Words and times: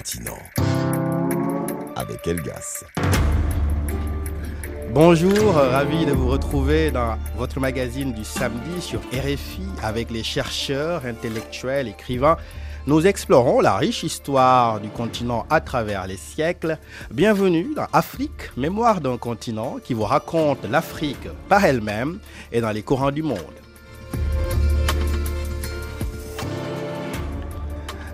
continent. 0.00 0.38
Avec 1.94 2.26
Elgas. 2.26 2.84
Bonjour, 4.94 5.52
ravi 5.52 6.06
de 6.06 6.12
vous 6.12 6.28
retrouver 6.28 6.90
dans 6.90 7.18
votre 7.36 7.60
magazine 7.60 8.14
du 8.14 8.24
samedi 8.24 8.80
sur 8.80 9.00
RFI 9.12 9.66
avec 9.82 10.10
les 10.10 10.22
chercheurs, 10.22 11.04
intellectuels, 11.04 11.88
écrivains. 11.88 12.38
Nous 12.86 13.06
explorons 13.06 13.60
la 13.60 13.76
riche 13.76 14.02
histoire 14.02 14.80
du 14.80 14.88
continent 14.88 15.44
à 15.50 15.60
travers 15.60 16.06
les 16.06 16.16
siècles. 16.16 16.78
Bienvenue 17.10 17.74
dans 17.76 17.86
Afrique, 17.92 18.56
mémoire 18.56 19.02
d'un 19.02 19.18
continent 19.18 19.76
qui 19.84 19.92
vous 19.92 20.04
raconte 20.04 20.64
l'Afrique 20.64 21.28
par 21.50 21.62
elle-même 21.62 22.20
et 22.52 22.62
dans 22.62 22.70
les 22.70 22.82
courants 22.82 23.12
du 23.12 23.22
monde. 23.22 23.38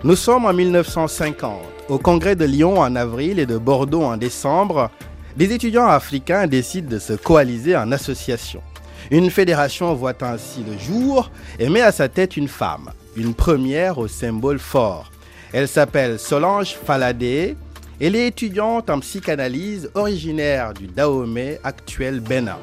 Nous 0.03 0.17
sommes 0.17 0.45
en 0.45 0.53
1950. 0.53 1.76
Au 1.89 1.97
congrès 1.97 2.35
de 2.35 2.43
Lyon 2.43 2.81
en 2.81 2.97
avril 2.97 3.39
et 3.39 3.45
de 3.45 3.57
Bordeaux 3.57 4.03
en 4.03 4.17
décembre, 4.17 4.91
des 5.37 5.53
étudiants 5.53 5.87
africains 5.87 6.45
décident 6.45 6.89
de 6.89 6.99
se 6.99 7.13
coaliser 7.13 7.77
en 7.77 7.93
association. 7.93 8.61
Une 9.09 9.31
fédération 9.31 9.93
voit 9.93 10.21
ainsi 10.21 10.65
le 10.69 10.77
jour 10.77 11.31
et 11.59 11.69
met 11.69 11.79
à 11.79 11.93
sa 11.93 12.09
tête 12.09 12.35
une 12.35 12.49
femme, 12.49 12.91
une 13.15 13.33
première 13.33 13.99
au 13.99 14.09
symbole 14.09 14.59
fort. 14.59 15.13
Elle 15.53 15.69
s'appelle 15.69 16.19
Solange 16.19 16.75
Faladé. 16.75 17.55
Elle 18.01 18.17
est 18.17 18.27
étudiante 18.27 18.89
en 18.89 18.99
psychanalyse 18.99 19.89
originaire 19.95 20.73
du 20.73 20.87
Dahomey, 20.87 21.61
actuel 21.63 22.19
Bénin. 22.19 22.57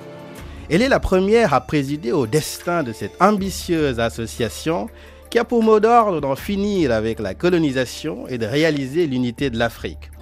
Elle 0.68 0.82
est 0.82 0.88
la 0.88 1.00
première 1.00 1.54
à 1.54 1.62
présider 1.62 2.12
au 2.12 2.26
destin 2.26 2.82
de 2.82 2.92
cette 2.92 3.20
ambitieuse 3.22 4.00
association 4.00 4.90
qui 5.34 5.40
a 5.40 5.44
pour 5.44 5.64
mot 5.64 5.80
d'ordre 5.80 6.20
d'en 6.20 6.36
finir 6.36 6.92
avec 6.92 7.18
la 7.18 7.34
colonisation 7.34 8.28
et 8.28 8.38
de 8.38 8.46
réaliser 8.46 9.08
l'unité 9.08 9.50
de 9.50 9.58
l'Afrique. 9.58 10.12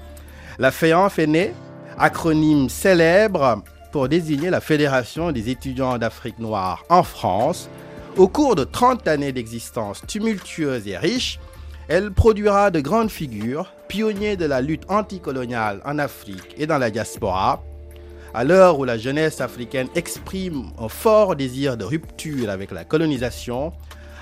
La 0.58 0.70
FEANF 0.70 1.18
est 1.18 1.26
née, 1.26 1.52
acronyme 1.98 2.70
célèbre 2.70 3.62
pour 3.92 4.08
désigner 4.08 4.48
la 4.48 4.62
Fédération 4.62 5.30
des 5.30 5.50
étudiants 5.50 5.98
d'Afrique 5.98 6.38
noire 6.38 6.82
en 6.88 7.02
France. 7.02 7.68
Au 8.16 8.26
cours 8.26 8.54
de 8.54 8.64
30 8.64 9.06
années 9.06 9.32
d'existence 9.32 10.00
tumultueuse 10.08 10.88
et 10.88 10.96
riche, 10.96 11.38
elle 11.88 12.10
produira 12.10 12.70
de 12.70 12.80
grandes 12.80 13.10
figures, 13.10 13.70
pionniers 13.88 14.38
de 14.38 14.46
la 14.46 14.62
lutte 14.62 14.90
anticoloniale 14.90 15.82
en 15.84 15.98
Afrique 15.98 16.54
et 16.56 16.66
dans 16.66 16.78
la 16.78 16.90
diaspora. 16.90 17.62
À 18.32 18.44
l'heure 18.44 18.78
où 18.78 18.86
la 18.86 18.96
jeunesse 18.96 19.42
africaine 19.42 19.88
exprime 19.94 20.70
un 20.78 20.88
fort 20.88 21.36
désir 21.36 21.76
de 21.76 21.84
rupture 21.84 22.48
avec 22.48 22.70
la 22.70 22.84
colonisation, 22.84 23.74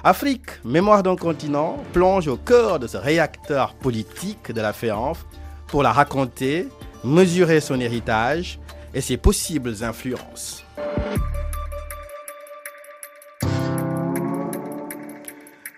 Afrique, 0.03 0.65
mémoire 0.65 1.03
d'un 1.03 1.15
continent, 1.15 1.77
plonge 1.93 2.27
au 2.27 2.39
cœur 2.39 2.79
de 2.79 2.87
ce 2.87 2.97
réacteur 2.97 3.75
politique 3.75 4.51
de 4.51 4.61
la 4.63 4.73
FEANF 4.73 5.27
pour 5.67 5.83
la 5.83 5.93
raconter, 5.93 6.69
mesurer 7.05 7.61
son 7.61 7.79
héritage 7.79 8.59
et 8.95 9.03
ses 9.03 9.19
possibles 9.19 9.75
influences. 9.83 10.65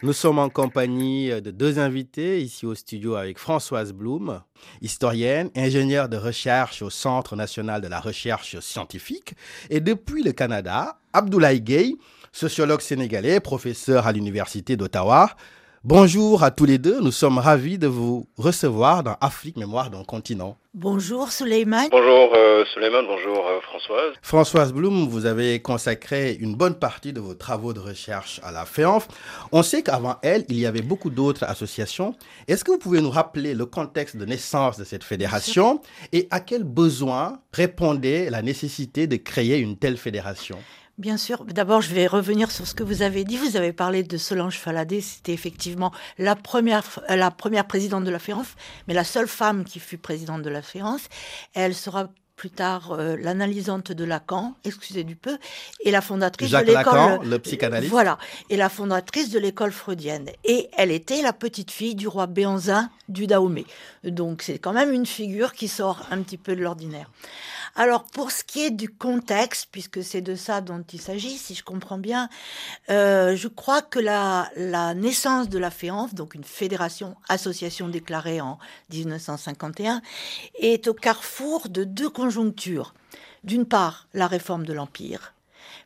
Nous 0.04 0.12
sommes 0.12 0.38
en 0.38 0.48
compagnie 0.48 1.28
de 1.40 1.50
deux 1.50 1.80
invités 1.80 2.40
ici 2.40 2.64
au 2.64 2.76
studio 2.76 3.16
avec 3.16 3.38
Françoise 3.38 3.92
Blum, 3.92 4.40
historienne, 4.80 5.50
ingénieure 5.56 6.08
de 6.08 6.16
recherche 6.16 6.82
au 6.82 6.90
Centre 6.90 7.34
national 7.34 7.80
de 7.80 7.88
la 7.88 7.98
recherche 7.98 8.58
scientifique, 8.60 9.34
et 9.68 9.80
depuis 9.80 10.22
le 10.22 10.32
Canada, 10.32 10.98
Abdoulaye 11.12 11.60
Gay, 11.60 11.94
sociologue 12.32 12.80
sénégalais, 12.80 13.40
professeur 13.40 14.06
à 14.06 14.12
l'Université 14.12 14.76
d'Ottawa. 14.76 15.30
Bonjour 15.84 16.44
à 16.44 16.52
tous 16.52 16.64
les 16.64 16.78
deux, 16.78 17.00
nous 17.00 17.10
sommes 17.10 17.38
ravis 17.38 17.76
de 17.76 17.88
vous 17.88 18.28
recevoir 18.36 19.02
dans 19.02 19.16
Afrique 19.20 19.56
Mémoire 19.56 19.90
d'un 19.90 20.04
continent. 20.04 20.56
Bonjour 20.74 21.32
Suleiman. 21.32 21.88
Bonjour 21.90 22.32
euh, 22.36 22.64
Suleiman, 22.72 23.02
bonjour 23.04 23.46
euh, 23.48 23.60
Françoise. 23.60 24.12
Françoise 24.22 24.72
Blum, 24.72 25.08
vous 25.08 25.26
avez 25.26 25.60
consacré 25.60 26.34
une 26.38 26.54
bonne 26.54 26.76
partie 26.76 27.12
de 27.12 27.18
vos 27.18 27.34
travaux 27.34 27.72
de 27.72 27.80
recherche 27.80 28.40
à 28.44 28.52
la 28.52 28.64
FEANF. 28.64 29.08
On 29.50 29.64
sait 29.64 29.82
qu'avant 29.82 30.18
elle, 30.22 30.44
il 30.48 30.58
y 30.58 30.66
avait 30.66 30.82
beaucoup 30.82 31.10
d'autres 31.10 31.42
associations. 31.42 32.14
Est-ce 32.46 32.62
que 32.64 32.70
vous 32.70 32.78
pouvez 32.78 33.00
nous 33.00 33.10
rappeler 33.10 33.52
le 33.52 33.66
contexte 33.66 34.16
de 34.16 34.24
naissance 34.24 34.78
de 34.78 34.84
cette 34.84 35.02
fédération 35.02 35.82
et 36.12 36.28
à 36.30 36.38
quel 36.38 36.62
besoin 36.62 37.40
répondait 37.52 38.30
la 38.30 38.40
nécessité 38.40 39.08
de 39.08 39.16
créer 39.16 39.58
une 39.58 39.76
telle 39.76 39.96
fédération? 39.96 40.58
Bien 41.02 41.16
sûr. 41.16 41.44
D'abord, 41.46 41.80
je 41.80 41.92
vais 41.92 42.06
revenir 42.06 42.52
sur 42.52 42.64
ce 42.64 42.76
que 42.76 42.84
vous 42.84 43.02
avez 43.02 43.24
dit. 43.24 43.36
Vous 43.36 43.56
avez 43.56 43.72
parlé 43.72 44.04
de 44.04 44.16
Solange 44.16 44.56
Faladé. 44.56 45.00
C'était 45.00 45.32
effectivement 45.32 45.90
la 46.16 46.36
première, 46.36 46.84
la 47.08 47.32
première 47.32 47.66
présidente 47.66 48.04
de 48.04 48.10
la 48.10 48.20
FEANF, 48.20 48.54
mais 48.86 48.94
la 48.94 49.02
seule 49.02 49.26
femme 49.26 49.64
qui 49.64 49.80
fut 49.80 49.98
présidente 49.98 50.42
de 50.42 50.48
la 50.48 50.62
FEANF. 50.62 51.08
Elle 51.54 51.74
sera 51.74 52.08
plus 52.42 52.50
tard 52.50 52.90
euh, 52.90 53.16
l'analysante 53.20 53.92
de 53.92 54.02
Lacan, 54.02 54.54
excusez 54.64 55.04
du 55.04 55.14
peu, 55.14 55.38
et 55.84 55.92
la 55.92 56.00
fondatrice 56.00 56.48
Jacques 56.48 56.66
de 56.66 56.72
l'école. 56.72 56.96
Lacan, 56.96 57.22
le 57.22 57.38
psychanalyste. 57.38 57.92
Voilà, 57.92 58.18
et 58.50 58.56
la 58.56 58.68
fondatrice 58.68 59.30
de 59.30 59.38
l'école 59.38 59.70
freudienne. 59.70 60.28
Et 60.42 60.68
elle 60.76 60.90
était 60.90 61.22
la 61.22 61.32
petite 61.32 61.70
fille 61.70 61.94
du 61.94 62.08
roi 62.08 62.26
Béanzin 62.26 62.90
du 63.08 63.28
Dahomey. 63.28 63.64
Donc 64.02 64.42
c'est 64.42 64.58
quand 64.58 64.72
même 64.72 64.92
une 64.92 65.06
figure 65.06 65.52
qui 65.52 65.68
sort 65.68 66.04
un 66.10 66.20
petit 66.20 66.36
peu 66.36 66.56
de 66.56 66.62
l'ordinaire. 66.62 67.08
Alors, 67.74 68.04
pour 68.04 68.30
ce 68.30 68.44
qui 68.44 68.66
est 68.66 68.70
du 68.70 68.90
contexte, 68.90 69.68
puisque 69.72 70.04
c'est 70.04 70.20
de 70.20 70.34
ça 70.34 70.60
dont 70.60 70.84
il 70.92 71.00
s'agit, 71.00 71.38
si 71.38 71.54
je 71.54 71.64
comprends 71.64 71.96
bien, 71.96 72.28
euh, 72.90 73.34
je 73.34 73.48
crois 73.48 73.80
que 73.80 73.98
la, 73.98 74.50
la 74.56 74.92
naissance 74.92 75.48
de 75.48 75.58
la 75.58 75.70
FEANF, 75.70 76.14
donc 76.14 76.34
une 76.34 76.44
fédération, 76.44 77.16
association 77.30 77.88
déclarée 77.88 78.42
en 78.42 78.58
1951, 78.92 80.02
est 80.58 80.86
au 80.86 80.92
carrefour 80.92 81.70
de 81.70 81.84
deux 81.84 82.10
conjonctures. 82.10 82.31
D'une 83.44 83.66
part, 83.66 84.08
la 84.14 84.26
réforme 84.26 84.64
de 84.64 84.72
l'Empire, 84.72 85.34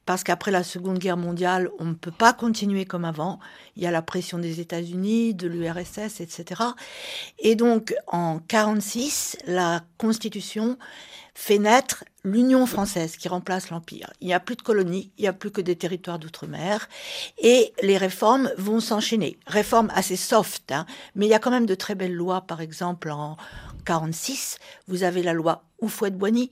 parce 0.04 0.22
qu'après 0.22 0.50
la 0.50 0.62
Seconde 0.62 0.98
Guerre 0.98 1.16
mondiale, 1.16 1.68
on 1.78 1.86
ne 1.86 1.94
peut 1.94 2.12
pas 2.12 2.32
continuer 2.32 2.84
comme 2.84 3.04
avant. 3.04 3.40
Il 3.76 3.82
y 3.82 3.86
a 3.86 3.90
la 3.90 4.02
pression 4.02 4.38
des 4.38 4.60
États-Unis, 4.60 5.34
de 5.34 5.48
l'URSS, 5.48 6.20
etc. 6.20 6.62
Et 7.38 7.56
donc, 7.56 7.94
en 8.06 8.38
46, 8.38 9.36
la 9.46 9.82
Constitution 9.98 10.78
fait 11.34 11.58
naître 11.58 12.04
l'Union 12.24 12.64
française 12.64 13.16
qui 13.16 13.28
remplace 13.28 13.68
l'Empire. 13.70 14.10
Il 14.20 14.26
n'y 14.26 14.32
a 14.32 14.40
plus 14.40 14.56
de 14.56 14.62
colonies, 14.62 15.12
il 15.18 15.22
n'y 15.22 15.28
a 15.28 15.34
plus 15.34 15.50
que 15.50 15.60
des 15.60 15.76
territoires 15.76 16.18
d'outre-mer. 16.18 16.88
Et 17.38 17.74
les 17.82 17.98
réformes 17.98 18.50
vont 18.56 18.80
s'enchaîner. 18.80 19.38
Réformes 19.46 19.92
assez 19.94 20.16
soft, 20.16 20.72
hein, 20.72 20.86
mais 21.14 21.26
il 21.26 21.28
y 21.28 21.34
a 21.34 21.38
quand 21.38 21.50
même 21.50 21.66
de 21.66 21.74
très 21.74 21.94
belles 21.94 22.14
lois. 22.14 22.40
Par 22.40 22.60
exemple, 22.62 23.10
en 23.10 23.36
46, 23.84 24.58
vous 24.88 25.02
avez 25.02 25.22
la 25.22 25.34
loi 25.34 25.65
Oufouette-Boigny 25.80 26.50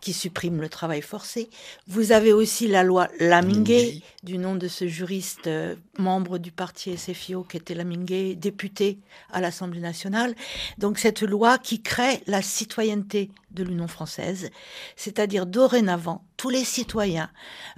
qui 0.00 0.12
supprime 0.12 0.60
le 0.60 0.68
travail 0.68 1.02
forcé. 1.02 1.50
Vous 1.86 2.12
avez 2.12 2.32
aussi 2.32 2.68
la 2.68 2.82
loi 2.82 3.08
Laminguet, 3.18 4.00
du 4.22 4.38
nom 4.38 4.54
de 4.54 4.68
ce 4.68 4.86
juriste 4.86 5.46
euh, 5.46 5.74
membre 5.98 6.38
du 6.38 6.52
parti 6.52 6.96
SFIO 6.96 7.42
qui 7.44 7.56
était 7.56 7.74
Laminguet, 7.74 8.34
député 8.34 8.98
à 9.32 9.40
l'Assemblée 9.40 9.80
nationale. 9.80 10.34
Donc 10.78 10.98
cette 10.98 11.22
loi 11.22 11.58
qui 11.58 11.82
crée 11.82 12.22
la 12.26 12.42
citoyenneté 12.42 13.30
de 13.50 13.64
l'Union 13.64 13.88
française, 13.88 14.50
c'est-à-dire 14.96 15.46
dorénavant 15.46 16.24
tous 16.36 16.50
les 16.50 16.64
citoyens 16.64 17.30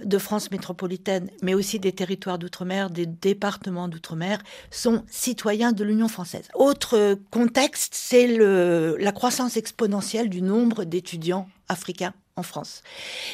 de 0.03 0.17
France 0.17 0.51
métropolitaine, 0.51 1.29
mais 1.41 1.53
aussi 1.53 1.79
des 1.79 1.91
territoires 1.91 2.39
d'outre-mer, 2.39 2.89
des 2.89 3.05
départements 3.05 3.87
d'outre-mer, 3.87 4.39
sont 4.71 5.03
citoyens 5.09 5.73
de 5.73 5.83
l'Union 5.83 6.07
française. 6.07 6.47
Autre 6.53 7.17
contexte, 7.31 7.93
c'est 7.95 8.27
la 8.27 9.11
croissance 9.11 9.57
exponentielle 9.57 10.29
du 10.29 10.41
nombre 10.41 10.82
d'étudiants 10.85 11.47
africains 11.69 12.13
en 12.35 12.43
France. 12.43 12.81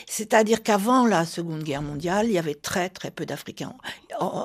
C'est-à-dire 0.07 0.61
qu'avant 0.63 1.05
la 1.05 1.25
Seconde 1.25 1.63
Guerre 1.63 1.81
mondiale, 1.81 2.27
il 2.27 2.33
y 2.33 2.37
avait 2.37 2.55
très 2.55 2.89
très 2.89 3.11
peu 3.11 3.25
d'Africains, 3.25 3.73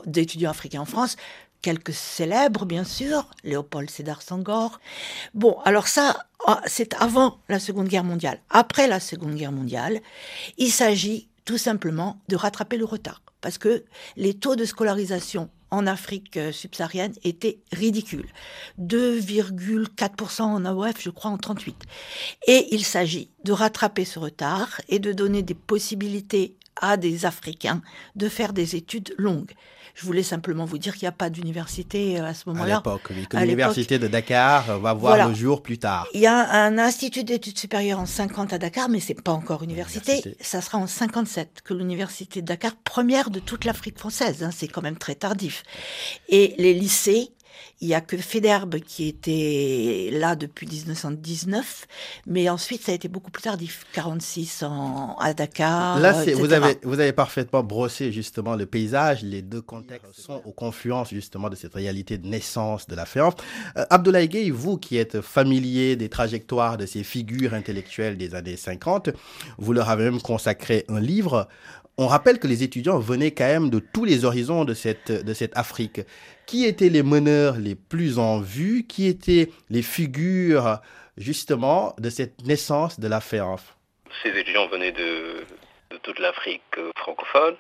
d'étudiants 0.06 0.51
africains 0.51 0.83
en 0.83 0.87
France 0.87 1.17
quelques 1.65 1.95
célèbres, 1.95 2.67
bien 2.67 2.85
sûr, 2.85 3.27
Léopold 3.43 3.89
Sédar 3.89 4.21
Senghor. 4.21 4.81
Bon, 5.33 5.56
alors 5.65 5.89
ça, 5.89 6.27
ah, 6.47 6.61
c'est 6.67 6.93
avant 7.01 7.39
la 7.49 7.59
Seconde 7.59 7.89
Guerre 7.89 8.05
mondiale. 8.05 8.39
Après 8.51 8.87
la 8.87 9.01
Seconde 9.01 9.35
Guerre 9.35 9.50
mondiale, 9.50 10.03
il 10.59 10.71
s'agit 10.71 11.27
tout 11.47 11.57
simplement 11.57 12.21
de 12.29 12.37
rattraper 12.37 12.77
le 12.77 12.85
retard. 12.85 13.23
Parce 13.41 13.57
que 13.57 13.83
les 14.17 14.35
taux 14.35 14.57
de 14.57 14.67
scolarisation 14.67 15.49
en 15.75 15.87
Afrique 15.87 16.37
euh, 16.37 16.53
subsaharienne 16.53 17.12
étaient 17.25 17.59
ridicules. 17.73 18.29
2,4% 18.81 20.43
en 20.43 20.65
AOF, 20.65 21.00
je 21.00 21.11
crois, 21.11 21.31
en 21.31 21.38
38. 21.38 21.76
Et 22.47 22.69
il 22.71 22.85
s'agit 22.85 23.31
de 23.44 23.53
rattraper 23.53 24.05
ce 24.05 24.19
retard 24.19 24.81
et 24.88 24.99
de 24.99 25.12
donner 25.12 25.43
des 25.43 25.55
possibilités 25.55 26.56
à 26.81 26.97
des 26.97 27.26
Africains 27.26 27.82
de 28.17 28.29
faire 28.29 28.53
des 28.53 28.76
études 28.76 29.15
longues. 29.19 29.53
Je 29.94 30.05
voulais 30.06 30.25
simplement 30.25 30.65
vous 30.65 30.79
dire 30.79 30.94
qu'il 30.94 31.05
n'y 31.05 31.09
a 31.09 31.12
pas 31.12 31.31
d'université 31.31 32.19
euh, 32.19 32.25
à 32.25 32.35
ce 32.35 32.49
moment-là. 32.49 32.76
À 32.76 32.79
l'époque, 32.79 33.11
l'université 33.32 33.99
de 33.99 34.09
Dakar 34.09 34.81
va 34.81 34.93
voir 34.93 35.29
le 35.29 35.35
jour 35.35 35.62
plus 35.62 35.79
tard. 35.79 36.09
Il 36.12 36.21
y 36.21 36.26
a 36.26 36.65
un 36.65 36.79
institut 36.79 37.23
d'études 37.23 37.59
supérieures 37.59 38.00
en 38.00 38.06
50 38.06 38.53
à 38.53 38.59
Dakar, 38.59 38.88
mais 38.88 38.99
c'est 38.99 39.21
pas 39.21 39.32
encore 39.32 39.62
université. 39.62 40.12
université. 40.15 40.44
Ça 40.44 40.61
sera 40.61 40.79
en 40.79 40.88
57 40.88 41.61
que 41.65 41.75
l'université 41.75 42.43
de 42.43 42.47
Dakar, 42.47 42.75
première 42.75 43.31
de 43.31 43.38
toute 43.38 43.65
l'Afrique 43.65 43.99
française, 43.99 44.43
hein, 44.43 44.50
c'est 44.53 44.67
quand 44.67 44.82
même 44.82 44.99
très 44.99 45.15
tardif. 45.15 45.62
Et 46.29 46.55
les 46.59 46.75
lycées 46.75 47.31
Il 47.81 47.89
y 47.89 47.95
a 47.95 48.01
que 48.01 48.17
Federbe 48.17 48.77
qui 48.81 49.09
était 49.09 50.11
là 50.12 50.37
depuis 50.37 50.67
1919, 50.67 51.87
mais 52.27 52.49
ensuite 52.49 52.83
ça 52.83 52.93
a 52.93 52.95
été 52.95 53.09
beaucoup 53.09 53.31
plus 53.31 53.43
tardif, 53.43 53.85
46 53.93 54.62
en, 54.62 55.17
à 55.19 55.35
Dakar. 55.35 55.99
Là, 55.99 56.12
vous 56.35 56.53
avez, 56.53 56.79
vous 56.83 57.01
avez 57.01 57.12
parfaitement 57.12 57.62
brossé 57.62 58.12
justement 58.12 58.56
le 58.56 58.67
paysage. 58.67 59.23
Les 59.23 59.43
deux 59.43 59.62
contextes 59.62 60.12
sont 60.12 60.41
aux 60.45 60.53
confluences 60.53 61.11
justement 61.11 61.49
de 61.49 61.56
cette 61.56 61.75
réalité 61.75 62.19
de 62.19 62.27
naissance 62.27 62.87
de 62.87 62.95
la 62.95 63.06
FEANF. 63.06 63.35
Euh, 63.77 63.85
Abdoulaye 63.91 64.29
Gueye, 64.29 64.50
vous 64.50 64.79
qui 64.79 64.97
êtes 64.97 65.21
familier 65.21 65.97
des 65.97 66.09
trajectoires 66.09 66.77
de 66.77 66.87
ces 66.87 67.03
figures 67.03 67.55
intellectuelles 67.55 68.17
des 68.17 68.35
années 68.35 68.57
50, 68.57 69.11
vous 69.59 69.73
leur 69.73 69.89
avez 69.91 70.05
même 70.05 70.21
consacré 70.21 70.85
un 70.89 71.00
livre 71.00 71.49
on 71.96 72.06
rappelle 72.06 72.38
que 72.38 72.46
les 72.46 72.62
étudiants 72.62 72.99
venaient 72.99 73.31
quand 73.31 73.46
même 73.46 73.70
de 73.70 73.79
tous 73.79 74.05
les 74.05 74.25
horizons 74.25 74.64
de 74.64 74.75
cette, 74.75 75.12
de 75.12 75.35
cette 75.35 75.56
Afrique. 75.56 76.00
Qui 76.46 76.64
étaient 76.64 76.88
les 76.88 77.02
meneurs 77.02 77.56
les 77.56 77.75
plus 77.75 78.19
en 78.19 78.41
vue? 78.41 78.85
Qui 78.87 79.06
étaient 79.06 79.50
les 79.70 79.82
figures, 79.82 80.79
justement, 81.17 81.94
de 81.99 82.11
cette 82.11 82.44
naissance 82.44 82.99
de 82.99 83.08
la 83.08 83.20
FEANF 83.20 83.76
Ces 84.23 84.31
étudiants 84.31 84.67
venaient 84.69 84.93
de, 84.93 85.44
toute 86.02 86.19
l'Afrique 86.19 86.62
euh, 86.79 86.91
francophone. 86.96 87.56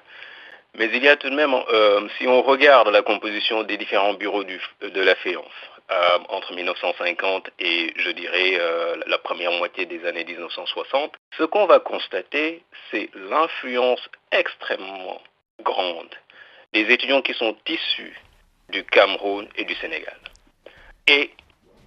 Mais 0.76 0.90
il 0.92 1.04
y 1.04 1.08
a 1.08 1.16
tout 1.16 1.30
de 1.30 1.36
même, 1.36 1.54
euh, 1.54 2.08
si 2.18 2.26
on 2.26 2.42
regarde 2.42 2.88
la 2.88 3.02
composition 3.02 3.62
des 3.62 3.76
différents 3.76 4.14
bureaux 4.14 4.42
de 4.42 5.00
la 5.00 5.14
FEANF, 5.14 5.73
euh, 5.90 6.18
entre 6.30 6.54
1950 6.54 7.50
et 7.58 7.92
je 7.96 8.10
dirais 8.10 8.58
euh, 8.58 8.96
la 9.06 9.18
première 9.18 9.52
moitié 9.52 9.84
des 9.84 10.04
années 10.06 10.24
1960, 10.24 11.12
ce 11.36 11.42
qu'on 11.44 11.66
va 11.66 11.78
constater, 11.78 12.62
c'est 12.90 13.10
l'influence 13.14 14.00
extrêmement 14.32 15.20
grande 15.62 16.14
des 16.72 16.90
étudiants 16.90 17.22
qui 17.22 17.34
sont 17.34 17.56
issus 17.68 18.18
du 18.70 18.82
Cameroun 18.84 19.46
et 19.56 19.64
du 19.64 19.74
Sénégal. 19.74 20.16
Et 21.06 21.30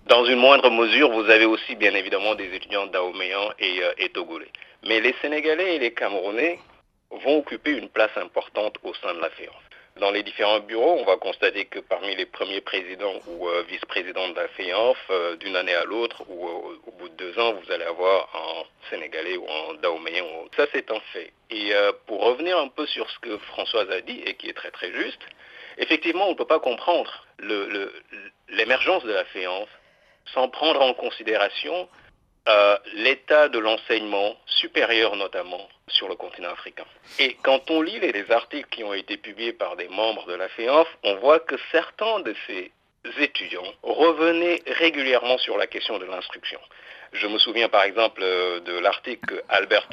dans 0.05 0.25
une 0.25 0.38
moindre 0.38 0.69
mesure, 0.69 1.11
vous 1.11 1.29
avez 1.29 1.45
aussi 1.45 1.75
bien 1.75 1.93
évidemment 1.95 2.35
des 2.35 2.53
étudiants 2.53 2.88
daoméens 2.88 3.50
et, 3.59 3.83
euh, 3.83 3.93
et 3.97 4.09
togolais. 4.09 4.51
Mais 4.83 5.00
les 5.01 5.15
Sénégalais 5.21 5.75
et 5.75 5.79
les 5.79 5.93
Camerounais 5.93 6.59
vont 7.09 7.39
occuper 7.39 7.71
une 7.71 7.89
place 7.89 8.15
importante 8.15 8.77
au 8.83 8.93
sein 8.93 9.13
de 9.15 9.19
la 9.21 9.29
FEANF. 9.31 9.66
Dans 9.99 10.11
les 10.11 10.21
différents 10.21 10.59
bureaux, 10.59 10.97
on 10.99 11.05
va 11.05 11.17
constater 11.17 11.65
que 11.65 11.79
parmi 11.79 12.15
les 12.15 12.27
premiers 12.27 12.61
présidents 12.61 13.19
ou 13.27 13.47
euh, 13.47 13.63
vice-présidents 13.67 14.29
de 14.29 14.35
la 14.35 14.47
FEANF, 14.49 14.97
euh, 15.09 15.35
d'une 15.38 15.55
année 15.55 15.73
à 15.73 15.85
l'autre 15.85 16.21
ou 16.29 16.47
euh, 16.47 16.79
au 16.85 16.91
bout 16.91 17.09
de 17.09 17.15
deux 17.15 17.39
ans, 17.39 17.53
vous 17.53 17.71
allez 17.71 17.85
avoir 17.85 18.29
un 18.35 18.63
Sénégalais 18.91 19.38
ou 19.38 19.45
un 19.49 19.73
Daoméen. 19.81 20.25
Ça, 20.55 20.67
c'est 20.71 20.91
un 20.91 20.99
fait. 21.13 21.33
Et 21.49 21.71
pour 22.05 22.23
revenir 22.23 22.57
un 22.59 22.67
peu 22.67 22.85
sur 22.88 23.09
ce 23.09 23.19
que 23.19 23.38
Françoise 23.38 23.89
a 23.89 24.01
dit 24.01 24.21
et 24.25 24.35
qui 24.35 24.49
est 24.49 24.53
très 24.53 24.71
très 24.71 24.91
juste, 24.91 25.21
effectivement, 25.77 26.27
on 26.27 26.31
ne 26.31 26.35
peut 26.35 26.45
pas 26.45 26.59
comprendre 26.59 27.25
l'émergence 28.50 29.03
de 29.03 29.13
la 29.13 29.25
FEANF 29.25 29.69
sans 30.33 30.50
prendre 30.50 30.81
en 30.81 30.93
considération 30.93 31.88
l'état 32.94 33.49
de 33.49 33.59
l'enseignement 33.59 34.35
supérieur 34.45 35.15
notamment 35.15 35.67
sur 35.88 36.07
le 36.07 36.15
continent 36.15 36.51
africain. 36.51 36.85
Et 37.19 37.35
quand 37.44 37.69
on 37.69 37.81
lit 37.81 37.99
les 37.99 38.31
articles 38.31 38.69
qui 38.69 38.83
ont 38.83 38.94
été 38.94 39.17
publiés 39.17 39.53
par 39.53 39.75
des 39.75 39.88
membres 39.88 40.25
de 40.27 40.33
la 40.33 40.47
FEANF, 40.49 40.88
on 41.03 41.15
voit 41.15 41.39
que 41.39 41.55
certains 41.71 42.19
de 42.21 42.35
ces 42.45 42.71
étudiants 43.19 43.71
revenaient 43.83 44.61
régulièrement 44.67 45.38
sur 45.38 45.57
la 45.57 45.67
question 45.67 45.97
de 45.99 46.05
l'instruction. 46.05 46.59
Je 47.13 47.27
me 47.27 47.38
souviens 47.39 47.69
par 47.69 47.83
exemple 47.83 48.21
euh, 48.21 48.59
de 48.59 48.77
l'article 48.79 49.25
que 49.25 49.41
Albert 49.47 49.88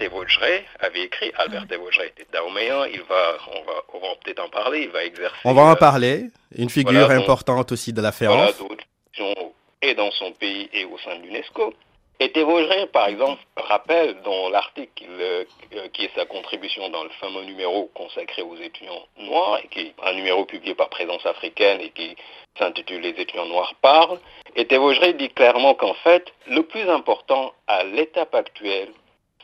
avait 0.80 1.02
écrit. 1.02 1.30
Albert 1.36 1.68
Tevojre 1.68 2.02
était 2.02 2.26
daoméen, 2.32 2.86
il 2.86 3.02
va, 3.02 3.36
on 3.52 3.62
va, 3.62 3.72
on 3.94 3.98
va 4.00 4.14
peut-être 4.22 4.40
en 4.44 4.48
parler, 4.48 4.82
il 4.82 4.90
va 4.90 5.04
exercer... 5.04 5.36
On 5.44 5.54
va 5.54 5.62
en 5.62 5.72
euh, 5.72 5.76
parler, 5.76 6.24
une 6.56 6.70
figure 6.70 7.10
importante 7.10 7.70
aussi 7.70 7.92
de 7.92 8.02
la 8.02 8.10
FEANF. 8.10 8.58
Voilà, 8.58 9.34
et 9.82 9.94
dans 9.94 10.10
son 10.12 10.32
pays 10.32 10.68
et 10.72 10.84
au 10.84 10.98
sein 10.98 11.16
de 11.16 11.22
l'UNESCO. 11.22 11.74
Et 12.20 12.30
Thévogène, 12.30 12.86
par 12.88 13.08
exemple, 13.08 13.42
rappelle 13.56 14.20
dans 14.22 14.48
l'article 14.48 15.04
euh, 15.10 15.44
qui 15.92 16.04
est 16.04 16.14
sa 16.14 16.26
contribution 16.26 16.88
dans 16.90 17.02
le 17.02 17.10
fameux 17.20 17.42
numéro 17.42 17.90
consacré 17.94 18.42
aux 18.42 18.56
étudiants 18.56 19.06
noirs, 19.18 19.58
et 19.64 19.68
qui 19.68 19.80
est 19.80 19.94
un 20.02 20.12
numéro 20.12 20.44
publié 20.44 20.74
par 20.74 20.88
Présence 20.90 21.26
africaine 21.26 21.80
et 21.80 21.90
qui 21.90 22.14
s'intitule 22.58 23.00
Les 23.00 23.20
étudiants 23.20 23.46
noirs 23.46 23.74
parlent, 23.82 24.20
et 24.54 24.66
Thévogène 24.66 25.16
dit 25.16 25.30
clairement 25.30 25.74
qu'en 25.74 25.94
fait, 25.94 26.32
le 26.46 26.62
plus 26.62 26.88
important 26.88 27.52
à 27.66 27.82
l'étape 27.82 28.34
actuelle, 28.34 28.92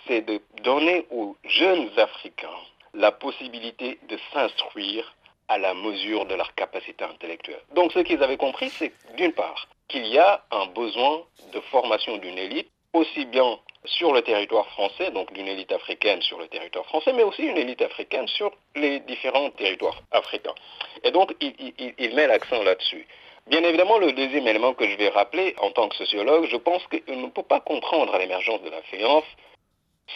c'est 0.06 0.22
de 0.22 0.40
donner 0.62 1.06
aux 1.10 1.36
jeunes 1.44 1.90
Africains 1.98 2.48
la 2.94 3.12
possibilité 3.12 3.98
de 4.08 4.18
s'instruire 4.32 5.14
à 5.48 5.58
la 5.58 5.74
mesure 5.74 6.26
de 6.26 6.34
leur 6.36 6.54
capacité 6.54 7.04
intellectuelle. 7.04 7.60
Donc 7.74 7.92
ce 7.92 7.98
qu'ils 8.00 8.22
avaient 8.22 8.36
compris, 8.36 8.70
c'est 8.70 8.92
d'une 9.16 9.32
part, 9.32 9.66
qu'il 9.90 10.06
y 10.06 10.18
a 10.18 10.42
un 10.50 10.66
besoin 10.66 11.22
de 11.52 11.60
formation 11.72 12.16
d'une 12.18 12.38
élite, 12.38 12.68
aussi 12.92 13.24
bien 13.26 13.58
sur 13.84 14.12
le 14.12 14.22
territoire 14.22 14.66
français, 14.68 15.10
donc 15.10 15.32
d'une 15.32 15.48
élite 15.48 15.72
africaine 15.72 16.20
sur 16.22 16.38
le 16.38 16.48
territoire 16.48 16.84
français, 16.86 17.12
mais 17.12 17.22
aussi 17.22 17.42
une 17.42 17.56
élite 17.56 17.82
africaine 17.82 18.26
sur 18.28 18.52
les 18.76 19.00
différents 19.00 19.50
territoires 19.50 20.00
africains. 20.12 20.54
Et 21.02 21.10
donc, 21.10 21.34
il, 21.40 22.14
met 22.14 22.26
l'accent 22.26 22.62
là-dessus. 22.62 23.06
Bien 23.46 23.62
évidemment, 23.64 23.98
le 23.98 24.12
deuxième 24.12 24.46
élément 24.46 24.74
que 24.74 24.88
je 24.88 24.96
vais 24.96 25.08
rappeler 25.08 25.54
en 25.58 25.70
tant 25.70 25.88
que 25.88 25.96
sociologue, 25.96 26.46
je 26.50 26.56
pense 26.56 26.82
qu'on 26.86 27.16
ne 27.16 27.28
peut 27.28 27.42
pas 27.42 27.60
comprendre 27.60 28.16
l'émergence 28.18 28.62
de 28.62 28.70
la 28.70 28.82
FEANF 28.82 29.24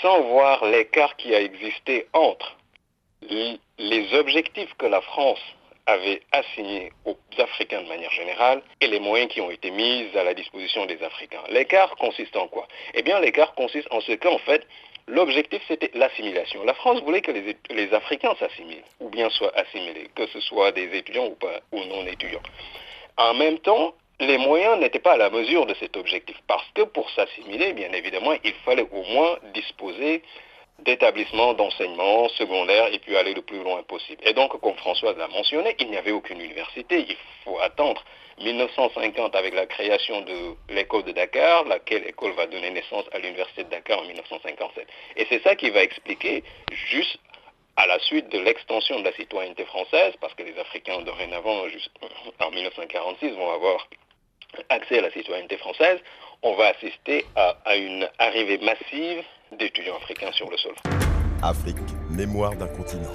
sans 0.02 0.20
voir 0.22 0.64
l'écart 0.64 1.16
qui 1.16 1.34
a 1.34 1.40
existé 1.40 2.06
entre 2.12 2.56
les 3.78 4.14
objectifs 4.14 4.74
que 4.74 4.86
la 4.86 5.00
France 5.00 5.40
avait 5.86 6.22
assigné 6.32 6.92
aux 7.04 7.16
Africains 7.38 7.82
de 7.82 7.88
manière 7.88 8.10
générale 8.10 8.62
et 8.80 8.86
les 8.86 9.00
moyens 9.00 9.30
qui 9.30 9.40
ont 9.40 9.50
été 9.50 9.70
mis 9.70 10.06
à 10.14 10.24
la 10.24 10.34
disposition 10.34 10.86
des 10.86 11.02
Africains. 11.02 11.42
L'écart 11.50 11.94
consiste 11.96 12.36
en 12.36 12.48
quoi? 12.48 12.66
Eh 12.94 13.02
bien, 13.02 13.20
l'écart 13.20 13.54
consiste 13.54 13.88
en 13.90 14.00
ce 14.00 14.12
qu'en 14.12 14.38
fait, 14.38 14.66
l'objectif 15.06 15.62
c'était 15.68 15.90
l'assimilation. 15.94 16.64
La 16.64 16.74
France 16.74 17.02
voulait 17.02 17.20
que 17.20 17.32
les, 17.32 17.94
Africains 17.94 18.34
s'assimilent, 18.38 18.84
ou 19.00 19.10
bien 19.10 19.28
soient 19.30 19.52
assimilés, 19.56 20.08
que 20.14 20.26
ce 20.28 20.40
soit 20.40 20.72
des 20.72 20.96
étudiants 20.96 21.26
ou, 21.26 21.34
pas, 21.34 21.60
ou 21.72 21.84
non 21.84 22.06
étudiants. 22.06 22.42
En 23.16 23.34
même 23.34 23.58
temps, 23.58 23.94
les 24.20 24.38
moyens 24.38 24.78
n'étaient 24.78 25.00
pas 25.00 25.12
à 25.12 25.16
la 25.16 25.30
mesure 25.30 25.66
de 25.66 25.74
cet 25.74 25.96
objectif, 25.96 26.36
parce 26.46 26.66
que 26.74 26.82
pour 26.82 27.10
s'assimiler, 27.10 27.72
bien 27.74 27.92
évidemment, 27.92 28.32
il 28.42 28.54
fallait 28.64 28.86
au 28.90 29.02
moins 29.02 29.36
disposer 29.52 30.22
d'établissements 30.80 31.54
d'enseignement 31.54 32.28
secondaire 32.30 32.92
et 32.92 32.98
puis 32.98 33.16
aller 33.16 33.34
le 33.34 33.42
plus 33.42 33.62
loin 33.62 33.82
possible. 33.84 34.20
Et 34.26 34.32
donc, 34.32 34.58
comme 34.60 34.74
Françoise 34.76 35.16
l'a 35.16 35.28
mentionné, 35.28 35.76
il 35.78 35.90
n'y 35.90 35.96
avait 35.96 36.12
aucune 36.12 36.40
université. 36.40 37.06
Il 37.08 37.16
faut 37.44 37.58
attendre 37.60 38.02
1950 38.38 39.34
avec 39.36 39.54
la 39.54 39.66
création 39.66 40.22
de 40.22 40.56
l'école 40.70 41.04
de 41.04 41.12
Dakar, 41.12 41.64
laquelle 41.64 42.06
école 42.08 42.32
va 42.32 42.46
donner 42.46 42.70
naissance 42.70 43.04
à 43.12 43.18
l'université 43.18 43.64
de 43.64 43.70
Dakar 43.70 44.00
en 44.00 44.04
1957. 44.04 44.86
Et 45.16 45.26
c'est 45.28 45.42
ça 45.42 45.54
qui 45.54 45.70
va 45.70 45.82
expliquer 45.82 46.42
juste 46.72 47.18
à 47.76 47.86
la 47.86 47.98
suite 48.00 48.28
de 48.30 48.38
l'extension 48.38 48.98
de 49.00 49.04
la 49.04 49.12
citoyenneté 49.12 49.64
française, 49.64 50.14
parce 50.20 50.34
que 50.34 50.42
les 50.42 50.58
Africains 50.58 51.00
dorénavant, 51.02 51.66
en 52.40 52.50
1946, 52.50 53.30
vont 53.30 53.50
avoir 53.52 53.88
accès 54.68 54.98
à 54.98 55.02
la 55.02 55.10
citoyenneté 55.10 55.56
française, 55.56 56.00
on 56.42 56.54
va 56.54 56.68
assister 56.68 57.24
à 57.36 57.76
une 57.76 58.08
arrivée 58.18 58.58
massive 58.58 59.24
d'étudiants 59.58 59.96
africains 59.96 60.32
sur 60.32 60.50
le 60.50 60.56
sol. 60.56 60.72
Afrique, 61.42 61.76
mémoire 62.10 62.54
d'un 62.56 62.68
continent. 62.68 63.12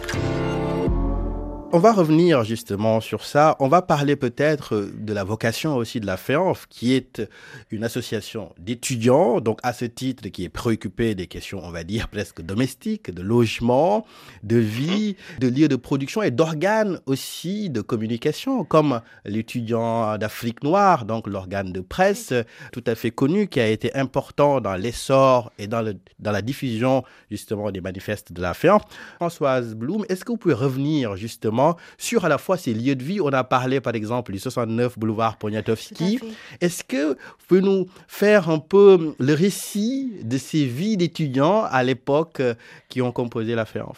On 1.71 1.77
va 1.77 1.93
revenir 1.93 2.43
justement 2.43 2.99
sur 2.99 3.23
ça. 3.23 3.55
On 3.59 3.67
va 3.67 3.83
parler 3.83 4.15
peut-être 4.15 4.89
de 4.91 5.13
la 5.13 5.23
vocation 5.23 5.75
aussi 5.75 5.99
de 5.99 6.07
la 6.07 6.17
FEANF, 6.17 6.65
qui 6.67 6.95
est 6.95 7.21
une 7.69 7.83
association 7.83 8.55
d'étudiants, 8.57 9.39
donc 9.39 9.59
à 9.61 9.71
ce 9.71 9.85
titre 9.85 10.29
qui 10.29 10.43
est 10.43 10.49
préoccupée 10.49 11.13
des 11.13 11.27
questions, 11.27 11.61
on 11.63 11.69
va 11.69 11.83
dire, 11.83 12.07
presque 12.11 12.41
domestiques, 12.41 13.13
de 13.13 13.21
logement, 13.21 14.03
de 14.41 14.57
vie, 14.57 15.15
de 15.39 15.47
lieux 15.47 15.67
de 15.67 15.75
production 15.75 16.23
et 16.23 16.31
d'organes 16.31 17.01
aussi 17.05 17.69
de 17.69 17.81
communication, 17.81 18.63
comme 18.63 19.01
l'étudiant 19.23 20.17
d'Afrique 20.17 20.63
noire, 20.63 21.05
donc 21.05 21.27
l'organe 21.27 21.71
de 21.71 21.81
presse 21.81 22.33
tout 22.73 22.83
à 22.87 22.95
fait 22.95 23.11
connu, 23.11 23.47
qui 23.47 23.59
a 23.59 23.67
été 23.67 23.95
important 23.95 24.59
dans 24.59 24.75
l'essor 24.75 25.51
et 25.59 25.67
dans, 25.67 25.83
le, 25.83 25.93
dans 26.17 26.31
la 26.31 26.41
diffusion 26.41 27.03
justement 27.29 27.69
des 27.69 27.81
manifestes 27.81 28.33
de 28.33 28.41
la 28.41 28.55
FEANF. 28.55 28.81
Françoise 29.17 29.75
Blum, 29.75 30.03
est-ce 30.09 30.25
que 30.25 30.31
vous 30.31 30.37
pouvez 30.39 30.55
revenir 30.55 31.15
justement 31.15 31.58
sur 31.97 32.25
à 32.25 32.29
la 32.29 32.37
fois 32.37 32.57
ces 32.57 32.73
lieux 32.73 32.95
de 32.95 33.03
vie. 33.03 33.21
On 33.21 33.29
a 33.29 33.43
parlé 33.43 33.81
par 33.81 33.95
exemple 33.95 34.31
du 34.31 34.39
69 34.39 34.97
boulevard 34.97 35.37
Poniatowski. 35.37 36.19
Est-ce 36.61 36.83
que 36.83 37.13
vous 37.13 37.45
pouvez 37.47 37.61
nous 37.61 37.87
faire 38.07 38.49
un 38.49 38.59
peu 38.59 39.15
le 39.17 39.33
récit 39.33 40.13
de 40.23 40.37
ces 40.37 40.65
vies 40.65 40.97
d'étudiants 40.97 41.63
à 41.63 41.83
l'époque 41.83 42.39
euh, 42.39 42.53
qui 42.89 43.01
ont 43.01 43.11
composé 43.11 43.55
la 43.55 43.65
FEANF 43.65 43.97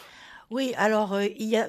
Oui, 0.50 0.72
alors 0.76 1.14
euh, 1.14 1.26
il 1.38 1.48
y 1.48 1.56
a 1.56 1.66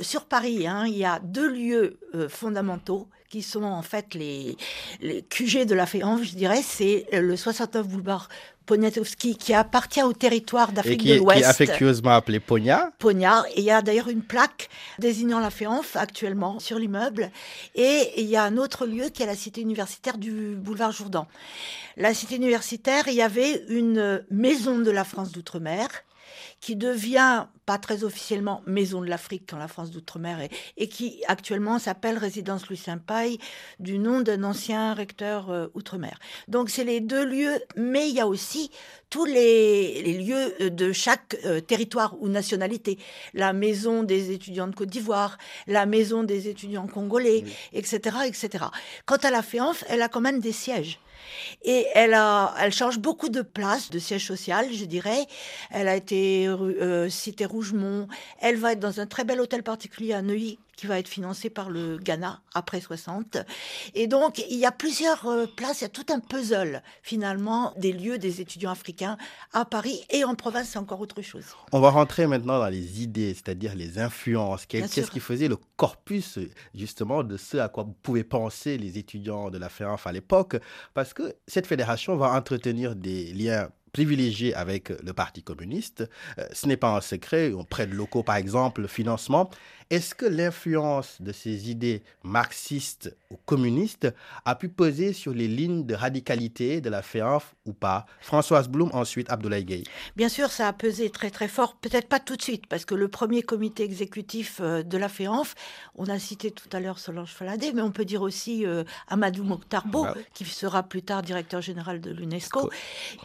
sur 0.00 0.24
Paris, 0.24 0.66
hein, 0.66 0.84
il 0.86 0.96
y 0.96 1.04
a 1.04 1.18
deux 1.18 1.48
lieux 1.48 1.98
euh, 2.14 2.28
fondamentaux 2.28 3.08
qui 3.28 3.42
sont 3.42 3.64
en 3.64 3.82
fait 3.82 4.14
les, 4.14 4.56
les 5.00 5.22
QG 5.22 5.66
de 5.66 5.74
la 5.74 5.86
Féance, 5.86 6.22
je 6.22 6.34
dirais. 6.36 6.62
C'est 6.62 7.06
le 7.12 7.36
69 7.36 7.88
boulevard 7.88 8.28
Poniatowski 8.66 9.36
qui 9.36 9.52
appartient 9.52 10.02
au 10.02 10.12
territoire 10.12 10.72
d'Afrique 10.72 11.04
de 11.04 11.14
l'Ouest. 11.16 11.38
Qui 11.38 11.44
est 11.44 11.46
affectueusement 11.46 12.12
appelé. 12.12 12.40
Et 12.40 13.60
il 13.60 13.64
y 13.64 13.70
a 13.70 13.82
d'ailleurs 13.82 14.08
une 14.08 14.22
plaque 14.22 14.68
désignant 14.98 15.40
la 15.40 15.50
Féance 15.50 15.96
actuellement 15.96 16.60
sur 16.60 16.78
l'immeuble. 16.78 17.30
Et 17.74 18.12
il 18.16 18.26
y 18.26 18.36
a 18.36 18.44
un 18.44 18.56
autre 18.56 18.86
lieu 18.86 19.08
qui 19.10 19.22
est 19.22 19.26
la 19.26 19.36
cité 19.36 19.60
universitaire 19.60 20.16
du 20.16 20.54
boulevard 20.56 20.92
Jourdan. 20.92 21.26
La 21.96 22.14
cité 22.14 22.36
universitaire, 22.36 23.08
il 23.08 23.14
y 23.14 23.22
avait 23.22 23.64
une 23.68 24.24
maison 24.30 24.78
de 24.78 24.90
la 24.90 25.04
France 25.04 25.32
d'outre-mer 25.32 25.88
qui 26.64 26.76
devient, 26.76 27.44
pas 27.66 27.76
très 27.76 28.04
officiellement, 28.04 28.62
Maison 28.66 29.02
de 29.02 29.06
l'Afrique 29.06 29.42
quand 29.50 29.58
la 29.58 29.68
France 29.68 29.90
d'outre-mer 29.90 30.40
est, 30.40 30.50
et 30.78 30.88
qui 30.88 31.22
actuellement 31.28 31.78
s'appelle 31.78 32.16
Résidence 32.16 32.66
Louis 32.68 32.78
Saint-Paille, 32.78 33.36
du 33.80 33.98
nom 33.98 34.22
d'un 34.22 34.42
ancien 34.44 34.94
recteur 34.94 35.50
euh, 35.50 35.66
outre-mer. 35.74 36.18
Donc 36.48 36.70
c'est 36.70 36.84
les 36.84 37.02
deux 37.02 37.26
lieux, 37.26 37.60
mais 37.76 38.08
il 38.08 38.14
y 38.14 38.20
a 38.20 38.26
aussi 38.26 38.70
tous 39.10 39.26
les, 39.26 40.14
lieux 40.14 40.70
de 40.70 40.90
chaque 40.92 41.36
euh, 41.44 41.60
territoire 41.60 42.16
ou 42.18 42.28
nationalité. 42.28 42.98
La 43.34 43.52
maison 43.52 44.02
des 44.02 44.30
étudiants 44.30 44.66
de 44.66 44.74
Côte 44.74 44.88
d'Ivoire, 44.88 45.36
la 45.66 45.84
maison 45.84 46.22
des 46.22 46.48
étudiants 46.48 46.86
congolais, 46.86 47.44
etc., 47.74 48.16
etc. 48.26 48.64
Quant 49.04 49.16
à 49.16 49.30
la 49.30 49.42
FEANF, 49.42 49.84
elle 49.90 50.00
a 50.00 50.08
quand 50.08 50.22
même 50.22 50.40
des 50.40 50.52
sièges. 50.52 50.98
Et 51.62 51.86
elle, 51.94 52.14
a, 52.14 52.54
elle 52.60 52.72
change 52.72 52.98
beaucoup 52.98 53.28
de 53.28 53.42
places, 53.42 53.90
de 53.90 53.98
siège 53.98 54.26
social, 54.26 54.72
je 54.72 54.84
dirais. 54.84 55.26
Elle 55.70 55.88
a 55.88 55.96
été 55.96 56.46
euh, 56.46 57.08
cité 57.08 57.44
Rougemont. 57.44 58.08
Elle 58.40 58.56
va 58.56 58.72
être 58.72 58.80
dans 58.80 59.00
un 59.00 59.06
très 59.06 59.24
bel 59.24 59.40
hôtel 59.40 59.62
particulier 59.62 60.12
à 60.12 60.22
Neuilly 60.22 60.58
qui 60.76 60.86
va 60.86 60.98
être 60.98 61.08
financé 61.08 61.50
par 61.50 61.70
le 61.70 61.98
Ghana 61.98 62.40
après 62.54 62.80
60. 62.80 63.38
Et 63.94 64.06
donc, 64.06 64.38
il 64.50 64.58
y 64.58 64.66
a 64.66 64.72
plusieurs 64.72 65.26
euh, 65.26 65.46
places, 65.46 65.80
il 65.80 65.84
y 65.84 65.86
a 65.86 65.90
tout 65.90 66.06
un 66.10 66.20
puzzle, 66.20 66.82
finalement, 67.02 67.72
des 67.76 67.92
lieux 67.92 68.18
des 68.18 68.40
étudiants 68.40 68.70
africains 68.70 69.16
à 69.52 69.64
Paris 69.64 70.00
et 70.10 70.24
en 70.24 70.34
province, 70.34 70.70
c'est 70.70 70.78
encore 70.78 71.00
autre 71.00 71.22
chose. 71.22 71.44
On 71.72 71.80
va 71.80 71.90
rentrer 71.90 72.26
maintenant 72.26 72.58
dans 72.58 72.68
les 72.68 73.02
idées, 73.02 73.34
c'est-à-dire 73.34 73.74
les 73.74 73.98
influences. 73.98 74.66
Qu'est-ce 74.66 75.10
qui 75.10 75.20
faisait 75.20 75.48
le 75.48 75.56
corpus, 75.76 76.38
justement, 76.74 77.22
de 77.22 77.36
ce 77.36 77.56
à 77.58 77.68
quoi 77.68 77.86
pouvaient 78.02 78.24
penser 78.24 78.78
les 78.78 78.98
étudiants 78.98 79.50
de 79.50 79.58
la 79.58 79.68
FEANF 79.68 80.06
à 80.06 80.12
l'époque? 80.12 80.56
Parce 80.94 81.14
que 81.14 81.34
cette 81.46 81.66
fédération 81.66 82.16
va 82.16 82.32
entretenir 82.32 82.94
des 82.96 83.32
liens 83.32 83.68
privilégiés 83.94 84.52
avec 84.54 84.90
le 84.90 85.12
Parti 85.14 85.42
communiste. 85.42 86.04
Euh, 86.38 86.46
ce 86.52 86.66
n'est 86.66 86.76
pas 86.76 86.96
un 86.96 87.00
secret, 87.00 87.52
on 87.54 87.64
prête 87.64 87.90
locaux 87.90 88.24
par 88.24 88.36
exemple, 88.36 88.82
le 88.82 88.88
financement. 88.88 89.48
Est-ce 89.90 90.14
que 90.14 90.26
l'influence 90.26 91.20
de 91.20 91.32
ces 91.32 91.70
idées 91.70 92.02
marxistes 92.22 93.14
ou 93.30 93.36
communistes 93.44 94.08
a 94.44 94.54
pu 94.54 94.68
peser 94.68 95.12
sur 95.12 95.32
les 95.32 95.48
lignes 95.48 95.84
de 95.84 95.94
radicalité 95.94 96.80
de 96.80 96.88
la 96.88 97.02
FEANF 97.02 97.54
ou 97.66 97.72
pas? 97.72 98.06
Françoise 98.20 98.68
Blum, 98.68 98.90
ensuite 98.92 99.30
Abdoulaye 99.30 99.64
Gueye. 99.64 99.84
Bien 100.16 100.28
sûr, 100.28 100.50
ça 100.50 100.68
a 100.68 100.72
pesé 100.72 101.10
très 101.10 101.30
très 101.30 101.48
fort, 101.48 101.76
peut-être 101.76 102.08
pas 102.08 102.20
tout 102.20 102.36
de 102.36 102.42
suite, 102.42 102.66
parce 102.66 102.84
que 102.84 102.94
le 102.94 103.08
premier 103.08 103.42
comité 103.42 103.84
exécutif 103.84 104.58
euh, 104.60 104.82
de 104.82 104.98
la 104.98 105.08
FEANF, 105.08 105.54
on 105.96 106.06
a 106.06 106.18
cité 106.18 106.50
tout 106.50 106.68
à 106.72 106.80
l'heure 106.80 106.98
Solange 106.98 107.32
Faladé, 107.32 107.72
mais 107.72 107.82
on 107.82 107.90
peut 107.90 108.04
dire 108.04 108.22
aussi 108.22 108.66
euh, 108.66 108.84
Amadou 109.08 109.44
Mokhtarbo, 109.44 110.04
bah 110.04 110.14
qui 110.32 110.44
sera 110.44 110.82
plus 110.82 111.02
tard 111.02 111.22
directeur 111.22 111.60
général 111.60 112.00
de 112.00 112.10
l'UNESCO. 112.10 112.70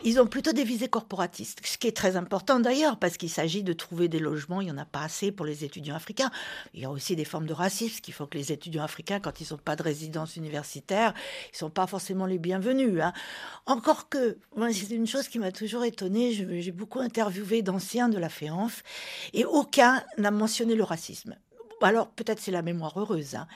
Ils 0.03 0.19
ont 0.19 0.27
plutôt 0.27 0.51
des 0.51 0.63
visées 0.63 0.89
corporatistes, 0.89 1.61
ce 1.65 1.77
qui 1.77 1.87
est 1.87 1.95
très 1.95 2.15
important 2.15 2.59
d'ailleurs, 2.59 2.97
parce 2.97 3.17
qu'il 3.17 3.29
s'agit 3.29 3.63
de 3.63 3.73
trouver 3.73 4.07
des 4.07 4.19
logements, 4.19 4.61
il 4.61 4.65
n'y 4.65 4.71
en 4.71 4.77
a 4.77 4.85
pas 4.85 5.01
assez 5.01 5.31
pour 5.31 5.45
les 5.45 5.63
étudiants 5.63 5.95
africains. 5.95 6.31
Il 6.73 6.81
y 6.81 6.85
a 6.85 6.89
aussi 6.89 7.15
des 7.15 7.25
formes 7.25 7.45
de 7.45 7.53
racisme 7.53 7.99
qui 8.01 8.11
font 8.11 8.25
que 8.25 8.37
les 8.37 8.51
étudiants 8.51 8.83
africains, 8.83 9.19
quand 9.19 9.41
ils 9.41 9.47
n'ont 9.51 9.57
pas 9.57 9.75
de 9.75 9.83
résidence 9.83 10.35
universitaire, 10.35 11.13
ils 11.47 11.55
ne 11.55 11.57
sont 11.57 11.69
pas 11.69 11.87
forcément 11.87 12.25
les 12.25 12.37
bienvenus. 12.37 13.01
Hein. 13.01 13.13
Encore 13.65 14.09
que, 14.09 14.37
moi, 14.55 14.71
c'est 14.73 14.89
une 14.89 15.07
chose 15.07 15.27
qui 15.27 15.39
m'a 15.39 15.51
toujours 15.51 15.83
étonnée. 15.85 16.33
J'ai 16.33 16.71
beaucoup 16.71 16.99
interviewé 16.99 17.61
d'anciens 17.61 18.09
de 18.09 18.17
la 18.17 18.29
FEANF 18.29 18.83
et 19.33 19.45
aucun 19.45 20.03
n'a 20.17 20.31
mentionné 20.31 20.75
le 20.75 20.83
racisme. 20.83 21.35
Alors, 21.81 22.09
peut-être 22.09 22.39
c'est 22.39 22.51
la 22.51 22.61
mémoire 22.61 22.99
heureuse. 22.99 23.35
Hein. 23.35 23.47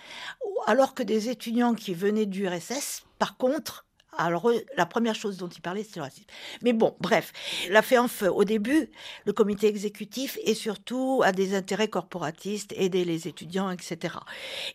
Alors 0.65 0.93
que 0.93 1.03
des 1.03 1.29
étudiants 1.29 1.73
qui 1.73 1.93
venaient 1.93 2.25
du 2.25 2.47
RSS, 2.47 3.03
par 3.19 3.37
contre, 3.37 3.85
alors, 4.17 4.51
la 4.77 4.85
première 4.85 5.15
chose 5.15 5.37
dont 5.37 5.47
il 5.47 5.61
parlait, 5.61 5.83
c'est 5.83 5.97
le 5.97 6.03
racisme. 6.03 6.25
Mais 6.61 6.73
bon, 6.73 6.95
bref, 6.99 7.33
la 7.69 7.81
FEANF, 7.81 8.23
au 8.23 8.43
début, 8.43 8.89
le 9.25 9.33
comité 9.33 9.67
exécutif 9.67 10.37
et 10.43 10.53
surtout 10.53 11.21
à 11.23 11.31
des 11.31 11.55
intérêts 11.55 11.87
corporatistes, 11.87 12.73
aider 12.75 13.05
les 13.05 13.27
étudiants, 13.27 13.71
etc. 13.71 14.15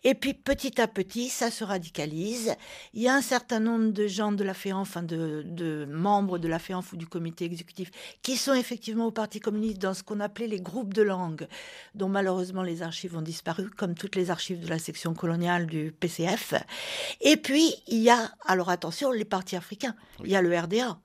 Et 0.04 0.14
puis, 0.14 0.34
petit 0.34 0.80
à 0.80 0.88
petit, 0.88 1.28
ça 1.28 1.50
se 1.50 1.64
radicalise. 1.64 2.54
Il 2.94 3.02
y 3.02 3.08
a 3.08 3.14
un 3.14 3.22
certain 3.22 3.60
nombre 3.60 3.92
de 3.92 4.06
gens 4.06 4.32
de 4.32 4.44
la 4.44 4.54
FEANF, 4.54 4.80
enfin 4.80 5.02
de, 5.02 5.42
de 5.46 5.86
membres 5.90 6.38
de 6.38 6.48
la 6.48 6.58
FEANF 6.58 6.92
ou 6.92 6.96
du 6.96 7.06
comité 7.06 7.44
exécutif, 7.44 7.90
qui 8.22 8.36
sont 8.36 8.54
effectivement 8.54 9.06
au 9.06 9.12
Parti 9.12 9.40
communiste 9.40 9.78
dans 9.78 9.94
ce 9.94 10.02
qu'on 10.02 10.20
appelait 10.20 10.46
les 10.46 10.60
groupes 10.60 10.94
de 10.94 11.02
langue, 11.02 11.46
dont 11.94 12.08
malheureusement 12.08 12.62
les 12.62 12.82
archives 12.82 13.16
ont 13.16 13.22
disparu, 13.22 13.70
comme 13.70 13.94
toutes 13.94 14.16
les 14.16 14.30
archives 14.30 14.60
de 14.60 14.68
la 14.68 14.78
section 14.78 15.14
coloniale 15.14 15.66
du 15.66 15.92
PCF. 15.92 16.54
Et 17.20 17.36
puis, 17.36 17.74
il 17.86 17.98
y 17.98 18.10
a, 18.10 18.30
alors 18.46 18.70
attention, 18.70 19.10
les 19.10 19.24
parti 19.28 19.56
africain. 19.56 19.94
Il 20.24 20.30
y 20.30 20.36
a 20.36 20.42
le 20.42 20.56
RDA 20.56 20.98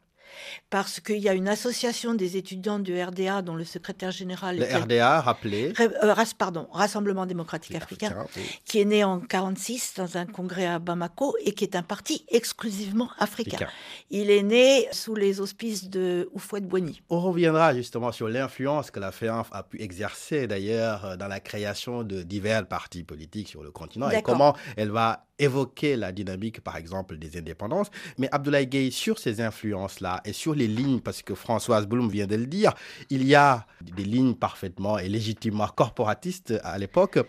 parce 0.70 1.00
qu'il 1.00 1.18
y 1.18 1.30
a 1.30 1.34
une 1.34 1.48
association 1.48 2.14
des 2.14 2.38
étudiants 2.38 2.80
du 2.80 3.02
RDA 3.02 3.42
dont 3.42 3.56
le 3.56 3.64
secrétaire 3.64 4.12
général... 4.12 4.58
Le 4.58 4.66
RDA, 4.66 5.22
rappelé 5.22 5.74
euh, 5.80 6.16
pardon, 6.38 6.68
Rassemblement 6.72 7.26
démocratique 7.26 7.76
africain, 7.76 8.26
qui 8.66 8.80
est 8.80 8.86
né 8.86 9.04
en 9.04 9.20
46 9.20 9.94
dans 9.98 10.18
un 10.18 10.26
congrès 10.26 10.66
à 10.66 10.80
Bamako 10.80 11.36
et 11.44 11.54
qui 11.54 11.64
est 11.64 11.76
un 11.76 11.84
parti 11.84 12.26
exclusivement 12.30 13.10
africain. 13.20 13.68
Il 14.10 14.32
est 14.32 14.44
né 14.44 14.88
sous 14.92 15.16
les 15.16 15.40
auspices 15.40 15.90
de 15.90 16.30
Oufouette 16.34 16.68
Boigny. 16.68 17.02
On 17.10 17.20
reviendra 17.20 17.74
justement 17.74 18.12
sur 18.12 18.28
l'influence 18.28 18.92
que 18.92 19.00
la 19.00 19.12
FEANF 19.12 19.50
a 19.52 19.64
pu 19.64 19.82
exercer 19.82 20.48
d'ailleurs 20.48 21.18
dans 21.18 21.28
la 21.28 21.40
création 21.40 22.04
de 22.04 22.24
divers 22.24 22.68
partis 22.68 23.04
politiques 23.04 23.50
sur 23.50 23.64
le 23.64 23.72
continent 23.72 24.10
et 24.10 24.22
comment 24.22 24.56
elle 24.78 24.92
va 24.92 25.26
évoquer 25.40 25.96
la 25.96 26.12
dynamique, 26.12 26.62
par 26.62 26.78
exemple, 26.78 27.18
des 27.18 27.38
indépendances. 27.38 27.90
Mais 28.18 28.30
Abdoulaye 28.32 28.68
Gueye, 28.68 28.92
sur 28.92 29.20
ces 29.20 29.42
influences-là 29.42 30.22
et 30.26 30.34
sur 30.34 30.56
les 30.56 30.68
lignes, 30.68 31.00
parce 31.00 31.22
que 31.22 31.36
Françoise 31.36 31.88
Blum 31.88 32.10
vient 32.10 32.28
de 32.28 32.36
le 32.36 32.46
dire, 32.46 32.74
il 33.10 33.26
y 33.28 33.36
a 33.36 33.66
des 33.82 34.04
lignes 34.04 34.36
parfaitement 34.36 34.98
et 34.98 35.10
légitimement 35.10 35.68
corporatistes 35.68 36.54
à 36.64 36.78
l'époque, 36.78 37.20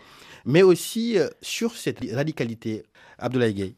mais 0.45 0.63
aussi 0.63 1.17
euh, 1.17 1.27
sur 1.41 1.71
cette 1.75 1.99
radicalité. 2.11 2.83
Abdoulaye 3.17 3.53
Gueye. 3.53 3.75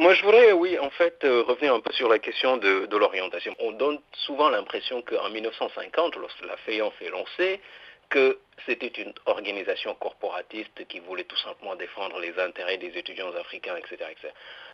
Moi, 0.00 0.12
je 0.14 0.22
voudrais, 0.22 0.52
oui, 0.52 0.78
en 0.78 0.90
fait, 0.90 1.18
euh, 1.24 1.42
revenir 1.42 1.74
un 1.74 1.80
peu 1.80 1.92
sur 1.92 2.08
la 2.08 2.18
question 2.18 2.58
de, 2.58 2.86
l'orientation. 2.94 3.54
On 3.58 3.72
donne 3.72 3.98
souvent 4.12 4.50
l'impression 4.50 5.00
qu'en 5.02 5.30
1950, 5.30 6.16
lorsque 6.16 6.44
la 6.44 6.56
FEANF 6.58 6.92
est 7.00 7.08
lancée, 7.08 7.60
que 8.08 8.38
c'était 8.66 9.02
une 9.02 9.12
organisation 9.26 9.94
corporatiste 9.94 10.86
qui 10.88 10.98
voulait 11.00 11.24
tout 11.24 11.36
simplement 11.38 11.76
défendre 11.76 12.18
les 12.18 12.38
intérêts 12.38 12.78
des 12.78 12.96
étudiants 12.98 13.34
africains, 13.34 13.76
etc. 13.76 14.10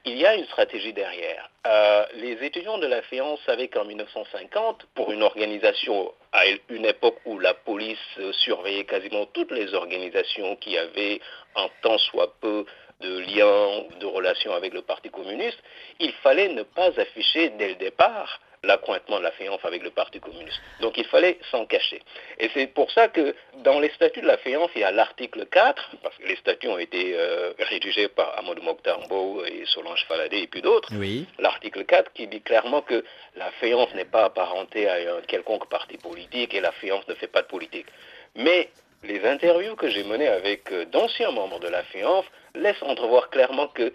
Il 0.04 0.16
y 0.16 0.26
a 0.26 0.34
une 0.34 0.44
stratégie 0.46 0.92
derrière. 0.92 1.48
Euh, 1.66 2.04
les 2.14 2.32
étudiants 2.44 2.78
de 2.78 2.86
la 2.86 3.02
FEAN 3.02 3.36
savaient 3.46 3.68
qu'en 3.68 3.84
1950, 3.84 4.86
pour 4.94 5.12
une 5.12 5.22
organisation 5.22 6.12
à 6.32 6.44
une 6.68 6.86
époque 6.86 7.18
où 7.24 7.38
la 7.38 7.54
police 7.54 7.98
surveillait 8.32 8.84
quasiment 8.84 9.26
toutes 9.26 9.52
les 9.52 9.72
organisations 9.74 10.56
qui 10.56 10.76
avaient 10.76 11.20
un 11.56 11.68
tant 11.82 11.98
soit 11.98 12.34
peu 12.40 12.64
de 13.00 13.18
liens, 13.20 13.84
de 14.00 14.06
relations 14.06 14.52
avec 14.52 14.72
le 14.72 14.82
Parti 14.82 15.10
communiste, 15.10 15.58
il 16.00 16.12
fallait 16.14 16.48
ne 16.48 16.62
pas 16.62 16.98
afficher 16.98 17.50
dès 17.50 17.68
le 17.68 17.74
départ 17.76 18.40
l'accointement 18.64 19.18
de 19.18 19.24
la 19.24 19.30
FEANF 19.32 19.64
avec 19.64 19.82
le 19.82 19.90
Parti 19.90 20.20
communiste. 20.20 20.60
Donc 20.80 20.96
il 20.98 21.04
fallait 21.06 21.38
s'en 21.50 21.66
cacher. 21.66 22.02
Et 22.38 22.50
c'est 22.54 22.66
pour 22.66 22.90
ça 22.90 23.08
que 23.08 23.34
dans 23.62 23.80
les 23.80 23.90
statuts 23.90 24.20
de 24.20 24.26
la 24.26 24.36
FEANF, 24.38 24.70
il 24.74 24.80
y 24.80 24.84
a 24.84 24.90
l'article 24.90 25.46
4, 25.46 25.96
parce 26.02 26.16
que 26.16 26.26
les 26.26 26.36
statuts 26.36 26.68
ont 26.68 26.78
été 26.78 27.14
euh, 27.14 27.52
rédigés 27.58 28.08
par 28.08 28.38
Amadou 28.38 28.62
Mokhtarbo 28.62 29.44
et 29.44 29.64
Solange 29.66 30.04
Faladé 30.06 30.38
et 30.38 30.46
puis 30.46 30.62
d'autres. 30.62 30.90
Oui. 30.94 31.26
L'article 31.38 31.84
4 31.84 32.12
qui 32.12 32.26
dit 32.26 32.40
clairement 32.40 32.82
que 32.82 33.04
la 33.36 33.50
FEANF 33.60 33.94
n'est 33.94 34.04
pas 34.04 34.24
apparentée 34.24 34.88
à 34.88 35.16
un 35.16 35.20
quelconque 35.22 35.68
parti 35.68 35.96
politique 35.98 36.54
et 36.54 36.60
la 36.60 36.72
FEANF 36.72 37.06
ne 37.08 37.14
fait 37.14 37.28
pas 37.28 37.42
de 37.42 37.48
politique. 37.48 37.86
Mais 38.34 38.70
les 39.04 39.24
interviews 39.26 39.76
que 39.76 39.88
j'ai 39.88 40.04
menées 40.04 40.28
avec 40.28 40.72
euh, 40.72 40.84
d'anciens 40.86 41.30
membres 41.30 41.60
de 41.60 41.68
la 41.68 41.82
FEANF 41.84 42.24
laissent 42.54 42.82
entrevoir 42.82 43.30
clairement 43.30 43.68
que 43.68 43.92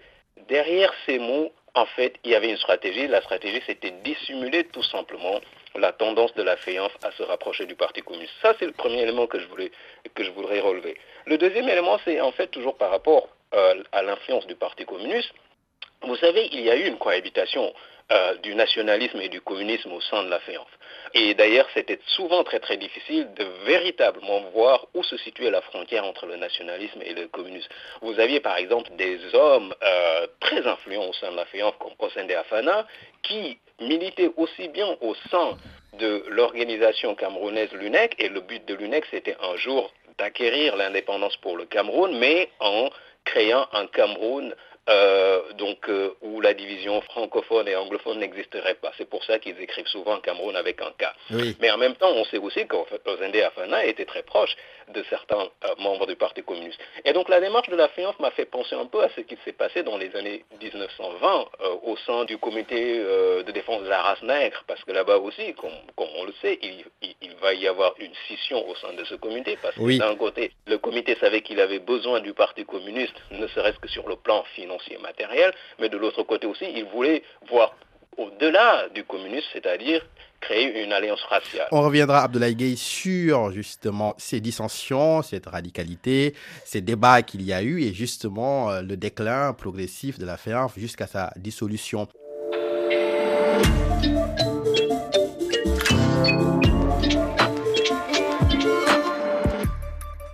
derrière 0.48 0.92
ces 1.06 1.18
mots, 1.18 1.52
en 1.74 1.86
fait, 1.86 2.14
il 2.24 2.30
y 2.30 2.34
avait 2.34 2.50
une 2.50 2.56
stratégie. 2.56 3.06
La 3.06 3.20
stratégie, 3.22 3.62
c'était 3.66 3.92
dissimuler 4.02 4.64
tout 4.64 4.82
simplement 4.82 5.40
la 5.76 5.92
tendance 5.92 6.34
de 6.34 6.42
la 6.42 6.56
FEANF 6.56 6.92
à 7.02 7.12
se 7.12 7.22
rapprocher 7.22 7.66
du 7.66 7.76
Parti 7.76 8.02
communiste. 8.02 8.32
Ça, 8.42 8.54
c'est 8.58 8.66
le 8.66 8.72
premier 8.72 9.02
élément 9.02 9.26
que 9.26 9.38
je, 9.38 9.46
voulais, 9.46 9.70
que 10.14 10.24
je 10.24 10.30
voudrais 10.32 10.60
relever. 10.60 10.96
Le 11.26 11.38
deuxième 11.38 11.68
élément, 11.68 11.98
c'est 12.04 12.20
en 12.20 12.32
fait 12.32 12.48
toujours 12.48 12.76
par 12.76 12.90
rapport 12.90 13.28
euh, 13.54 13.82
à 13.92 14.02
l'influence 14.02 14.46
du 14.46 14.56
Parti 14.56 14.84
communiste. 14.84 15.32
Vous 16.02 16.16
savez, 16.16 16.48
il 16.52 16.60
y 16.60 16.70
a 16.70 16.76
eu 16.76 16.86
une 16.86 16.98
cohabitation 16.98 17.72
euh, 18.10 18.34
du 18.38 18.54
nationalisme 18.54 19.20
et 19.20 19.28
du 19.28 19.40
communisme 19.40 19.92
au 19.92 20.00
sein 20.00 20.24
de 20.24 20.30
la 20.30 20.40
FEANF. 20.40 20.66
Et 21.14 21.34
d'ailleurs, 21.34 21.68
c'était 21.74 21.98
souvent 22.06 22.44
très 22.44 22.60
très 22.60 22.76
difficile 22.76 23.28
de 23.34 23.44
véritablement 23.64 24.40
voir 24.52 24.86
où 24.94 25.02
se 25.02 25.16
situait 25.16 25.50
la 25.50 25.60
frontière 25.60 26.04
entre 26.04 26.26
le 26.26 26.36
nationalisme 26.36 27.00
et 27.02 27.14
le 27.14 27.26
communisme. 27.26 27.68
Vous 28.00 28.18
aviez 28.20 28.40
par 28.40 28.56
exemple 28.56 28.90
des 28.96 29.18
hommes 29.34 29.74
euh, 29.82 30.26
très 30.38 30.64
influents 30.66 31.08
au 31.08 31.12
sein 31.14 31.32
de 31.32 31.36
la 31.36 31.46
FEANF, 31.46 31.74
comme 31.78 31.92
Osende 31.98 32.30
Afana, 32.30 32.86
qui 33.22 33.58
militaient 33.80 34.30
aussi 34.36 34.68
bien 34.68 34.96
au 35.00 35.14
sein 35.30 35.56
de 35.98 36.24
l'organisation 36.28 37.14
camerounaise 37.16 37.72
l'UNEC, 37.72 38.14
et 38.18 38.28
le 38.28 38.40
but 38.40 38.64
de 38.66 38.74
l'UNEC, 38.74 39.04
c'était 39.10 39.36
un 39.42 39.56
jour 39.56 39.92
d'acquérir 40.18 40.76
l'indépendance 40.76 41.36
pour 41.38 41.56
le 41.56 41.64
Cameroun, 41.64 42.16
mais 42.18 42.50
en 42.60 42.90
créant 43.24 43.66
un 43.72 43.86
Cameroun 43.86 44.54
euh, 44.90 45.52
donc 45.52 45.88
euh, 45.88 46.10
où 46.20 46.40
la 46.40 46.52
division 46.52 47.00
francophone 47.02 47.68
et 47.68 47.76
anglophone 47.76 48.18
n'existerait 48.18 48.74
pas. 48.74 48.90
C'est 48.98 49.08
pour 49.08 49.22
ça 49.24 49.38
qu'ils 49.38 49.60
écrivent 49.60 49.86
souvent 49.86 50.18
Cameroun 50.18 50.56
avec 50.56 50.80
un 50.82 50.90
K. 50.98 51.06
Mais 51.60 51.70
en 51.70 51.78
même 51.78 51.94
temps, 51.94 52.10
on 52.10 52.24
sait 52.24 52.38
aussi 52.38 52.66
qu'Ozende 52.66 53.36
Afana 53.36 53.84
était 53.84 54.04
très 54.04 54.22
proche 54.22 54.56
de 54.92 55.04
certains 55.08 55.48
euh, 55.64 55.68
membres 55.78 56.06
du 56.06 56.16
Parti 56.16 56.42
communiste. 56.42 56.80
Et 57.04 57.12
donc 57.12 57.28
la 57.28 57.40
démarche 57.40 57.68
de 57.68 57.76
la 57.76 57.88
FIANF 57.88 58.18
m'a 58.18 58.32
fait 58.32 58.46
penser 58.46 58.74
un 58.74 58.86
peu 58.86 59.00
à 59.02 59.08
ce 59.14 59.20
qui 59.20 59.36
s'est 59.44 59.52
passé 59.52 59.84
dans 59.84 59.96
les 59.96 60.14
années 60.16 60.44
1920 60.60 61.46
au 61.84 61.96
sein 61.98 62.24
du 62.24 62.38
comité 62.38 62.98
de 62.98 63.50
défense 63.52 63.82
de 63.82 63.88
la 63.88 64.02
race 64.02 64.22
nègre, 64.22 64.64
parce 64.66 64.82
que 64.82 64.92
là-bas 64.92 65.18
aussi, 65.18 65.54
comme, 65.54 65.70
on 65.96 66.24
le 66.24 66.32
sait, 66.42 66.58
il, 66.62 66.84
va 67.40 67.54
y 67.54 67.66
avoir 67.66 67.94
une 67.98 68.12
scission 68.26 68.68
au 68.68 68.74
sein 68.74 68.92
de 68.92 69.04
ce 69.04 69.14
comité, 69.14 69.56
parce 69.62 69.74
que 69.74 69.98
d'un 69.98 70.16
côté, 70.16 70.52
le 70.66 70.76
comité 70.78 71.16
savait 71.20 71.40
qu'il 71.40 71.60
avait 71.60 71.78
besoin 71.78 72.20
du 72.20 72.34
Parti 72.34 72.64
communiste, 72.64 73.14
ne 73.30 73.46
serait-ce 73.46 73.78
que 73.78 73.88
sur 73.88 74.06
le 74.08 74.16
plan 74.16 74.44
financier 74.54 74.79
matériel, 75.02 75.52
mais 75.78 75.88
de 75.88 75.96
l'autre 75.96 76.22
côté 76.22 76.46
aussi, 76.46 76.64
il 76.74 76.84
voulait 76.84 77.22
voir 77.48 77.74
au-delà 78.16 78.88
du 78.94 79.04
communisme, 79.04 79.46
c'est-à-dire 79.52 80.04
créer 80.40 80.82
une 80.82 80.92
alliance 80.92 81.22
raciale. 81.28 81.68
On 81.70 81.82
reviendra, 81.82 82.22
Abdoulaye 82.22 82.54
Gueye, 82.54 82.76
sur 82.76 83.50
justement 83.52 84.14
ces 84.18 84.40
dissensions, 84.40 85.22
cette 85.22 85.46
radicalité, 85.46 86.34
ces 86.64 86.80
débats 86.80 87.22
qu'il 87.22 87.42
y 87.42 87.52
a 87.52 87.62
eu 87.62 87.82
et 87.82 87.92
justement 87.92 88.70
euh, 88.70 88.82
le 88.82 88.96
déclin 88.96 89.52
progressif 89.52 90.18
de 90.18 90.26
la 90.26 90.36
FEANF 90.36 90.78
jusqu'à 90.78 91.06
sa 91.06 91.32
dissolution. 91.36 92.08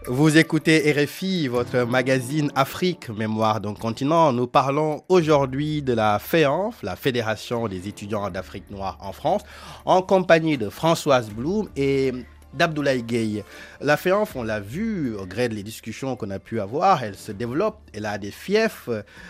Vous 0.08 0.38
écoutez 0.38 0.92
RFI, 0.92 1.48
votre 1.48 1.78
magazine 1.78 2.52
Afrique, 2.54 3.08
Mémoire 3.08 3.60
d'un 3.60 3.74
continent. 3.74 4.32
Nous 4.32 4.46
parlons 4.46 5.02
aujourd'hui 5.08 5.82
de 5.82 5.94
la 5.94 6.20
FEANF, 6.20 6.80
la 6.84 6.94
Fédération 6.94 7.66
des 7.66 7.88
étudiants 7.88 8.30
d'Afrique 8.30 8.70
noire 8.70 8.98
en 9.00 9.10
France, 9.10 9.42
en 9.84 10.02
compagnie 10.02 10.58
de 10.58 10.68
Françoise 10.68 11.28
Blum 11.30 11.68
et 11.74 12.12
d'Abdoulaye 12.56 13.02
Gueye. 13.02 13.44
La 13.80 13.96
FEANF, 13.96 14.36
on 14.36 14.42
l'a 14.42 14.60
vu 14.60 15.14
au 15.14 15.26
gré 15.26 15.48
des 15.48 15.62
discussions 15.62 16.16
qu'on 16.16 16.30
a 16.30 16.38
pu 16.38 16.60
avoir, 16.60 17.02
elle 17.02 17.16
se 17.16 17.32
développe, 17.32 17.78
elle 17.92 18.06
a 18.06 18.18
des 18.18 18.30
fiefs, 18.30 18.88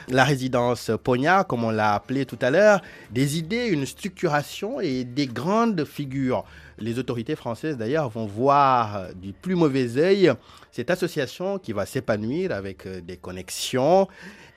la 0.09 0.25
résidence 0.25 0.90
Pogna, 1.02 1.45
comme 1.45 1.64
on 1.64 1.71
l'a 1.71 1.95
appelé 1.95 2.26
tout 2.26 2.38
à 2.40 2.50
l'heure, 2.50 2.80
des 3.11 3.38
idées, 3.38 3.66
une 3.66 3.87
structuration 3.87 4.80
et 4.80 5.04
des 5.04 5.26
grandes 5.26 5.85
figures. 5.85 6.45
Les 6.78 6.99
autorités 6.99 7.37
françaises, 7.37 7.76
d'ailleurs, 7.76 8.11
vont 8.11 8.26
voir 8.26 9.09
du 9.14 9.33
plus 9.33 9.54
mauvais 9.54 9.97
œil 9.97 10.33
cette 10.76 10.90
association 10.90 11.59
qui 11.59 11.73
va 11.73 11.87
s'épanouir 11.87 12.52
avec 12.52 12.87
euh, 12.87 13.00
des 13.00 13.16
connexions 13.16 14.09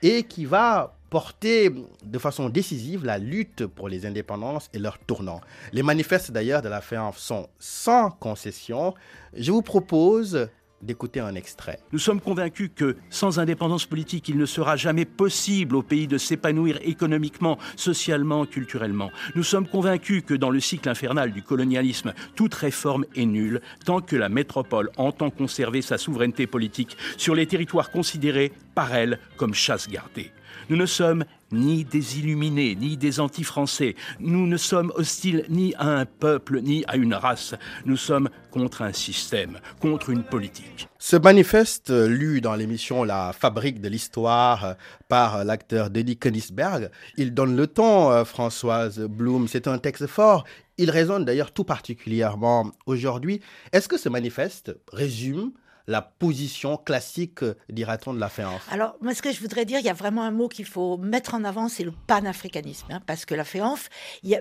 et 0.02 0.24
qui 0.24 0.44
va 0.44 0.99
porter 1.10 1.70
de 2.04 2.18
façon 2.18 2.48
décisive 2.48 3.04
la 3.04 3.18
lutte 3.18 3.66
pour 3.66 3.88
les 3.88 4.06
indépendances 4.06 4.70
et 4.72 4.78
leur 4.78 4.98
tournant. 4.98 5.40
Les 5.72 5.82
manifestes 5.82 6.30
d'ailleurs 6.30 6.62
de 6.62 6.68
la 6.68 6.80
FEANF 6.80 7.18
sont 7.18 7.48
sans 7.58 8.10
concession. 8.10 8.94
Je 9.34 9.50
vous 9.50 9.62
propose 9.62 10.48
d'écouter 10.82 11.20
un 11.20 11.34
extrait. 11.34 11.78
Nous 11.92 11.98
sommes 11.98 12.20
convaincus 12.20 12.70
que 12.74 12.96
sans 13.10 13.38
indépendance 13.38 13.86
politique, 13.86 14.28
il 14.28 14.38
ne 14.38 14.46
sera 14.46 14.76
jamais 14.76 15.04
possible 15.04 15.76
au 15.76 15.82
pays 15.82 16.06
de 16.06 16.18
s'épanouir 16.18 16.78
économiquement, 16.82 17.58
socialement, 17.76 18.46
culturellement. 18.46 19.10
Nous 19.34 19.42
sommes 19.42 19.68
convaincus 19.68 20.22
que 20.26 20.34
dans 20.34 20.50
le 20.50 20.60
cycle 20.60 20.88
infernal 20.88 21.32
du 21.32 21.42
colonialisme, 21.42 22.14
toute 22.34 22.54
réforme 22.54 23.04
est 23.14 23.26
nulle 23.26 23.60
tant 23.84 24.00
que 24.00 24.16
la 24.16 24.28
métropole 24.28 24.90
entend 24.96 25.30
conserver 25.30 25.82
sa 25.82 25.98
souveraineté 25.98 26.46
politique 26.46 26.96
sur 27.16 27.34
les 27.34 27.46
territoires 27.46 27.90
considérés 27.90 28.52
par 28.74 28.94
elle 28.94 29.18
comme 29.36 29.54
chasse 29.54 29.88
gardée. 29.88 30.32
Nous 30.68 30.76
ne 30.76 30.86
sommes 30.86 31.24
ni 31.52 31.84
des 31.84 32.18
illuminés, 32.18 32.76
ni 32.76 32.96
des 32.96 33.20
anti-français. 33.20 33.96
Nous 34.20 34.46
ne 34.46 34.56
sommes 34.56 34.92
hostiles 34.94 35.44
ni 35.48 35.74
à 35.76 35.88
un 35.88 36.06
peuple, 36.06 36.60
ni 36.60 36.84
à 36.86 36.96
une 36.96 37.14
race. 37.14 37.54
Nous 37.84 37.96
sommes 37.96 38.28
contre 38.50 38.82
un 38.82 38.92
système, 38.92 39.58
contre 39.80 40.10
une 40.10 40.22
politique. 40.22 40.88
Ce 40.98 41.16
manifeste, 41.16 41.90
lu 41.90 42.40
dans 42.40 42.54
l'émission 42.54 43.04
La 43.04 43.32
Fabrique 43.32 43.80
de 43.80 43.88
l'Histoire 43.88 44.76
par 45.08 45.44
l'acteur 45.44 45.90
Denis 45.90 46.16
Königsberg, 46.16 46.90
il 47.16 47.34
donne 47.34 47.56
le 47.56 47.66
ton, 47.66 48.10
euh, 48.10 48.24
Françoise 48.24 49.00
Blum. 49.00 49.48
C'est 49.48 49.66
un 49.66 49.78
texte 49.78 50.06
fort. 50.06 50.44
Il 50.78 50.90
résonne 50.90 51.24
d'ailleurs 51.24 51.52
tout 51.52 51.64
particulièrement 51.64 52.70
aujourd'hui. 52.86 53.40
Est-ce 53.72 53.88
que 53.88 53.98
ce 53.98 54.08
manifeste 54.08 54.76
résume 54.92 55.52
la 55.86 56.02
position 56.02 56.76
classique, 56.76 57.40
dira-t-on, 57.68 58.14
de 58.14 58.20
la 58.20 58.28
FEANF 58.28 58.66
Alors, 58.70 58.96
moi, 59.00 59.14
ce 59.14 59.22
que 59.22 59.32
je 59.32 59.40
voudrais 59.40 59.64
dire, 59.64 59.78
il 59.78 59.84
y 59.84 59.90
a 59.90 59.94
vraiment 59.94 60.22
un 60.22 60.30
mot 60.30 60.48
qu'il 60.48 60.64
faut 60.64 60.96
mettre 60.98 61.34
en 61.34 61.44
avant, 61.44 61.68
c'est 61.68 61.84
le 61.84 61.92
panafricanisme. 62.06 62.86
Hein, 62.90 63.00
parce 63.06 63.24
que 63.24 63.34
la 63.34 63.44
FEANF, 63.44 63.88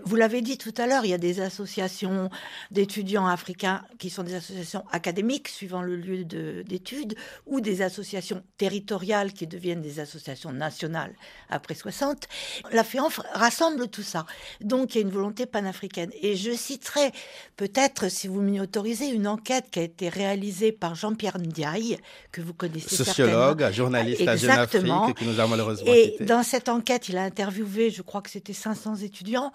vous 0.03 0.15
l'avez 0.15 0.41
dit 0.41 0.57
tout 0.57 0.73
à 0.77 0.87
l'heure, 0.87 1.05
il 1.05 1.11
y 1.11 1.13
a 1.13 1.17
des 1.17 1.41
associations 1.41 2.29
d'étudiants 2.71 3.27
africains 3.27 3.83
qui 3.97 4.09
sont 4.09 4.23
des 4.23 4.35
associations 4.35 4.83
académiques, 4.91 5.47
suivant 5.47 5.81
le 5.81 5.95
lieu 5.95 6.23
d'études, 6.23 7.15
ou 7.45 7.61
des 7.61 7.81
associations 7.81 8.43
territoriales 8.57 9.33
qui 9.33 9.47
deviennent 9.47 9.81
des 9.81 9.99
associations 9.99 10.51
nationales 10.51 11.15
après 11.49 11.75
60. 11.75 12.27
La 12.71 12.83
FEANF 12.83 13.19
rassemble 13.33 13.87
tout 13.87 14.03
ça. 14.03 14.25
Donc, 14.61 14.95
il 14.95 14.97
y 14.99 15.01
a 15.01 15.01
une 15.01 15.13
volonté 15.13 15.45
panafricaine. 15.45 16.11
Et 16.21 16.35
je 16.35 16.51
citerai 16.51 17.11
peut-être, 17.55 18.09
si 18.09 18.27
vous 18.27 18.41
m'y 18.41 18.59
autorisez, 18.59 19.07
une 19.07 19.27
enquête 19.27 19.69
qui 19.71 19.79
a 19.79 19.83
été 19.83 20.09
réalisée 20.09 20.71
par 20.71 20.95
Jean-Pierre 20.95 21.28
Ndiaye, 21.37 21.97
que 22.31 22.41
vous 22.41 22.53
connaissez 22.53 22.95
Sociologue, 22.95 23.71
journaliste 23.71 24.27
à 24.27 24.35
Jeune 24.35 24.51
Afrique, 24.51 25.15
qui 25.17 25.25
nous 25.25 25.39
a 25.39 25.47
malheureusement 25.47 25.91
Et 25.91 26.15
dans 26.21 26.43
cette 26.43 26.69
enquête, 26.69 27.09
il 27.09 27.17
a 27.17 27.23
interviewé, 27.23 27.89
je 27.89 28.01
crois 28.01 28.21
que 28.21 28.29
c'était 28.29 28.53
500 28.53 28.97
étudiants, 28.97 29.51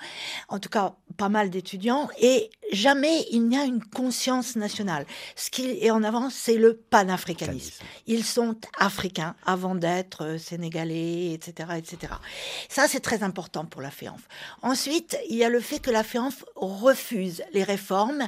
en 0.49 0.59
tout 0.59 0.69
cas 0.69 0.95
pas 1.17 1.29
mal 1.29 1.51
d'étudiants, 1.51 2.09
et 2.21 2.51
jamais 2.73 3.27
il 3.31 3.49
n'y 3.49 3.57
a 3.57 3.65
une 3.65 3.83
conscience 3.83 4.57
nationale. 4.57 5.07
Ce 5.37 5.51
qui 5.51 5.79
est 5.85 5.91
en 5.91 6.03
avant, 6.03 6.31
c'est 6.31 6.57
le 6.57 6.75
panafricanisme. 6.75 7.85
Ils 8.07 8.25
sont 8.25 8.57
africains 8.79 9.35
avant 9.47 9.75
d'être 9.75 10.25
euh, 10.25 10.39
sénégalais, 10.39 11.33
etc., 11.33 11.71
etc. 11.77 12.15
Ça, 12.69 12.87
c'est 12.89 13.01
très 13.01 13.23
important 13.23 13.65
pour 13.65 13.81
la 13.81 13.91
FEANF. 13.91 14.21
Ensuite, 14.63 15.17
il 15.29 15.37
y 15.37 15.45
a 15.45 15.49
le 15.49 15.61
fait 15.61 15.79
que 15.79 15.91
la 15.91 16.03
FEANF 16.03 16.45
refuse 16.57 17.43
les 17.53 17.63
réformes 17.63 18.27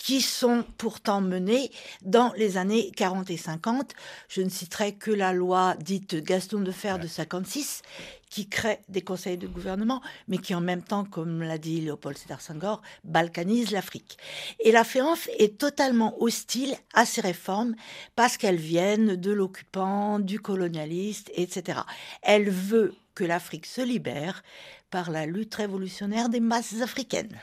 qui 0.00 0.22
sont 0.22 0.64
pourtant 0.78 1.20
menées 1.20 1.70
dans 2.00 2.32
les 2.32 2.56
années 2.56 2.90
40 2.96 3.28
et 3.30 3.36
50. 3.36 3.92
Je 4.28 4.40
ne 4.40 4.48
citerai 4.48 4.94
que 4.94 5.10
la 5.10 5.34
loi 5.34 5.76
dite 5.78 6.16
Gaston 6.16 6.60
de 6.60 6.72
Fer 6.72 6.98
de 6.98 7.06
56, 7.06 7.82
qui 8.30 8.48
crée 8.48 8.78
des 8.88 9.02
conseils 9.02 9.36
de 9.36 9.46
gouvernement, 9.46 10.00
mais 10.26 10.38
qui 10.38 10.54
en 10.54 10.62
même 10.62 10.82
temps, 10.82 11.04
comme 11.04 11.42
l'a 11.42 11.58
dit 11.58 11.82
Léopold 11.82 12.16
Sédar 12.16 12.40
Senghor, 12.40 12.80
balkanise 13.04 13.72
l'Afrique. 13.72 14.16
Et 14.60 14.72
la 14.72 14.84
FEANF 14.84 15.28
est 15.38 15.58
totalement 15.58 16.20
hostile 16.22 16.74
à 16.94 17.04
ces 17.04 17.20
réformes 17.20 17.74
parce 18.16 18.38
qu'elles 18.38 18.56
viennent 18.56 19.16
de 19.16 19.30
l'occupant, 19.30 20.18
du 20.18 20.40
colonialiste, 20.40 21.30
etc. 21.34 21.80
Elle 22.22 22.48
veut 22.48 22.94
que 23.14 23.24
l'Afrique 23.24 23.66
se 23.66 23.82
libère 23.82 24.42
par 24.90 25.10
la 25.10 25.26
lutte 25.26 25.56
révolutionnaire 25.56 26.30
des 26.30 26.40
masses 26.40 26.80
africaines 26.80 27.38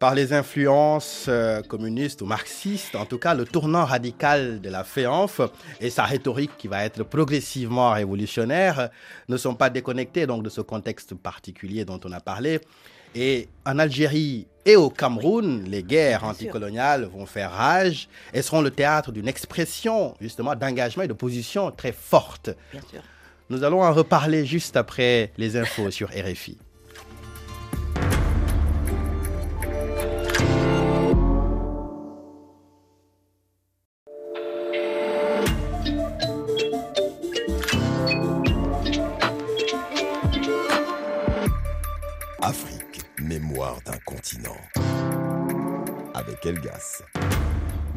par 0.00 0.14
les 0.14 0.32
influences 0.32 1.26
euh, 1.28 1.60
communistes 1.60 2.22
ou 2.22 2.26
marxistes, 2.26 2.96
en 2.96 3.04
tout 3.04 3.18
cas 3.18 3.34
le 3.34 3.44
tournant 3.44 3.84
radical 3.84 4.62
de 4.62 4.70
la 4.70 4.82
FEANF 4.82 5.42
et 5.78 5.90
sa 5.90 6.04
rhétorique 6.04 6.52
qui 6.56 6.68
va 6.68 6.84
être 6.84 7.04
progressivement 7.04 7.90
révolutionnaire 7.92 8.88
ne 9.28 9.36
sont 9.36 9.54
pas 9.54 9.68
déconnectés 9.68 10.26
donc 10.26 10.42
de 10.42 10.48
ce 10.48 10.62
contexte 10.62 11.14
particulier 11.14 11.84
dont 11.84 12.00
on 12.04 12.12
a 12.12 12.20
parlé. 12.20 12.60
Et 13.14 13.48
en 13.66 13.78
Algérie 13.78 14.46
et 14.64 14.74
au 14.74 14.88
Cameroun, 14.88 15.64
les 15.64 15.82
guerres 15.82 16.24
anticoloniales 16.24 17.04
vont 17.04 17.26
faire 17.26 17.52
rage 17.52 18.08
et 18.32 18.40
seront 18.40 18.62
le 18.62 18.70
théâtre 18.70 19.12
d'une 19.12 19.28
expression 19.28 20.14
justement 20.18 20.54
d'engagement 20.54 21.02
et 21.02 21.08
de 21.08 21.12
position 21.12 21.70
très 21.72 21.92
forte. 21.92 22.48
Nous 23.50 23.64
allons 23.64 23.82
en 23.82 23.92
reparler 23.92 24.46
juste 24.46 24.78
après 24.78 25.32
les 25.36 25.58
infos 25.58 25.90
sur 25.90 26.08
RFI. 26.08 26.56
Continent. 44.20 44.60
avec 46.14 46.44
Elgas. 46.44 47.02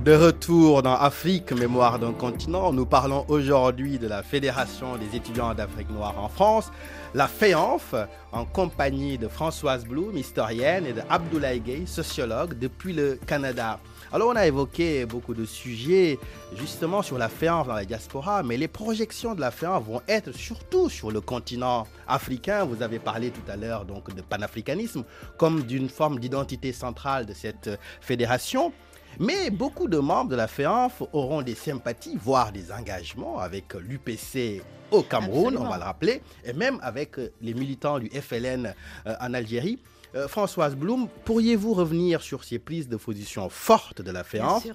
De 0.04 0.14
retour 0.14 0.84
dans 0.84 0.96
Afrique, 0.96 1.54
mémoire 1.54 1.98
d'un 1.98 2.12
continent, 2.12 2.74
nous 2.74 2.86
parlons 2.86 3.24
aujourd'hui 3.30 4.00
de 4.00 4.08
la 4.10 4.22
Fédération 4.22 4.98
des 4.98 5.16
étudiants 5.16 5.54
d'Afrique 5.54 5.90
noire 5.92 6.16
en 6.20 6.28
France, 6.28 6.74
la 7.14 7.30
FEANF, 7.30 7.96
en 8.34 8.44
compagnie 8.44 9.18
de 9.18 9.30
Françoise 9.30 9.86
Bloom, 9.86 10.18
historienne, 10.18 10.86
et 10.86 10.92
de 10.92 11.02
Abdoulaye 11.10 11.62
Gay, 11.62 11.84
sociologue, 11.86 12.60
depuis 12.60 12.92
le 12.92 13.18
Canada. 13.26 13.80
Alors 14.12 14.28
on 14.28 14.36
a 14.36 14.46
évoqué 14.46 15.06
beaucoup 15.06 15.34
de 15.34 15.46
sujets 15.46 16.20
justement 16.54 17.02
sur 17.02 17.18
la 17.18 17.30
FEANF 17.30 17.68
dans 17.68 17.74
la 17.74 17.86
diaspora, 17.86 18.44
mais 18.44 18.58
les 18.58 18.68
projections 18.68 19.36
de 19.36 19.40
la 19.40 19.52
FEANF 19.52 19.86
vont 19.86 20.02
être 20.10 20.34
surtout 20.34 20.90
sur 20.90 21.12
le 21.12 21.22
continent 21.22 21.88
africain. 22.10 22.66
Vous 22.66 22.84
avez 22.84 23.00
parlé 23.00 23.32
tout 23.32 23.50
à 23.50 23.56
l'heure 23.56 23.86
donc 23.86 24.14
de 24.14 24.22
panafricanisme 24.22 25.06
comme 25.38 25.64
d'une 25.64 25.88
forme 25.88 26.20
d'identité 26.20 26.74
centrale 26.74 27.26
de 27.26 27.34
cette 27.34 27.70
fédération. 28.02 28.74
Mais 29.20 29.50
beaucoup 29.50 29.88
de 29.88 29.98
membres 29.98 30.32
de 30.32 30.36
la 30.36 30.48
FEANF 30.48 31.04
auront 31.14 31.42
des 31.42 31.56
sympathies, 31.56 32.18
voire 32.22 32.52
des 32.52 32.72
engagements 32.72 33.40
avec 33.40 33.74
l'UPC 33.74 34.62
au 34.92 35.02
Cameroun, 35.04 35.58
on 35.58 35.68
va 35.68 35.78
le 35.78 35.84
rappeler, 35.84 36.22
et 36.46 36.54
même 36.54 36.80
avec 36.84 37.18
les 37.42 37.54
militants 37.54 38.00
du 38.00 38.10
FLN 38.10 38.74
euh, 39.08 39.16
en 39.20 39.34
Algérie. 39.34 39.80
Euh, 40.16 40.28
Françoise 40.28 40.76
Blum, 40.76 41.08
pourriez-vous 41.26 41.74
revenir 41.74 42.22
sur 42.22 42.44
ces 42.44 42.60
prises 42.60 42.88
de 42.88 42.98
position 42.98 43.50
fortes 43.50 44.02
de 44.02 44.12
la 44.12 44.24
FEANF 44.24 44.68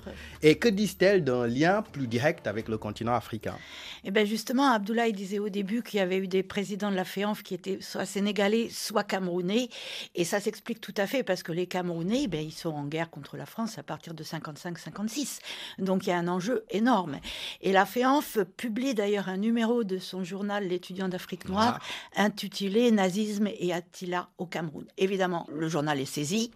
et 0.43 0.57
que 0.59 0.69
disent-elles 0.69 1.23
d'un 1.23 1.47
lien 1.47 1.83
plus 1.83 2.09
direct 2.09 2.49
avec 2.49 2.67
le 2.67 2.77
continent 2.77 3.15
africain? 3.15 3.57
Eh 4.03 4.11
bien 4.11 4.25
justement, 4.25 4.73
Abdoulaye 4.73 5.13
disait 5.13 5.39
au 5.39 5.49
début 5.49 5.85
qu'il 5.85 6.01
y 6.01 6.03
avait 6.03 6.19
eu 6.19 6.27
des 6.27 6.43
présidents 6.43 6.91
de 6.91 6.97
la 6.97 7.05
FEANF 7.05 7.45
qui 7.45 7.55
étaient 7.55 7.79
soit 7.81 8.05
sénégalais, 8.05 8.69
soit 8.69 9.05
camerounais, 9.05 9.69
et 10.17 10.25
ça 10.25 10.41
s'explique 10.41 10.81
tout 10.81 10.95
à 10.97 11.07
fait 11.07 11.23
parce 11.23 11.45
que 11.45 11.53
les 11.53 11.67
Camerounais, 11.67 12.27
ben, 12.27 12.45
ils 12.45 12.53
sont 12.53 12.71
en 12.71 12.85
guerre 12.85 13.11
contre 13.11 13.37
la 13.37 13.47
France 13.47 13.79
à 13.79 13.85
partir 13.85 14.15
de 14.15 14.25
55-56, 14.25 15.39
donc 15.79 16.07
il 16.07 16.11
y 16.11 16.13
a 16.13 16.19
un 16.19 16.27
enjeu 16.27 16.65
énorme. 16.71 17.19
Et 17.61 17.71
la 17.71 17.87
FEANF 17.87 18.39
publie 18.57 18.95
d'ailleurs 18.95 19.29
un 19.29 19.37
numéro 19.37 19.85
de 19.85 19.99
son 19.99 20.25
journal 20.25 20.67
L'étudiant 20.67 21.09
d'Afrique 21.09 21.49
noire 21.49 21.79
ah. 22.17 22.25
intitulé 22.25 22.91
Nazisme 22.91 23.49
et 23.59 23.73
Attila 23.73 24.29
au 24.39 24.47
Cameroun. 24.47 24.87
Évidemment, 24.97 25.28
le 25.53 25.69
journal 25.69 26.01
est 26.01 26.05
saisi. 26.05 26.51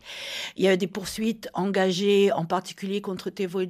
Il 0.56 0.64
y 0.64 0.68
a 0.68 0.74
eu 0.74 0.76
des 0.76 0.86
poursuites 0.86 1.48
engagées, 1.54 2.32
en 2.32 2.44
particulier 2.44 3.00
contre 3.00 3.30
Tevo 3.30 3.60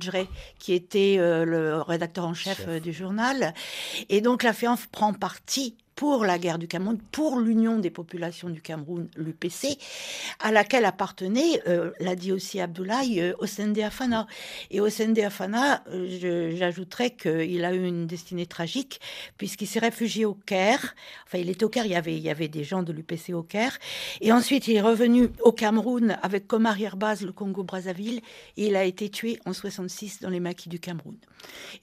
qui 0.58 0.72
était 0.72 1.16
euh, 1.18 1.44
le 1.44 1.80
rédacteur 1.82 2.26
en 2.26 2.34
chef, 2.34 2.64
euh, 2.68 2.80
du 2.80 2.92
journal. 2.92 3.54
Et 4.08 4.20
donc 4.20 4.42
la 4.42 4.52
FEANF 4.52 4.88
prend 4.88 5.12
parti 5.12 5.76
pour 5.94 6.24
la 6.24 6.38
guerre 6.38 6.58
du 6.58 6.68
Cameroun, 6.68 6.98
pour 7.10 7.38
l'Union 7.38 7.78
des 7.78 7.90
populations 7.90 8.48
du 8.48 8.60
Cameroun, 8.62 9.08
l'UPC, 9.16 9.78
à 10.40 10.52
laquelle 10.52 10.84
appartenait, 10.84 11.60
euh, 11.68 11.92
l'a 12.00 12.16
dit 12.16 12.32
aussi 12.32 12.60
Abdoulaye, 12.60 13.20
euh, 13.20 13.34
Osende 13.38 13.78
Afana. 13.78 14.26
Et 14.70 14.80
Osende 14.80 15.18
Afana, 15.18 15.82
euh, 15.88 16.56
j'ajouterais 16.56 17.10
qu'il 17.10 17.64
a 17.64 17.74
eu 17.74 17.86
une 17.86 18.06
destinée 18.06 18.46
tragique, 18.46 19.00
puisqu'il 19.36 19.66
s'est 19.66 19.80
réfugié 19.80 20.24
au 20.24 20.34
Caire. 20.34 20.94
Enfin, 21.26 21.38
il 21.38 21.50
était 21.50 21.64
au 21.64 21.68
Caire, 21.68 21.86
il 21.86 21.92
y 21.92 22.28
avait, 22.30 22.48
des 22.48 22.64
gens 22.64 22.82
de 22.82 22.92
l'UPC 22.92 23.34
au 23.34 23.42
Caire. 23.42 23.78
Et 24.20 24.32
ensuite, 24.32 24.68
il 24.68 24.76
est 24.76 24.80
revenu 24.80 25.28
au 25.40 25.52
Cameroun 25.52 26.16
avec 26.22 26.46
comme 26.46 26.66
arrière-base 26.66 27.22
le 27.22 27.32
Congo-Brazzaville, 27.32 28.20
et 28.56 28.66
il 28.66 28.76
a 28.76 28.84
été 28.84 29.08
tué 29.08 29.38
en 29.46 29.52
66 29.52 30.20
dans 30.20 30.30
les 30.30 30.40
maquis 30.40 30.68
du 30.68 30.80
Cameroun. 30.80 31.16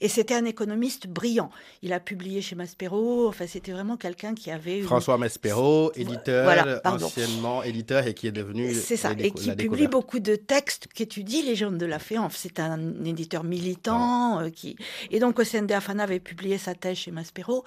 Et 0.00 0.08
c'était 0.08 0.34
un 0.34 0.44
économiste 0.44 1.06
brillant. 1.06 1.50
Il 1.82 1.92
a 1.92 2.00
publié 2.00 2.42
chez 2.42 2.56
Maspero, 2.56 3.28
enfin, 3.28 3.46
c'était 3.46 3.72
vraiment 3.72 3.96
quelqu'un 4.00 4.34
qui 4.34 4.50
avait... 4.50 4.82
François 4.82 5.16
Maspero, 5.16 5.92
éditeur, 5.94 6.80
anciennement 6.84 7.62
éditeur 7.62 8.06
et 8.08 8.14
qui 8.14 8.26
est 8.26 8.32
devenu... 8.32 8.74
C'est 8.74 8.96
ça, 8.96 9.12
et 9.16 9.30
qui 9.30 9.52
publie 9.54 9.86
beaucoup 9.86 10.18
de 10.18 10.34
textes 10.34 10.88
qui 10.92 11.04
étudient 11.04 11.44
les 11.44 11.54
gens 11.54 11.70
de 11.70 11.86
la 11.86 12.00
FEANF. 12.00 12.34
C'est 12.36 12.58
un 12.58 13.04
éditeur 13.04 13.44
militant. 13.44 14.38
Ah. 14.38 14.42
Euh, 14.42 14.50
qui... 14.50 14.76
Et 15.10 15.20
donc, 15.20 15.38
Osende 15.38 15.70
Afana 15.70 16.04
avait 16.04 16.20
publié 16.20 16.58
sa 16.58 16.74
thèse 16.74 16.96
chez 16.96 17.10
Maspero 17.10 17.64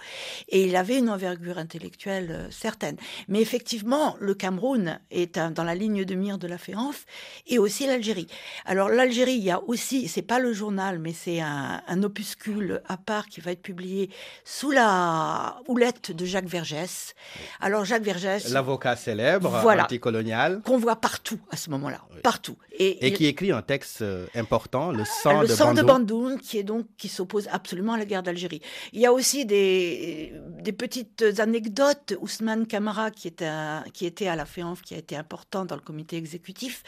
et 0.50 0.66
il 0.66 0.76
avait 0.76 0.98
une 0.98 1.10
envergure 1.10 1.58
intellectuelle 1.58 2.30
euh, 2.32 2.52
certaine. 2.52 2.98
Mais 3.28 3.40
effectivement, 3.40 4.18
le 4.20 4.34
Cameroun 4.34 5.00
est 5.12 5.40
dans 5.40 5.64
la 5.64 5.76
ligne 5.76 6.04
de 6.04 6.16
mire 6.16 6.38
de 6.38 6.48
la 6.48 6.58
FEANF 6.58 7.06
et 7.48 7.60
aussi 7.60 7.86
l'Algérie. 7.86 8.28
Alors, 8.66 8.90
l'Algérie, 8.90 9.36
il 9.36 9.44
y 9.44 9.52
a 9.52 9.62
aussi, 9.64 10.08
c'est 10.08 10.22
pas 10.24 10.40
le 10.40 10.52
journal, 10.52 10.98
mais 11.00 11.14
c'est 11.14 11.40
un, 11.40 11.82
un 11.88 12.04
opuscule 12.04 12.82
à 12.88 12.98
part 12.98 13.28
qui 13.28 13.40
va 13.40 13.52
être 13.52 13.62
publié 13.62 14.10
sous 14.44 14.72
la 14.72 15.62
houlette 15.68 16.12
de 16.12 16.23
Jacques 16.26 16.48
Vergès. 16.48 17.16
Alors 17.62 17.86
Jacques 17.86 18.04
Vergès, 18.04 18.50
l'avocat 18.50 18.96
célèbre, 18.96 19.60
voilà, 19.62 19.84
anticolonial, 19.84 20.62
qu'on 20.64 20.78
voit 20.78 20.96
partout 20.96 21.40
à 21.52 21.58
ce 21.58 21.70
moment-là, 21.72 22.02
partout. 22.24 22.58
Et, 22.80 23.14
qui 23.14 23.28
écrit 23.28 23.52
un 23.52 23.62
texte 23.62 24.02
euh, 24.02 24.26
important, 24.34 24.92
le 24.92 25.06
sang, 25.06 25.42
le 25.42 25.48
de, 25.48 25.54
sang 25.54 25.76
de 25.76 25.84
Bandoun, 25.84 26.40
qui 26.40 26.58
est 26.58 26.64
donc 26.64 26.88
qui 26.98 27.08
s'oppose 27.08 27.48
absolument 27.52 27.94
à 27.94 27.98
la 27.98 28.06
guerre 28.06 28.24
d'Algérie. 28.24 28.62
Il 28.94 29.00
y 29.00 29.06
a 29.06 29.14
aussi 29.14 29.46
des, 29.46 30.34
des 30.60 30.72
petites 30.72 31.24
anecdotes. 31.38 32.16
Ousmane 32.20 32.66
Kamara, 32.66 33.12
qui 33.12 33.28
était, 33.28 33.50
qui 33.94 34.08
était 34.08 34.28
à 34.28 34.36
la 34.36 34.46
FEANF, 34.46 34.82
qui 34.82 34.96
a 34.96 34.98
été 34.98 35.16
important 35.16 35.66
dans 35.66 35.76
le 35.76 35.82
comité 35.82 36.18
exécutif 36.18 36.84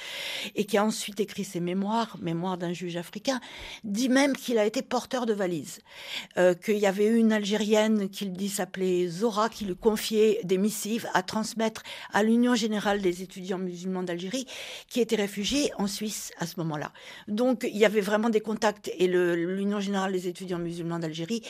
et 0.56 0.66
qui 0.66 0.78
a 0.78 0.84
ensuite 0.84 1.20
écrit 1.20 1.44
ses 1.44 1.60
mémoires, 1.60 2.18
mémoires 2.20 2.58
d'un 2.58 2.74
juge 2.74 2.98
africain, 2.98 3.40
dit 3.84 4.10
même 4.10 4.36
qu'il 4.36 4.58
a 4.58 4.66
été 4.66 4.82
porteur 4.82 5.26
de 5.26 5.34
valises, 5.34 5.80
euh, 6.38 6.54
qu'il 6.54 6.78
y 6.78 6.88
avait 6.88 7.08
une 7.08 7.32
Algérienne 7.32 8.10
qu'il 8.10 8.34
dit 8.34 8.50
s'appelait 8.50 9.22
Zora 9.26 9.50
qui 9.50 9.66
lui 9.66 9.76
confiait 9.76 10.40
des 10.44 10.60
missives 10.60 11.08
à 11.16 11.24
transmettre 11.24 11.82
à 12.14 12.22
l'Union 12.22 12.54
générale 12.54 13.02
des 13.02 13.24
étudiants 13.24 13.58
musulmans 13.58 14.04
d'Algérie 14.04 14.46
qui 14.88 15.02
était 15.02 15.16
réfugiée 15.16 15.72
en 15.80 15.88
Suisse 15.88 16.32
à 16.38 16.46
ce 16.46 16.60
moment-là. 16.60 16.92
Donc 17.28 17.68
il 17.68 17.76
y 17.76 17.86
avait 17.86 18.02
vraiment 18.02 18.30
des 18.30 18.42
contacts 18.42 18.92
et 19.00 19.08
l'Union 19.08 19.80
générale 19.80 20.12
des 20.12 20.28
étudiants 20.28 20.60
musulmans 20.60 21.00
d'Algérie, 21.00 21.42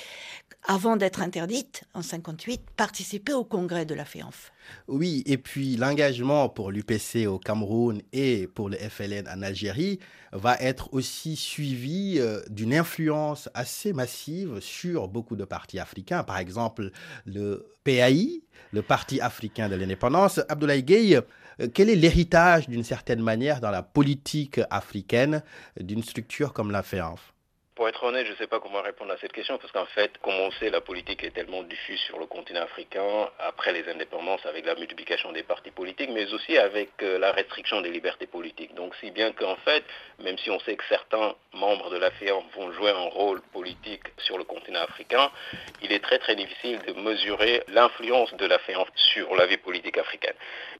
avant 0.64 0.96
d'être 0.96 1.22
interdite 1.22 1.84
en 1.94 2.02
58, 2.02 2.62
participait 2.78 3.34
au 3.34 3.44
congrès 3.44 3.86
de 3.86 3.94
la 3.94 4.06
FEANF. 4.06 4.54
Oui, 4.88 5.24
et 5.26 5.38
puis 5.38 5.76
l'engagement 5.76 6.50
pour 6.50 6.72
l'UPC 6.72 7.28
au 7.28 7.40
Cameroun 7.40 8.02
et 8.14 8.48
pour 8.48 8.70
le 8.70 8.78
FLN 8.78 9.28
en 9.28 9.42
Algérie 9.42 10.00
va 10.32 10.58
être 10.60 10.94
aussi 10.94 11.36
suivi 11.36 12.18
euh, 12.20 12.42
d'une 12.50 12.74
influence 12.74 13.50
assez 13.54 13.94
massive 13.94 14.60
sur 14.60 15.08
beaucoup 15.08 15.36
de 15.36 15.46
partis 15.46 15.80
africains. 15.80 16.24
Par 16.24 16.38
exemple, 16.38 16.92
le 17.26 17.68
PAI, 17.84 18.42
le 18.72 18.82
Parti 18.82 19.22
africain 19.22 19.70
de 19.70 19.76
l'indépendance. 19.76 20.42
Abdoulaye 20.50 20.84
Gueye, 20.84 21.16
euh, 21.62 21.68
quel 21.74 21.90
est 21.90 21.96
l'héritage 21.96 22.68
d'une 22.68 22.84
certaine 22.84 23.22
manière 23.22 23.62
dans 23.62 23.72
la 23.72 23.84
politique 23.84 24.60
africaine 24.70 25.44
d'une 25.80 26.04
structure 26.04 26.54
comme 26.54 26.72
la 26.72 26.84
FEANF 26.84 27.35
pour 27.76 27.90
être 27.90 28.04
honnête, 28.04 28.26
je 28.26 28.32
ne 28.32 28.38
sais 28.38 28.48
pas 28.48 28.62
comment 28.62 28.82
répondre 28.82 29.12
à 29.12 29.18
cette 29.18 29.34
question 29.34 29.58
parce 29.58 29.72
qu'en 29.74 29.86
fait, 29.86 30.18
comme 30.22 30.34
on 30.34 30.50
sait, 30.52 30.70
la 30.70 30.80
politique 30.80 31.24
est 31.26 31.32
tellement 31.32 31.62
diffuse 31.64 32.00
sur 32.00 32.18
le 32.20 32.26
continent 32.26 32.62
africain 32.62 33.30
après 33.40 33.74
les 33.74 33.88
indépendances 33.90 34.46
avec 34.46 34.66
la 34.66 34.76
multiplication 34.76 35.34
des 35.34 35.44
partis 35.44 35.72
politiques, 35.72 36.10
mais 36.14 36.32
aussi 36.34 36.58
avec 36.58 36.90
euh, 37.02 37.20
la 37.20 37.34
restriction 37.34 37.82
des 37.82 37.90
libertés 37.90 38.28
politiques. 38.28 38.74
Donc 38.76 38.96
si 39.02 39.12
bien 39.12 39.34
qu'en 39.34 39.58
fait, 39.58 39.84
même 40.20 40.38
si 40.38 40.50
on 40.50 40.60
sait 40.62 40.78
que 40.78 40.86
certains 40.88 41.36
membres 41.54 41.90
de 41.90 41.98
la 41.98 42.12
FEAN 42.12 42.44
vont 42.56 42.72
jouer 42.72 42.92
un 42.92 43.10
rôle 43.10 43.42
politique 43.52 44.04
sur 44.20 44.38
le 44.38 44.46
continent 44.46 44.82
africain, 44.82 45.30
il 45.82 45.92
est 45.92 46.04
très 46.04 46.20
très 46.20 46.38
difficile 46.38 46.80
de 46.88 46.94
mesurer 46.94 47.62
l'influence 47.68 48.34
de 48.36 48.46
la 48.46 48.58
FEAN 48.60 48.86
sur 48.96 49.36
la 49.36 49.48
vie 49.48 49.58
politique 49.58 49.98
africaine. 49.98 50.36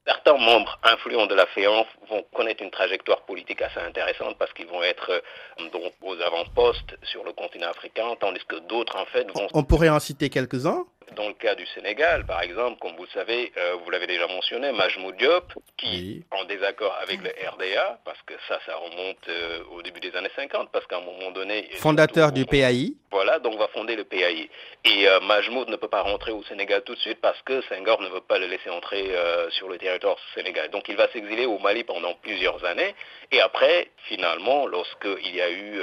Certains 0.08 0.38
membres 0.38 0.80
influents 0.84 1.26
de 1.26 1.36
la 1.36 1.46
FEAN 1.48 1.86
vont 2.08 2.24
connaître 2.34 2.64
une 2.64 2.72
trajectoire 2.72 3.22
politique 3.24 3.62
assez 3.62 3.80
intéressante 3.80 4.38
parce 4.38 4.54
qu'ils 4.54 4.68
vont 4.68 4.84
être 4.84 5.10
euh, 5.10 5.70
donc, 5.74 5.94
aux 6.02 6.22
avant-postes 6.22 6.85
sur 7.04 7.24
le 7.24 7.34
continent 7.34 7.70
africain, 7.70 8.16
tandis 8.20 8.44
que 8.48 8.58
d'autres, 8.68 8.96
en 8.98 9.06
fait, 9.06 9.28
vont... 9.36 9.48
On 9.54 9.64
pourrait 9.64 9.90
en 9.90 10.00
citer 10.00 10.30
quelques-uns 10.30 10.86
dans 11.16 11.28
le 11.28 11.34
cas 11.34 11.56
du 11.56 11.66
Sénégal, 11.68 12.26
par 12.26 12.42
exemple, 12.42 12.80
comme 12.80 12.96
vous 12.96 13.04
le 13.04 13.10
savez, 13.10 13.52
euh, 13.58 13.76
vous 13.84 13.92
l'avez 13.92 14.08
déjà 14.08 14.28
mentionné, 14.28 14.72
Majmoud 14.72 15.16
Diop, 15.18 15.54
qui 15.78 16.26
est 16.32 16.36
en 16.36 16.46
désaccord 16.46 16.96
avec 17.02 17.22
le 17.22 17.30
RDA, 17.30 18.00
parce 18.04 18.22
que 18.26 18.34
ça, 18.48 18.60
ça 18.66 18.76
remonte 18.76 19.18
euh, 19.30 19.60
au 19.72 19.82
début 19.82 20.00
des 20.00 20.16
années 20.16 20.32
50, 20.36 20.70
parce 20.72 20.86
qu'à 20.88 20.98
un 20.98 21.02
moment 21.02 21.32
donné... 21.32 21.70
Fondateur 21.74 22.32
du 22.32 22.46
PAI. 22.46 22.94
Voilà, 23.12 23.40
donc 23.40 23.58
va 23.58 23.68
fonder 23.70 23.96
le 23.96 24.04
PAI. 24.04 24.50
Et 24.84 25.08
euh, 25.08 25.20
Majmoud 25.22 25.70
ne 25.70 25.76
peut 25.76 25.88
pas 25.88 26.02
rentrer 26.02 26.32
au 26.32 26.44
Sénégal 26.44 26.82
tout 26.84 26.96
de 26.96 27.00
suite 27.00 27.20
parce 27.22 27.42
que 27.44 27.62
Senghor 27.70 28.02
ne 28.02 28.10
veut 28.10 28.22
pas 28.22 28.40
le 28.40 28.48
laisser 28.48 28.70
entrer 28.70 29.12
sur 29.52 29.70
le 29.70 29.78
territoire 29.78 30.18
sénégalais. 30.34 30.70
Donc 30.70 30.90
il 30.90 30.98
va 30.98 31.08
s'exiler 31.12 31.46
au 31.46 31.58
Mali 31.60 31.84
pendant 31.84 32.14
plusieurs 32.16 32.64
années. 32.66 32.94
Et 33.32 33.40
après, 33.40 33.90
finalement, 34.08 34.68
lorsqu'il 34.68 35.34
y 35.36 35.42
a 35.42 35.50
eu 35.50 35.80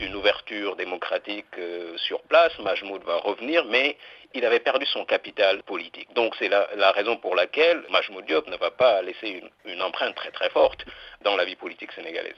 une 0.00 0.14
ouverture 0.14 0.76
démocratique 0.76 1.46
euh, 1.58 1.96
sur 1.98 2.20
place. 2.22 2.58
Majmoud 2.58 3.02
va 3.04 3.18
revenir, 3.18 3.64
mais 3.66 3.96
il 4.34 4.44
avait 4.44 4.60
perdu 4.60 4.86
son 4.86 5.04
capital 5.04 5.62
politique. 5.62 6.12
Donc 6.14 6.34
c'est 6.38 6.48
la, 6.48 6.92
raison 6.92 7.16
pour 7.16 7.34
laquelle 7.34 7.82
Majmoud 7.90 8.24
Diop 8.26 8.46
ne 8.48 8.56
va 8.56 8.70
pas 8.70 9.02
laisser 9.02 9.42
une, 9.64 9.82
empreinte 9.82 10.14
très 10.14 10.30
très 10.30 10.50
forte 10.50 10.84
dans 11.22 11.36
la 11.36 11.44
vie 11.44 11.56
politique 11.56 11.92
sénégalaise. 11.92 12.36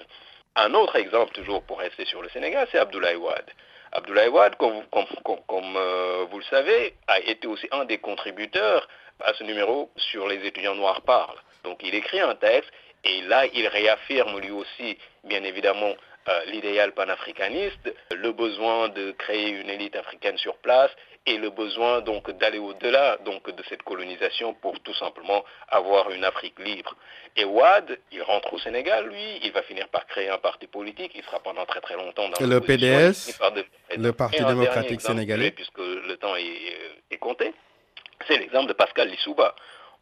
Un 0.57 0.75
autre 0.75 0.97
exemple, 0.97 1.33
toujours 1.33 1.63
pour 1.63 1.79
rester 1.79 2.05
sur 2.05 2.23
le 2.23 2.29
Sénégal, 2.31 2.69
c'est 2.71 2.79
Abdoulaye 2.79 3.17
Wade. 3.17 3.51
Abdoulaye 3.93 4.29
Wade, 4.29 4.57
comme, 4.57 5.77
euh, 5.77 6.27
vous 6.31 6.39
le 6.39 6.45
savez, 6.45 6.95
a 7.09 7.21
été 7.21 7.47
aussi 7.47 7.69
un 7.73 7.85
des 7.85 7.99
contributeurs 7.99 8.89
à 9.21 9.35
ce 9.35 9.45
numéro 9.45 9.91
sur 9.97 10.29
les 10.29 10.45
étudiants 10.47 10.75
noirs 10.75 11.03
parlent. 11.03 11.41
Donc 11.65 11.81
il 11.83 11.95
écrit 11.95 12.21
un 12.21 12.35
texte 12.35 12.71
Et 13.05 13.23
là, 13.23 13.47
il 13.53 13.67
réaffirme 13.67 14.39
lui 14.39 14.51
aussi, 14.51 14.97
bien 15.25 15.43
évidemment, 15.43 15.95
l'idéal 16.47 16.93
panafricaniste, 16.93 17.95
le 18.15 18.33
besoin 18.33 18.89
de 18.89 19.13
créer 19.13 19.49
une 19.51 19.69
élite 19.69 19.97
africaine 19.97 20.37
sur 20.39 20.57
place 20.57 20.91
et 21.27 21.39
le 21.39 21.51
besoin 21.51 22.01
donc 22.01 22.31
d'aller 22.39 22.59
au-delà 22.59 23.17
donc 23.25 23.49
de 23.49 23.63
cette 23.69 23.83
colonisation 23.83 24.55
pour 24.55 24.79
tout 24.81 24.95
simplement 24.95 25.45
avoir 25.69 26.11
une 26.11 26.25
Afrique 26.25 26.59
libre. 26.59 26.97
Et 27.37 27.45
Ouad, 27.45 27.99
il 28.11 28.23
rentre 28.23 28.53
au 28.53 28.59
Sénégal, 28.59 29.07
lui, 29.09 29.41
il 29.43 29.53
va 29.53 29.63
finir 29.63 29.89
par 29.89 30.07
créer 30.07 30.29
un 30.29 30.39
parti 30.39 30.67
politique, 30.67 31.13
il 31.15 31.23
sera 31.23 31.39
pendant 31.41 31.65
très 31.65 31.81
très 31.81 31.95
longtemps 31.95 32.29
dans 32.29 32.47
le 32.47 32.61
PDS, 32.61 33.39
le 33.97 34.11
Parti 34.13 34.45
démocratique 34.45 35.01
sénégalais, 35.01 35.53
puisque 35.53 35.79
le 35.79 36.17
temps 36.17 36.37
est, 36.37 36.77
est 37.11 37.19
compté. 37.19 37.53
C'est 38.27 38.39
l'exemple 38.39 38.69
de 38.69 38.73
Pascal 38.73 39.09
Lissouba. 39.09 39.55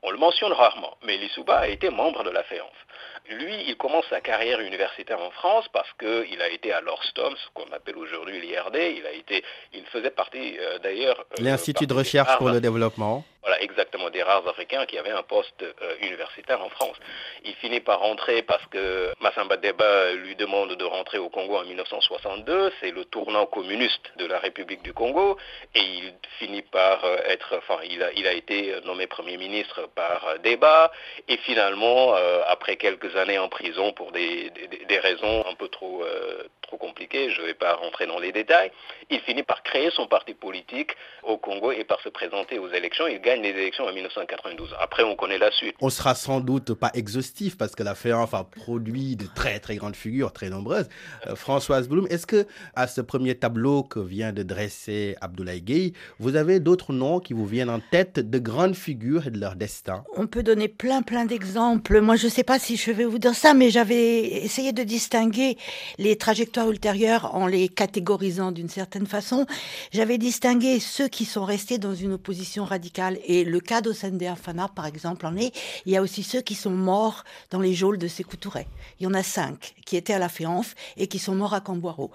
On 0.03 0.11
le 0.11 0.19
mentionne 0.19 0.53
rarement, 0.53 0.97
mais 1.05 1.19
Lissouba 1.19 1.59
a 1.59 1.69
été 1.69 1.91
membre 1.91 2.25
de 2.25 2.31
la 2.31 2.43
FEANF. 2.45 2.87
Lui, 3.29 3.65
il 3.69 3.77
commence 3.77 4.05
sa 4.11 4.21
carrière 4.21 4.61
universitaire 4.61 5.21
en 5.21 5.31
France 5.31 5.67
parce 5.73 5.91
qu'il 5.99 6.41
a 6.41 6.49
été 6.49 6.73
à 6.73 6.81
l'Orstom, 6.81 7.35
ce 7.37 7.49
qu'on 7.55 7.71
appelle 7.73 7.97
aujourd'hui 7.97 8.41
l'IRD. 8.41 8.77
Il 8.77 9.07
a 9.07 9.13
été, 9.13 9.45
il 9.73 9.85
faisait 9.87 10.11
partie 10.11 10.59
euh, 10.59 10.79
d'ailleurs. 10.79 11.21
Euh, 11.33 11.43
L'Institut 11.43 11.87
de 11.87 11.95
recherche 11.95 12.37
pour 12.39 12.51
le 12.51 12.61
développement. 12.61 13.25
Voilà, 13.43 13.63
exactement, 13.63 14.11
des 14.11 14.23
rares 14.23 14.47
Africains 14.47 14.85
qui 14.87 14.99
avaient 14.99 15.11
un 15.11 15.23
poste 15.23 15.63
euh, 15.63 15.95
universitaire 16.03 16.63
en 16.63 16.69
France. 16.69 16.97
Il 17.45 17.55
finit 17.55 17.81
par 17.81 18.01
rentrer 18.01 18.43
parce 18.43 18.65
que 18.67 19.13
Massamba 19.21 19.57
Deba 19.57 20.13
lui 20.13 20.37
demande 20.37 20.75
de 20.77 20.85
rentrer 20.85 21.19
au 21.19 21.31
Congo 21.31 21.57
en 21.57 21.65
1962. 21.65 22.73
C'est 22.81 22.91
le 22.91 23.05
tournant 23.07 23.47
communiste 23.47 24.13
de 24.17 24.27
la 24.27 24.39
République 24.39 24.83
du 24.83 24.93
Congo. 24.93 25.39
Et 25.75 25.81
il 25.81 26.15
finit 26.39 26.63
par 26.63 27.05
être, 27.27 27.57
enfin, 27.57 27.79
il 27.85 28.03
a, 28.03 28.33
été 28.33 28.75
nommé 28.85 29.07
Premier 29.07 29.37
ministre 29.37 29.89
par 29.95 30.39
Deba. 30.45 30.93
Et 31.29 31.39
finalement, 31.39 32.15
après 32.47 32.77
quelques 32.77 33.17
années 33.17 33.39
en 33.39 33.49
prison 33.49 33.93
pour 33.93 34.13
des, 34.13 34.51
des, 34.51 34.99
raisons 34.99 35.45
un 35.47 35.55
peu 35.55 35.69
trop, 35.69 36.03
euh, 36.03 36.45
trop 36.63 36.77
compliquées, 36.77 37.31
je 37.31 37.41
ne 37.41 37.47
vais 37.47 37.55
pas 37.55 37.75
rentrer 37.75 38.07
dans 38.07 38.19
les 38.19 38.33
détails. 38.33 38.71
Il 39.09 39.21
finit 39.21 39.43
par 39.43 39.63
créer 39.63 39.91
son 39.91 40.07
parti 40.07 40.35
politique 40.35 40.93
au 41.23 41.37
Congo 41.37 41.73
et 41.73 41.85
par 41.85 42.01
se 42.01 42.09
présenter 42.09 42.59
aux 42.59 42.69
élections. 42.69 43.07
Gagne 43.31 43.43
les 43.43 43.51
élections 43.51 43.85
en 43.85 43.93
1992. 43.93 44.75
Après, 44.81 45.05
on 45.05 45.15
connaît 45.15 45.39
la 45.39 45.53
suite. 45.53 45.77
On 45.81 45.89
sera 45.89 46.17
sans 46.17 46.41
doute 46.41 46.75
pas 46.75 46.91
exhaustif 46.95 47.57
parce 47.57 47.77
que 47.77 47.85
la 47.85 47.95
FEANF 47.95 48.35
a 48.35 48.43
produit 48.43 49.15
de 49.15 49.27
très 49.33 49.61
très 49.61 49.77
grandes 49.77 49.95
figures, 49.95 50.33
très 50.33 50.51
nombreuses. 50.51 50.89
Euh, 51.29 51.37
Françoise 51.37 51.89
Blum, 51.89 52.09
est-ce 52.11 52.27
que 52.27 52.47
à 52.75 52.89
ce 52.89 53.01
premier 53.01 53.37
tableau 53.37 53.85
que 53.85 54.01
vient 54.01 54.33
de 54.33 54.43
dresser 54.43 55.15
Abdoulaye 55.21 55.63
Gueye, 55.63 55.93
vous 56.19 56.35
avez 56.35 56.59
d'autres 56.59 56.93
noms 56.93 57.21
qui 57.21 57.33
vous 57.33 57.47
viennent 57.47 57.71
en 57.71 57.79
tête 57.79 58.19
de 58.19 58.39
grandes 58.41 58.75
figures 58.75 59.29
et 59.29 59.31
de 59.31 59.39
leur 59.39 59.55
destin? 59.55 60.03
On 60.17 60.27
peut 60.27 60.43
donner 60.43 60.67
plein 60.67 61.03
plein 61.03 61.25
d'exemples. 61.25 62.01
Moi, 62.01 62.17
je 62.17 62.27
ne 62.27 62.31
sais 62.31 62.45
pas 62.45 62.59
si 62.59 62.77
je 62.77 62.91
vais 62.91 63.05
vous 63.05 63.21
dire 63.21 63.37
ça, 63.37 63.55
mais 63.55 63.71
j'avais 63.71 64.23
essayé 64.45 64.73
de 64.73 64.83
distinguer 64.83 65.57
les 65.99 66.17
trajectoires 66.17 66.69
ultérieures 66.69 67.33
en 67.37 67.47
les 67.47 67.69
catégorisant 67.69 68.51
d'une 68.51 68.69
certaine 68.69 69.07
façon. 69.07 69.47
J'avais 69.93 70.19
distingué 70.19 70.81
ceux 70.81 71.07
qui 71.07 71.25
sont 71.25 71.45
restés 71.45 71.79
dans 71.79 71.95
une 71.95 72.15
opposition 72.15 72.65
radicale, 72.65 73.19
et 73.25 73.45
le 73.45 73.61
cas 73.61 73.81
d'Osende 73.81 74.23
Afana, 74.23 74.69
par 74.69 74.87
exemple, 74.87 75.27
en 75.27 75.37
est. 75.37 75.53
Il 75.87 75.93
y 75.93 75.97
a 75.97 76.03
aussi 76.03 76.23
ceux 76.23 76.41
qui 76.41 76.55
sont 76.55 76.71
morts 76.71 77.25
dans 77.51 77.61
les 77.61 77.75
geôles 77.75 77.99
de 77.99 78.09
Sékou 78.09 78.37
Touré. 78.37 78.67
Il 78.99 79.05
y 79.05 79.07
en 79.07 79.15
a 79.15 79.23
cinq 79.23 79.75
qui 79.85 79.97
étaient 79.97 80.13
à 80.13 80.19
la 80.19 80.29
Féanf 80.29 80.75
et 80.97 81.07
qui 81.07 81.19
sont 81.19 81.35
morts 81.35 81.55
à 81.55 81.61
Camboiro. 81.61 82.11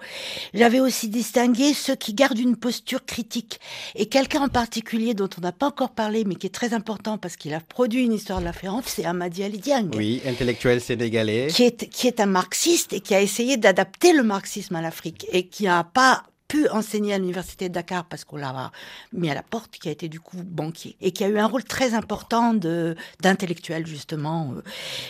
J'avais 0.54 0.80
aussi 0.80 1.08
distingué 1.08 1.74
ceux 1.74 1.96
qui 1.96 2.14
gardent 2.14 2.38
une 2.38 2.56
posture 2.56 3.04
critique, 3.04 3.60
et 3.94 4.06
quelqu'un 4.06 4.42
en 4.42 4.48
particulier 4.48 5.14
dont 5.14 5.28
on 5.36 5.40
n'a 5.40 5.52
pas 5.52 5.66
encore 5.66 5.90
parlé, 5.90 6.24
mais 6.24 6.34
qui 6.34 6.46
est 6.46 6.50
très 6.50 6.74
important 6.74 7.18
parce 7.18 7.36
qu'il 7.36 7.54
a 7.54 7.60
produit 7.60 8.04
une 8.04 8.12
histoire 8.12 8.40
de 8.40 8.44
la 8.44 8.52
Féanf, 8.52 8.86
c'est 8.86 9.04
Amadi 9.04 9.42
Ali 9.42 9.58
Diang. 9.58 9.94
Oui, 9.94 10.22
intellectuel 10.26 10.80
sénégalais. 10.80 11.48
Qui 11.50 11.64
est, 11.64 11.88
qui 11.88 12.06
est 12.06 12.20
un 12.20 12.26
marxiste 12.26 12.92
et 12.92 13.00
qui 13.00 13.14
a 13.14 13.20
essayé 13.20 13.56
d'adapter 13.56 14.12
le 14.12 14.22
marxisme 14.22 14.76
à 14.76 14.82
l'Afrique 14.82 15.26
et 15.32 15.46
qui 15.46 15.64
n'a 15.64 15.84
pas 15.84 16.24
pu 16.48 16.68
enseigner 16.68 17.14
à 17.14 17.18
l'université 17.18 17.68
de 17.68 17.74
Dakar 17.74 18.04
parce 18.04 18.24
qu'on 18.24 18.36
l'a 18.36 18.72
mis 19.12 19.30
à 19.30 19.34
la 19.34 19.42
porte, 19.42 19.78
qui 19.78 19.88
a 19.88 19.92
été 19.92 20.08
du 20.08 20.20
coup 20.20 20.38
banquier 20.44 20.96
et 21.00 21.12
qui 21.12 21.24
a 21.24 21.28
eu 21.28 21.38
un 21.38 21.46
rôle 21.46 21.64
très 21.64 21.94
important 21.94 22.54
d'intellectuel 22.54 23.86
justement. 23.86 24.54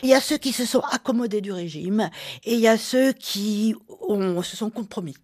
Il 0.02 0.08
y 0.08 0.14
a 0.14 0.20
ceux 0.20 0.38
qui 0.38 0.52
se 0.52 0.64
sont 0.64 0.82
accommodés 0.90 1.40
du 1.40 1.52
régime 1.52 2.10
et 2.44 2.54
il 2.54 2.60
y 2.60 2.68
a 2.68 2.78
ceux 2.78 3.12
qui 3.12 3.74
se 4.42 4.56
sont 4.56 4.70
compromis. 4.70 5.16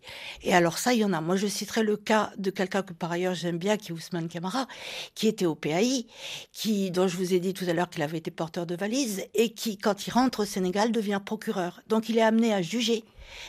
Et 0.42 0.54
alors 0.54 0.78
ça, 0.78 0.92
il 0.92 1.00
y 1.00 1.04
en 1.04 1.12
a. 1.12 1.20
Moi, 1.20 1.36
je 1.36 1.46
citerai 1.46 1.82
le 1.82 1.96
cas 1.96 2.32
de 2.36 2.50
quelqu'un 2.50 2.82
que 2.82 2.92
par 2.92 3.12
ailleurs 3.12 3.34
j'aime 3.34 3.58
bien, 3.58 3.76
qui 3.76 3.92
est 3.92 3.94
Ousmane 3.94 4.28
Camara, 4.28 4.66
qui 5.14 5.28
était 5.28 5.46
au 5.46 5.54
PAI, 5.54 6.06
qui 6.52 6.90
dont 6.90 7.08
je 7.08 7.16
vous 7.16 7.34
ai 7.34 7.40
dit 7.40 7.54
tout 7.54 7.64
à 7.68 7.72
l'heure 7.72 7.88
qu'il 7.88 8.02
avait 8.02 8.18
été 8.18 8.30
porteur 8.30 8.66
de 8.66 8.74
valise 8.74 9.22
et 9.34 9.50
qui, 9.50 9.78
quand 9.78 10.06
il 10.06 10.10
rentre 10.10 10.40
au 10.40 10.44
Sénégal, 10.44 10.92
devient 10.92 11.20
procureur. 11.24 11.80
Donc 11.88 12.08
il 12.08 12.18
est 12.18 12.22
amené 12.22 12.52
à 12.52 12.62
juger 12.62 13.04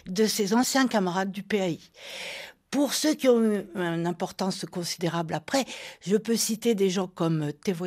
de 0.08 0.26
ses 0.26 0.54
anciens 0.54 0.88
camarades 0.88 1.32
du 1.32 1.44
PAI. 1.44 1.80
Pour 2.74 2.96
ceux 2.96 3.14
qui 3.14 3.30
ont 3.30 3.40
eu 3.40 3.68
une 3.76 4.08
importance 4.08 4.66
considérable 4.66 5.36
après, 5.36 5.64
je 6.02 6.18
peux 6.18 6.36
citer 6.36 6.74
des 6.74 6.90
gens 6.90 7.06
comme 7.06 7.54
Tevo 7.54 7.86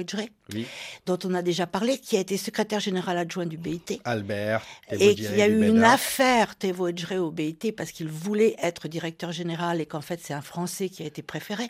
dont 1.07 1.19
on 1.25 1.35
a 1.35 1.43
déjà 1.43 1.67
parlé, 1.67 1.99
qui 1.99 2.17
a 2.17 2.21
été 2.21 2.37
secrétaire 2.37 2.79
général 2.79 3.19
adjoint 3.19 3.47
du 3.47 3.57
BIT. 3.57 4.01
Albert. 4.05 4.65
et 4.93 5.17
qui 5.17 5.43
a 5.43 5.49
eu 5.49 5.67
une 5.67 5.83
affaire 5.83 6.55
Tevo 6.55 6.89
au 6.89 7.31
BIT 7.33 7.73
parce 7.77 7.91
qu'il 7.91 8.07
voulait 8.07 8.55
être 8.63 8.87
directeur 8.87 9.33
général 9.33 9.81
et 9.81 9.87
qu'en 9.87 10.03
fait 10.03 10.21
c'est 10.23 10.35
un 10.35 10.41
Français 10.41 10.89
qui 10.89 11.03
a 11.03 11.07
été 11.07 11.21
préféré. 11.21 11.69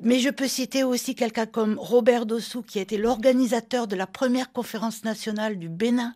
Mais 0.00 0.18
je 0.18 0.30
peux 0.30 0.48
citer 0.48 0.84
aussi 0.84 1.14
quelqu'un 1.14 1.44
comme 1.44 1.78
Robert 1.78 2.24
Dossou, 2.24 2.62
qui 2.62 2.78
a 2.78 2.82
été 2.82 2.96
l'organisateur 2.96 3.86
de 3.86 3.94
la 3.94 4.06
première 4.06 4.52
conférence 4.52 5.04
nationale 5.04 5.58
du 5.58 5.68
Bénin 5.68 6.14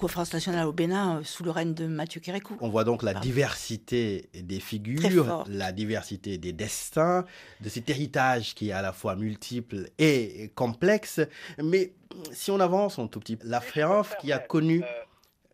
conférence 0.00 0.32
nationale 0.32 0.66
au 0.66 0.72
Bénin 0.72 1.18
euh, 1.18 1.24
sous 1.24 1.44
le 1.44 1.50
règne 1.50 1.74
de 1.74 1.86
Mathieu 1.86 2.20
Kérékou. 2.20 2.56
On 2.60 2.68
voit 2.68 2.84
donc 2.84 3.02
la 3.02 3.14
diversité 3.14 4.30
des 4.34 4.58
figures, 4.58 5.44
la 5.46 5.72
diversité 5.72 6.38
des 6.38 6.52
destins, 6.52 7.24
de 7.60 7.68
cet 7.68 7.88
héritage 7.90 8.54
qui 8.54 8.70
est 8.70 8.72
à 8.72 8.82
la 8.82 8.92
fois 8.92 9.14
multiple 9.14 9.90
et 9.98 10.50
complexe. 10.54 11.20
Mais 11.62 11.92
si 12.32 12.50
on 12.50 12.58
avance 12.58 12.98
un 12.98 13.06
tout 13.06 13.20
petit 13.20 13.36
peu, 13.36 13.46
la 13.46 13.60
France 13.60 14.08
qui 14.20 14.32
a 14.32 14.38
connu... 14.38 14.82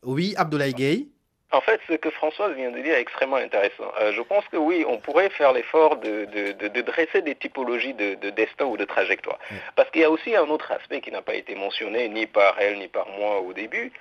Oui, 0.02 0.34
Abdoulaye 0.36 0.72
Gueye 0.72 1.08
en 1.52 1.60
fait, 1.60 1.80
ce 1.88 1.94
que 1.94 2.10
Françoise 2.10 2.54
vient 2.54 2.70
de 2.70 2.80
dire 2.80 2.94
est 2.94 3.00
extrêmement 3.00 3.36
intéressant. 3.36 3.90
Euh, 4.00 4.12
je 4.12 4.20
pense 4.22 4.44
que 4.48 4.56
oui, 4.56 4.84
on 4.86 4.98
pourrait 4.98 5.30
faire 5.30 5.52
l'effort 5.52 5.96
de, 5.96 6.80
dresser 6.82 7.22
des 7.22 7.34
typologies 7.34 7.94
de, 7.94 8.30
destin 8.30 8.64
ou 8.64 8.76
de 8.76 8.84
trajectoire. 8.84 9.38
Parce 9.76 9.90
qu'il 9.90 10.02
y 10.02 10.04
a 10.04 10.10
aussi 10.10 10.34
un 10.34 10.48
autre 10.48 10.72
aspect 10.72 11.00
qui 11.00 11.12
n'a 11.12 11.22
pas 11.22 11.34
été 11.34 11.54
mentionné 11.54 12.08
ni 12.08 12.26
par 12.26 12.56
elle 12.58 12.78
ni 12.78 12.88
par 12.88 13.08
moi 13.10 13.40
au 13.40 13.52
début, 13.52 13.92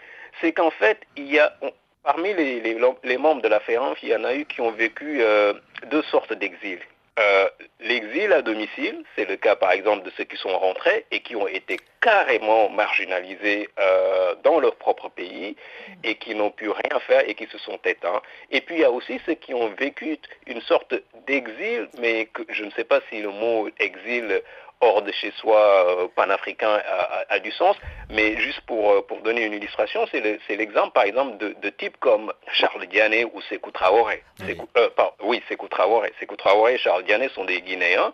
c'est 0.42 0.54
qu'en 0.54 0.72
fait, 0.72 1.00
il 1.16 1.32
y 1.32 1.40
a, 1.40 1.54
parmi 2.04 2.34
les, 2.34 3.18
membres 3.18 3.42
de 3.42 3.48
la 3.48 3.60
FERANF, 3.60 4.00
il 4.02 4.10
y 4.10 4.16
en 4.16 4.24
a 4.24 4.34
eu 4.34 4.46
qui 4.46 4.62
ont 4.62 4.72
vécu 4.72 5.22
euh, 5.22 5.54
deux 5.92 6.04
sortes 6.04 6.34
d'exil. 6.34 6.80
Euh, 7.18 7.48
l'exil 7.80 8.34
à 8.34 8.42
domicile, 8.42 9.04
c'est 9.16 9.28
le 9.30 9.38
cas 9.38 9.56
par 9.56 9.72
exemple 9.72 10.04
de 10.04 10.12
ceux 10.18 10.26
qui 10.26 10.36
sont 10.36 10.58
rentrés 10.58 11.06
et 11.12 11.22
qui 11.22 11.38
ont 11.38 11.48
été 11.48 11.80
carrément 12.02 12.70
marginalisés 12.70 13.70
euh, 13.80 14.36
dans 14.44 14.60
leur 14.60 14.76
propre 14.76 15.08
pays 15.08 15.56
et 16.04 16.16
qui 16.16 16.36
n'ont 16.36 16.52
pu 16.52 16.70
rien 16.70 17.00
faire 17.08 17.24
et 17.28 17.34
qui 17.34 17.48
se 17.48 17.58
sont 17.58 17.80
éteints. 17.86 18.22
Et 18.52 18.60
puis 18.60 18.76
il 18.76 18.82
y 18.82 18.84
a 18.84 18.92
aussi 18.92 19.22
ceux 19.26 19.36
qui 19.36 19.54
ont 19.54 19.70
vécu 19.70 20.18
une 20.46 20.60
sorte 20.60 20.94
d'exil, 21.26 21.88
mais 22.00 22.26
que, 22.26 22.42
je 22.50 22.66
ne 22.66 22.72
sais 22.72 22.84
pas 22.84 23.00
si 23.10 23.22
le 23.22 23.30
mot 23.30 23.70
exil 23.80 24.42
hors 24.82 25.02
de 25.02 25.12
chez 25.12 25.32
soi 25.38 25.58
euh, 25.58 26.08
panafricain 26.16 26.82
a, 27.30 27.40
du 27.40 27.52
sens, 27.52 27.76
mais 28.10 28.38
juste 28.38 28.62
pour, 28.62 28.92
euh, 28.92 29.02
pour 29.02 29.22
donner 29.22 29.44
une 29.46 29.54
illustration, 29.54 30.06
c'est 30.12 30.56
l'exemple 30.56 30.92
par 30.94 31.04
exemple 31.04 31.38
de, 31.38 31.70
types 31.70 31.98
comme 32.00 32.32
Charles 32.52 32.86
Diané 32.88 33.26
ou 33.26 33.42
Sekou 33.50 33.72
Traoré. 33.72 34.24
Oui, 34.42 34.58
euh, 34.78 34.90
oui 35.24 35.42
Sekou 35.50 35.68
Traoré. 35.68 36.14
Sekou 36.20 36.36
Traoré 36.36 36.76
et 36.76 36.78
Charles 36.78 37.04
Diané 37.04 37.30
sont 37.30 37.46
des 37.46 37.62
Guinéens 37.62 38.14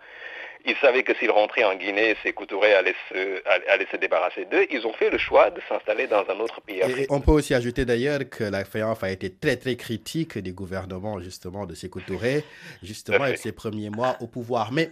ils 0.65 0.75
savaient 0.77 1.03
que 1.03 1.13
s'ils 1.15 1.31
rentraient 1.31 1.63
en 1.63 1.75
Guinée, 1.75 2.15
ces 2.23 2.33
Touré 2.33 2.73
allaient 2.73 2.95
se, 3.09 3.41
allaient 3.69 3.87
se 3.91 3.97
débarrasser 3.97 4.45
d'eux. 4.45 4.65
Ils 4.71 4.85
ont 4.85 4.93
fait 4.93 5.09
le 5.09 5.17
choix 5.17 5.51
de 5.51 5.61
s'installer 5.69 6.07
dans 6.07 6.25
un 6.27 6.39
autre 6.39 6.59
pays 6.61 6.81
on 7.09 7.21
peut 7.21 7.31
aussi 7.31 7.53
ajouter 7.53 7.85
d'ailleurs 7.85 8.21
que 8.29 8.43
la 8.43 8.65
FEANF 8.65 9.03
a 9.03 9.11
été 9.11 9.29
très 9.31 9.57
très 9.57 9.75
critique 9.75 10.37
des 10.37 10.51
gouvernements 10.51 11.19
justement 11.19 11.65
de 11.65 11.75
Sékou 11.75 12.01
Touré, 12.01 12.43
justement 12.83 13.23
avec 13.23 13.37
ses 13.37 13.51
premiers 13.51 13.89
mois 13.89 14.17
au 14.21 14.27
pouvoir. 14.27 14.71
Mais 14.71 14.91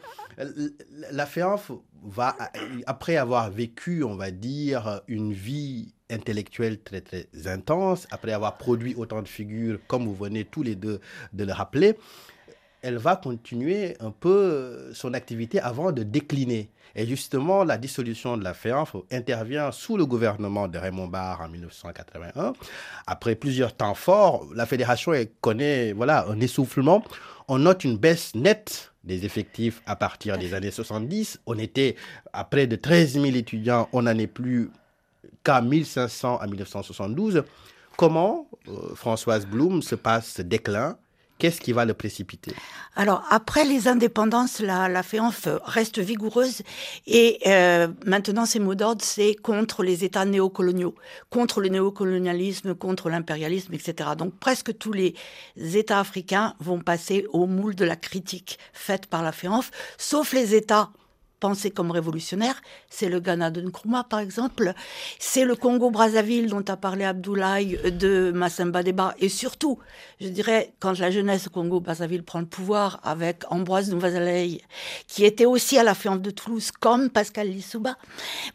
la 1.12 1.26
FEANF 1.26 1.72
va, 2.04 2.36
après 2.86 3.18
avoir 3.18 3.50
vécu, 3.50 4.04
on 4.04 4.16
va 4.16 4.32
dire, 4.32 5.02
une 5.08 5.34
vie 5.34 5.94
intellectuelle 6.10 6.80
très 6.80 7.02
très 7.02 7.28
intense, 7.46 8.08
après 8.12 8.32
avoir 8.32 8.58
produit 8.58 8.96
autant 8.96 9.22
de 9.22 9.28
figures, 9.28 9.80
comme 9.88 10.06
vous 10.06 10.16
venez 10.16 10.46
tous 10.46 10.64
les 10.64 10.76
deux 10.76 11.00
de 11.34 11.44
le 11.44 11.54
rappeler, 11.54 11.96
elle 12.82 12.98
va 12.98 13.16
continuer 13.16 13.96
un 14.00 14.12
peu 14.12 14.30
euh, 14.30 14.94
son 14.94 15.14
activité 15.14 15.60
avant 15.60 15.92
de 15.92 16.04
décliner. 16.04 16.70
Et 16.96 17.06
justement, 17.06 17.64
la 17.64 17.78
dissolution 17.78 18.38
de 18.38 18.44
la 18.44 18.54
FEANF 18.54 18.96
intervient 19.12 19.72
sous 19.72 19.96
le 19.96 20.06
gouvernement 20.06 20.68
de 20.68 20.78
Raymond 20.78 21.08
Barre 21.08 21.42
en 21.42 21.50
1981. 21.50 22.54
Après 23.06 23.36
plusieurs 23.36 23.76
temps 23.76 23.94
forts, 23.94 24.46
la 24.56 24.66
fédération 24.66 25.14
connaît 25.42 25.94
voilà, 25.94 26.26
un 26.28 26.40
essoufflement. 26.40 27.04
On 27.48 27.60
note 27.60 27.84
une 27.84 27.98
baisse 27.98 28.34
nette 28.36 28.92
des 29.04 29.26
effectifs 29.26 29.82
à 29.86 29.96
partir 29.96 30.38
des 30.38 30.54
années 30.54 30.72
70. 30.72 31.40
On 31.46 31.58
était 31.58 31.96
à 32.34 32.44
près 32.44 32.68
de 32.68 32.76
13 32.76 33.14
000 33.14 33.26
étudiants, 33.28 33.88
on 33.94 34.04
n'en 34.04 34.18
est 34.18 34.28
plus 34.28 34.70
qu'à 35.44 35.62
1500 35.62 36.38
à 36.38 36.48
1972. 36.48 37.44
Comment, 37.98 38.48
euh, 38.68 38.96
Françoise 38.96 39.46
Blum, 39.46 39.82
se 39.82 39.96
passe 39.96 40.34
ce 40.34 40.42
déclin? 40.42 40.98
Qu'est-ce 41.40 41.62
qui 41.62 41.72
va 41.72 41.86
le 41.86 41.94
précipiter? 41.94 42.54
Alors, 42.98 43.24
après 43.30 43.64
les 43.64 43.88
indépendances, 43.88 44.60
la, 44.60 44.90
la 44.90 45.02
reste 45.64 46.00
vigoureuse 46.00 46.64
et 47.08 47.40
euh, 47.48 47.88
maintenant, 48.06 48.46
ses 48.46 48.60
mots 48.60 48.76
d'ordre, 48.76 49.04
c'est 49.06 49.36
contre 49.36 49.84
les 49.84 50.04
États 50.04 50.26
néocoloniaux, 50.26 50.94
contre 51.30 51.62
le 51.62 51.70
néocolonialisme, 51.70 52.76
contre 52.76 53.10
l'impérialisme, 53.10 53.74
etc. 53.74 54.10
Donc, 54.18 54.34
presque 54.38 54.78
tous 54.78 54.92
les 54.92 55.16
États 55.56 56.00
africains 56.00 56.56
vont 56.60 56.80
passer 56.80 57.26
au 57.32 57.48
moule 57.48 57.74
de 57.74 57.86
la 57.86 57.96
critique 57.96 58.60
faite 58.74 59.06
par 59.06 59.24
la 59.24 59.32
FEANF, 59.32 59.72
sauf 59.98 60.34
les 60.34 60.56
États 60.56 60.90
pensé 61.40 61.72
comme 61.72 61.92
révolutionnaire, 61.92 62.62
c'est 62.90 63.10
le 63.10 63.20
Ghana 63.20 63.52
de 63.52 63.62
Nkrumah 63.62 64.04
par 64.04 64.20
exemple, 64.20 64.74
c'est 65.20 65.46
le 65.46 65.56
Congo-Brazzaville 65.56 66.48
dont 66.48 66.64
a 66.68 66.78
parlé 66.78 67.06
Abdoulaye 67.06 67.78
de 67.92 68.32
Massemba 68.34 68.84
Deba, 68.84 69.16
et 69.20 69.30
surtout, 69.30 69.80
je 70.20 70.28
dirais, 70.28 70.74
quand 70.80 70.98
la 71.00 71.12
jeunesse 71.12 71.48
au 71.48 71.50
Congo-Brazzaville 71.50 72.24
prend 72.24 72.40
le 72.40 72.46
pouvoir 72.46 73.00
avec 73.04 73.44
Ambroise 73.50 73.90
Nouvazalei, 73.90 74.62
qui 75.08 75.26
était 75.26 75.46
aussi 75.46 75.78
à 75.78 75.84
la 75.84 75.96
Féance 75.96 76.22
de 76.22 76.32
Toulouse, 76.32 76.72
comme 76.72 77.10
Pascal 77.10 77.48
Lissouba. 77.48 77.98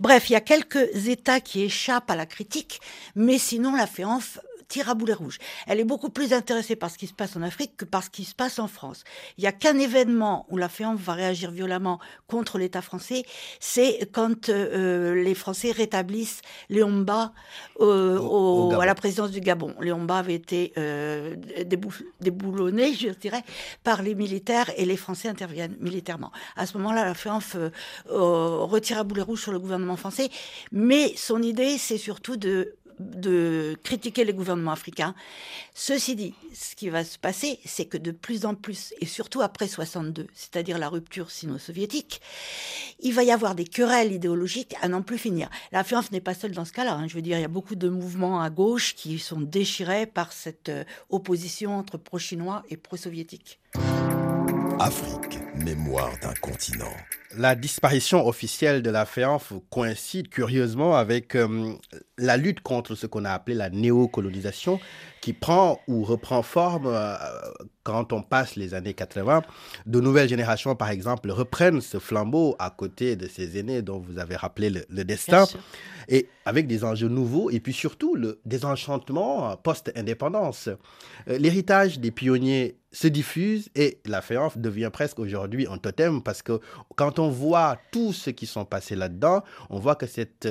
Bref, 0.00 0.30
il 0.30 0.34
y 0.34 0.36
a 0.36 0.40
quelques 0.40 1.08
États 1.08 1.40
qui 1.40 1.62
échappent 1.62 2.10
à 2.10 2.16
la 2.16 2.26
critique, 2.26 2.80
mais 3.14 3.38
sinon 3.38 3.74
la 3.76 3.86
Féance 3.86 4.38
tire 4.74 4.88
à 4.88 4.94
boulet 4.94 5.12
rouge. 5.12 5.38
Elle 5.68 5.78
est 5.78 5.84
beaucoup 5.84 6.08
plus 6.08 6.32
intéressée 6.32 6.74
par 6.74 6.90
ce 6.90 6.98
qui 6.98 7.06
se 7.06 7.12
passe 7.12 7.36
en 7.36 7.42
Afrique 7.42 7.76
que 7.76 7.84
par 7.84 8.02
ce 8.02 8.10
qui 8.10 8.24
se 8.24 8.34
passe 8.34 8.58
en 8.58 8.66
France. 8.66 9.04
Il 9.38 9.42
n'y 9.42 9.46
a 9.46 9.52
qu'un 9.52 9.78
événement 9.78 10.46
où 10.50 10.56
la 10.56 10.68
FEAMP 10.68 10.96
va 10.96 11.12
réagir 11.12 11.52
violemment 11.52 12.00
contre 12.26 12.58
l'État 12.58 12.82
français, 12.82 13.22
c'est 13.60 14.10
quand 14.10 14.48
euh, 14.48 15.14
les 15.14 15.36
Français 15.36 15.70
rétablissent 15.70 16.40
Léomba 16.70 17.32
euh, 17.80 18.70
à 18.80 18.84
la 18.84 18.96
présidence 18.96 19.30
du 19.30 19.38
Gabon. 19.38 19.76
Léomba 19.80 20.18
avait 20.18 20.34
été 20.34 20.72
euh, 20.76 21.36
déboulonné, 22.20 22.94
je 22.94 23.10
dirais, 23.10 23.44
par 23.84 24.02
les 24.02 24.16
militaires 24.16 24.72
et 24.76 24.86
les 24.86 24.96
Français 24.96 25.28
interviennent 25.28 25.76
militairement. 25.78 26.32
À 26.56 26.66
ce 26.66 26.76
moment-là, 26.78 27.04
la 27.04 27.14
FEAMP 27.14 27.70
retire 28.08 28.98
à 28.98 29.04
boulet 29.04 29.22
rouge 29.22 29.42
sur 29.42 29.52
le 29.52 29.60
gouvernement 29.60 29.96
français, 29.96 30.30
mais 30.72 31.12
son 31.16 31.40
idée, 31.42 31.78
c'est 31.78 31.98
surtout 31.98 32.36
de 32.36 32.74
de 32.98 33.76
critiquer 33.82 34.24
les 34.24 34.32
gouvernements 34.32 34.72
africains. 34.72 35.14
Ceci 35.74 36.16
dit, 36.16 36.34
ce 36.52 36.74
qui 36.76 36.88
va 36.88 37.04
se 37.04 37.18
passer, 37.18 37.58
c'est 37.64 37.86
que 37.86 37.98
de 37.98 38.10
plus 38.10 38.46
en 38.46 38.54
plus, 38.54 38.94
et 39.00 39.06
surtout 39.06 39.42
après 39.42 39.68
62, 39.68 40.26
c'est-à-dire 40.34 40.78
la 40.78 40.88
rupture 40.88 41.30
sino-soviétique, 41.30 42.20
il 43.00 43.12
va 43.12 43.24
y 43.24 43.30
avoir 43.30 43.54
des 43.54 43.64
querelles 43.64 44.12
idéologiques 44.12 44.74
à 44.82 44.88
n'en 44.88 45.02
plus 45.02 45.18
finir. 45.18 45.50
La 45.72 45.84
France 45.84 46.10
n'est 46.12 46.20
pas 46.20 46.34
seule 46.34 46.52
dans 46.52 46.64
ce 46.64 46.72
cas-là. 46.72 46.94
Hein. 46.94 47.08
Je 47.08 47.14
veux 47.14 47.22
dire, 47.22 47.38
il 47.38 47.42
y 47.42 47.44
a 47.44 47.48
beaucoup 47.48 47.76
de 47.76 47.88
mouvements 47.88 48.40
à 48.40 48.50
gauche 48.50 48.94
qui 48.94 49.18
sont 49.18 49.40
déchirés 49.40 50.06
par 50.06 50.32
cette 50.32 50.68
euh, 50.68 50.84
opposition 51.10 51.76
entre 51.76 51.98
pro-chinois 51.98 52.62
et 52.70 52.76
pro-soviétiques. 52.76 53.60
Afrique, 54.78 55.38
mémoire 55.56 56.12
d'un 56.20 56.34
continent. 56.34 56.92
La 57.36 57.54
disparition 57.54 58.26
officielle 58.26 58.82
de 58.82 58.90
la 58.90 59.06
FEANF 59.06 59.52
coïncide 59.70 60.28
curieusement 60.28 60.96
avec 60.96 61.34
euh, 61.34 61.74
la 62.18 62.36
lutte 62.36 62.60
contre 62.60 62.94
ce 62.94 63.06
qu'on 63.06 63.24
a 63.24 63.32
appelé 63.32 63.56
la 63.56 63.70
néocolonisation, 63.70 64.78
qui 65.20 65.32
prend 65.32 65.80
ou 65.88 66.04
reprend 66.04 66.42
forme 66.42 66.86
euh, 66.86 67.16
quand 67.82 68.12
on 68.12 68.22
passe 68.22 68.56
les 68.56 68.74
années 68.74 68.94
80. 68.94 69.42
De 69.86 70.00
nouvelles 70.00 70.28
générations, 70.28 70.76
par 70.76 70.90
exemple, 70.90 71.30
reprennent 71.30 71.80
ce 71.80 71.98
flambeau 71.98 72.56
à 72.58 72.70
côté 72.70 73.16
de 73.16 73.26
ces 73.26 73.58
aînés 73.58 73.82
dont 73.82 73.98
vous 73.98 74.18
avez 74.18 74.36
rappelé 74.36 74.70
le, 74.70 75.04
destin, 75.04 75.46
et 76.08 76.28
avec 76.44 76.66
des 76.66 76.84
enjeux 76.84 77.08
nouveaux, 77.08 77.50
et 77.50 77.60
puis 77.60 77.72
surtout 77.72 78.14
le 78.16 78.38
désenchantement 78.44 79.56
post-indépendance. 79.56 80.68
Euh, 81.28 81.38
l'héritage 81.38 81.98
des 81.98 82.10
pionniers 82.10 82.76
se 82.92 83.08
diffuse 83.08 83.70
et 83.74 83.98
la 84.06 84.22
FEANF 84.22 84.56
devient 84.56 84.90
presque 84.92 85.18
aujourd'hui 85.18 85.66
un 85.68 85.78
totem 85.78 86.22
parce 86.22 86.42
que 86.42 86.60
quand 86.94 87.18
on 87.18 87.23
voit 87.30 87.78
tout 87.92 88.12
ce 88.12 88.30
qui 88.30 88.46
sont 88.46 88.64
passés 88.64 88.96
là-dedans, 88.96 89.42
on 89.70 89.78
voit 89.78 89.96
que 89.96 90.06
cette 90.06 90.48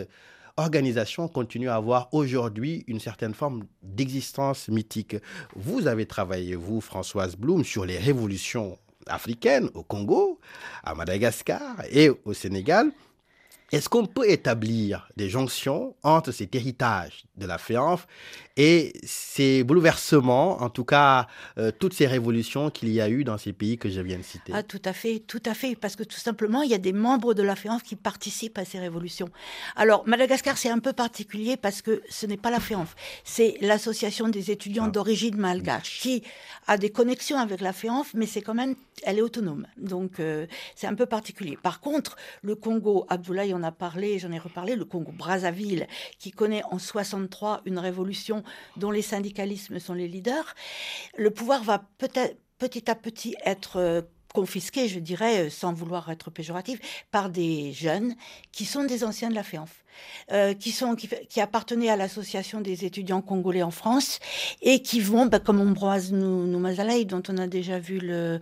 organisation 0.57 1.27
continue 1.27 1.69
à 1.69 1.75
avoir 1.75 2.13
aujourd'hui 2.13 2.83
une 2.87 2.99
certaine 2.99 3.33
forme 3.33 3.63
d'existence 3.81 4.67
mythique. 4.69 5.15
Vous 5.55 5.87
avez 5.87 6.05
travaillé, 6.05 6.55
vous, 6.55 6.81
Françoise 6.81 7.35
Blum, 7.35 7.63
sur 7.63 7.85
les 7.85 7.97
révolutions 7.97 8.77
africaines 9.07 9.69
au 9.73 9.83
Congo, 9.83 10.39
à 10.83 10.93
Madagascar 10.95 11.83
et 11.91 12.11
au 12.25 12.33
Sénégal. 12.33 12.91
Est-ce 13.73 13.89
qu'on 13.89 14.05
peut 14.05 14.29
établir 14.29 15.09
des 15.17 15.29
jonctions 15.29 15.95
entre 16.03 16.31
cet 16.31 16.53
héritage 16.53 17.25
de 17.37 17.47
la 17.47 17.57
FEANF 17.57 18.05
et 18.55 18.93
ces 19.01 19.63
bouleversements, 19.63 20.61
en 20.61 20.69
tout 20.69 20.85
cas 20.85 21.25
euh, 21.57 21.71
toutes 21.71 21.95
ces 21.95 22.05
révolutions 22.05 22.69
qu'il 22.69 22.89
y 22.89 23.01
a 23.01 23.09
eu 23.09 23.23
dans 23.23 23.39
ces 23.39 23.51
pays 23.51 23.79
que 23.79 23.89
je 23.89 23.99
viens 23.99 24.19
de 24.19 24.23
citer? 24.23 24.53
Ah, 24.53 24.61
tout 24.61 24.81
à 24.85 24.93
fait, 24.93 25.23
tout 25.25 25.41
à 25.47 25.55
fait, 25.55 25.75
parce 25.75 25.95
que 25.95 26.03
tout 26.03 26.19
simplement, 26.19 26.61
il 26.61 26.69
y 26.69 26.75
a 26.75 26.77
des 26.77 26.93
membres 26.93 27.33
de 27.33 27.41
la 27.41 27.55
FEANF 27.55 27.81
qui 27.81 27.95
participent 27.95 28.59
à 28.59 28.63
ces 28.63 28.77
révolutions. 28.77 29.29
Alors, 29.75 30.07
Madagascar, 30.07 30.55
c'est 30.55 30.69
un 30.69 30.77
peu 30.77 30.93
particulier 30.93 31.57
parce 31.57 31.81
que 31.81 32.03
ce 32.09 32.27
n'est 32.27 32.37
pas 32.37 32.51
la 32.51 32.59
FEANF, 32.59 32.95
c'est 33.23 33.57
l'association 33.59 34.29
des 34.29 34.51
étudiants 34.51 34.85
ah. 34.85 34.91
d'origine 34.91 35.37
malgache 35.37 35.99
qui 35.99 36.21
a 36.67 36.77
des 36.77 36.91
connexions 36.91 37.39
avec 37.39 37.59
la 37.59 37.73
FEANF, 37.73 38.13
mais 38.13 38.27
c'est 38.27 38.43
quand 38.43 38.53
même, 38.53 38.75
elle 39.01 39.17
est 39.17 39.23
autonome. 39.23 39.65
Donc, 39.77 40.19
euh, 40.19 40.45
c'est 40.75 40.85
un 40.85 40.93
peu 40.93 41.07
particulier. 41.07 41.57
Par 41.59 41.79
contre, 41.79 42.17
le 42.43 42.53
Congo, 42.53 43.07
Abdoulaye 43.09 43.51
en 43.55 43.62
a 43.63 43.71
parlé, 43.71 44.19
j'en 44.19 44.31
ai 44.31 44.39
reparlé, 44.39 44.75
le 44.75 44.85
Congo 44.85 45.11
Brazzaville, 45.11 45.87
qui 46.19 46.31
connaît 46.31 46.63
en 46.71 46.79
63 46.79 47.61
une 47.65 47.79
révolution 47.79 48.43
dont 48.77 48.91
les 48.91 49.01
syndicalismes 49.01 49.79
sont 49.79 49.93
les 49.93 50.07
leaders, 50.07 50.55
le 51.17 51.31
pouvoir 51.31 51.63
va 51.63 51.83
peut-être 51.97 52.37
petit 52.57 52.89
à 52.89 52.95
petit 52.95 53.35
être 53.45 53.77
euh, 53.77 54.01
confisqué, 54.33 54.87
je 54.87 54.99
dirais, 54.99 55.45
euh, 55.45 55.49
sans 55.49 55.73
vouloir 55.73 56.09
être 56.09 56.31
péjoratif, 56.31 56.79
par 57.11 57.29
des 57.29 57.71
jeunes 57.73 58.15
qui 58.51 58.65
sont 58.65 58.83
des 58.83 59.03
anciens 59.03 59.29
de 59.29 59.35
la 59.35 59.43
FEANF. 59.43 59.82
Euh, 60.31 60.53
qui, 60.53 60.71
sont, 60.71 60.95
qui, 60.95 61.41
appartenaient 61.41 61.89
à 61.89 61.97
l'association 61.97 62.61
des 62.61 62.85
étudiants 62.85 63.21
congolais 63.21 63.61
en 63.61 63.71
France 63.71 64.19
et 64.61 64.81
qui 64.81 65.01
vont, 65.01 65.25
bah, 65.25 65.39
comme 65.39 65.59
Ambroise 65.59 66.13
Noumazalei, 66.13 67.03
dont 67.03 67.21
on 67.27 67.37
a 67.37 67.47
déjà 67.47 67.77
vu 67.77 67.99
le, 67.99 68.39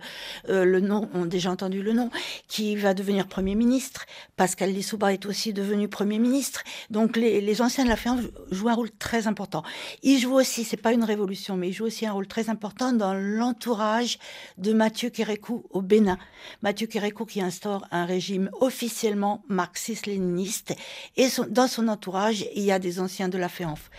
euh, 0.48 0.64
le 0.64 0.80
nom, 0.80 1.10
on 1.12 1.26
déjà 1.26 1.50
entendu 1.50 1.82
le 1.82 1.92
nom, 1.92 2.10
qui 2.46 2.76
va 2.76 2.94
devenir 2.94 3.26
Premier 3.26 3.56
ministre. 3.56 4.06
Pascal 4.36 4.70
Lissouba 4.72 5.12
est 5.12 5.26
aussi 5.26 5.52
devenu 5.52 5.88
Premier 5.88 6.20
ministre. 6.20 6.62
Donc 6.90 7.16
les, 7.16 7.40
les 7.40 7.62
anciens 7.62 7.84
de 7.84 7.88
la 7.88 7.96
FEANF 7.96 8.26
jouent 8.52 8.68
un 8.68 8.74
rôle 8.74 8.90
très 8.92 9.26
important. 9.26 9.64
Ils 10.04 10.18
jouent 10.20 10.38
aussi, 10.38 10.62
c'est 10.62 10.76
pas 10.76 10.92
une 10.92 11.04
révolution, 11.04 11.56
mais 11.56 11.68
ils 11.68 11.72
jouent 11.72 11.86
aussi 11.86 12.06
un 12.06 12.12
rôle 12.12 12.28
très 12.28 12.48
important 12.48 12.92
dans 12.92 13.14
l'entourage 13.14 14.18
de 14.58 14.72
Mathieu 14.72 15.10
Kérékou 15.10 15.64
au 15.70 15.82
Bénin. 15.82 16.18
Mathieu 16.62 16.86
Kérékou 16.86 17.24
qui 17.24 17.40
instaure 17.40 17.86
un 17.90 18.04
régime 18.04 18.50
officiellement 18.60 19.42
marxiste-léniniste 19.48 20.74
et 21.16 21.28
son 21.28 21.41
dans 21.48 21.68
son 21.68 21.88
entourage, 21.88 22.46
il 22.54 22.62
y 22.62 22.72
a 22.72 22.78
des 22.78 23.00
anciens 23.00 23.28
de 23.28 23.38
la 23.38 23.48
FEANF. 23.48 23.90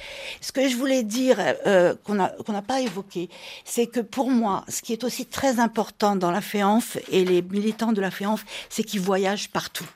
Ce 0.41 0.51
que 0.51 0.67
je 0.67 0.75
voulais 0.75 1.03
dire, 1.03 1.37
euh, 1.65 1.95
qu'on 2.03 2.15
n'a 2.15 2.61
pas 2.61 2.81
évoqué, 2.81 3.29
c'est 3.65 3.87
que 3.87 3.99
pour 3.99 4.29
moi, 4.29 4.65
ce 4.67 4.81
qui 4.81 4.93
est 4.93 5.03
aussi 5.03 5.25
très 5.25 5.59
important 5.59 6.15
dans 6.15 6.31
la 6.31 6.41
FEANF 6.41 6.97
et 7.11 7.25
les 7.25 7.41
militants 7.41 7.93
de 7.93 8.01
la 8.01 8.11
FEANF, 8.11 8.45
c'est 8.69 8.83
qu'ils 8.83 9.01
voyagent 9.01 9.49
partout. 9.49 9.87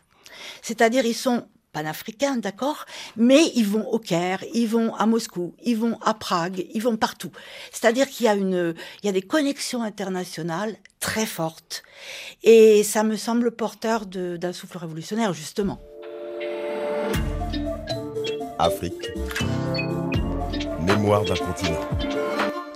C'est-à-dire, 0.62 1.06
ils 1.06 1.16
sont 1.16 1.46
panafricains, 1.78 2.38
d'accord, 2.38 2.86
mais 3.16 3.52
ils 3.54 3.68
vont 3.68 3.88
au 3.90 4.00
Caire, 4.00 4.44
ils 4.54 4.68
vont 4.68 4.96
à 4.96 5.06
Moscou, 5.06 5.54
ils 5.64 5.78
vont 5.78 6.00
à 6.02 6.16
Prague, 6.16 6.66
ils 6.74 6.82
vont 6.82 6.98
partout. 6.98 7.32
C'est-à-dire 7.72 8.10
qu'il 8.10 8.26
y 8.26 9.08
a 9.08 9.12
des 9.12 9.22
connexions 9.22 9.84
internationales 9.84 10.78
très 11.00 11.28
fortes, 11.28 11.84
et 12.42 12.84
ça 12.84 13.04
me 13.04 13.16
semble 13.16 13.52
porteur 13.52 14.08
d'un 14.08 14.54
souffle 14.54 14.80
révolutionnaire 14.80 15.34
justement. 15.34 15.80
Afrique. 18.60 19.12
Mémoire 20.86 21.24
d'un 21.26 21.36
continent. 21.36 21.80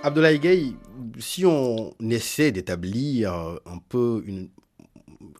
Abdoulaye 0.02 0.38
Gueye, 0.38 0.76
si 1.18 1.44
on 1.44 1.92
essaie 2.00 2.52
d'établir 2.52 3.32
un 3.32 3.78
peu 3.88 4.24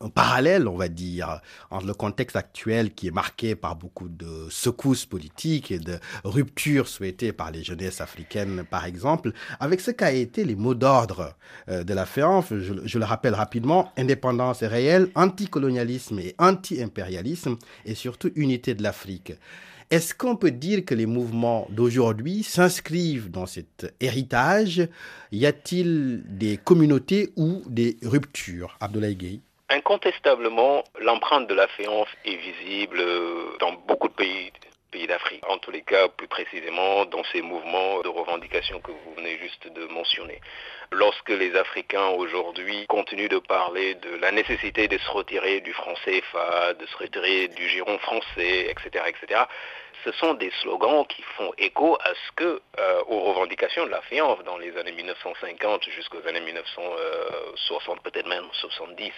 un 0.01 0.09
parallèle, 0.09 0.67
on 0.67 0.77
va 0.77 0.89
dire, 0.89 1.41
entre 1.71 1.87
le 1.87 1.95
contexte 1.95 2.37
actuel 2.37 2.93
qui 2.93 3.07
est 3.07 3.13
marqué 3.13 3.55
par 3.55 3.77
beaucoup 3.77 4.09
de 4.09 4.49
secousses 4.51 5.07
politiques 5.07 5.71
et 5.71 5.79
de 5.79 5.99
ruptures 6.25 6.89
souhaitées 6.89 7.33
par 7.33 7.53
les 7.53 7.63
jeunesses 7.63 8.01
africaines, 8.01 8.65
par 8.69 8.85
exemple, 8.85 9.33
avec 9.61 9.81
ce 9.81 9.91
qu'a 9.93 10.13
été 10.13 10.45
les 10.45 10.57
mots 10.57 10.75
d'ordre 10.75 11.37
euh, 11.69 11.85
de 11.85 11.95
la 11.95 12.05
FEANF, 12.07 12.53
je, 12.59 12.75
je, 12.85 12.99
le 12.99 13.05
rappelle 13.05 13.35
rapidement, 13.35 13.93
indépendance 13.97 14.65
réelle, 14.65 15.09
anticolonialisme 15.15 16.19
et 16.19 16.35
anti-impérialisme, 16.39 17.57
et 17.85 17.95
surtout 17.95 18.33
unité 18.35 18.75
de 18.75 18.83
l'Afrique. 18.83 19.35
Est-ce 19.93 20.15
qu'on 20.15 20.37
peut 20.37 20.51
dire 20.51 20.87
que 20.87 20.95
les 20.95 21.05
mouvements 21.05 21.67
d'aujourd'hui 21.69 22.45
s'inscrivent 22.45 23.31
dans 23.31 23.45
cet 23.45 23.95
héritage? 24.01 24.89
Y 25.33 25.45
a-t-il 25.45 26.23
des 26.25 26.57
communautés 26.57 27.29
ou 27.37 27.61
des 27.67 27.99
ruptures? 28.03 28.79
Abdoulaye 28.81 29.17
Gueye 29.17 29.41
Incontestablement, 29.69 30.83
l'empreinte 30.99 31.47
de 31.47 31.53
la 31.53 31.69
FEANF 31.69 32.09
est 32.25 32.37
visible 32.37 33.05
dans 33.61 33.75
beaucoup 33.87 34.09
de 34.09 34.15
pays 34.15 34.51
pays 34.93 35.07
d'Afrique. 35.07 35.43
En 35.49 35.59
tous 35.59 35.73
les 35.73 35.83
cas, 35.83 36.07
plus 36.09 36.29
précisément, 36.29 37.07
dans 37.07 37.25
ces 37.33 37.43
mouvements 37.43 38.03
de 38.03 38.09
revendication 38.09 38.79
que 38.81 38.93
vous 38.93 39.15
venez 39.17 39.39
juste 39.39 39.67
de 39.73 39.87
mentionner. 39.87 40.41
Lorsque 40.93 41.31
les 41.31 41.57
Africains 41.57 42.09
aujourd'hui 42.09 42.87
continuent 42.87 43.31
de 43.31 43.39
parler 43.39 43.95
de 43.95 44.17
la 44.21 44.31
nécessité 44.31 44.87
de 44.87 44.99
se 44.99 45.11
retirer 45.11 45.61
du 45.63 45.73
franc 45.73 45.95
CFA, 46.05 46.75
de 46.75 46.87
se 46.87 46.97
retirer 46.99 47.49
du 47.49 47.67
giron 47.69 47.99
français, 47.99 48.71
etc., 48.71 49.05
etc., 49.09 49.41
ce 50.05 50.13
sont 50.13 50.35
des 50.35 50.51
slogans 50.63 51.07
qui 51.07 51.23
font 51.37 51.53
écho 51.59 51.97
à 52.01 52.11
ce 52.15 52.33
que, 52.37 52.61
euh, 52.79 53.03
aux 53.07 53.21
revendications 53.21 53.87
de 53.87 53.91
la 53.91 54.01
FIANF 54.03 54.43
dans 54.45 54.59
les 54.59 54.77
années 54.77 54.93
1950 54.93 55.85
jusqu'aux 55.91 56.27
années 56.27 56.41
1960, 56.41 58.03
peut-être 58.03 58.29
même 58.29 58.45
70. 58.53 59.13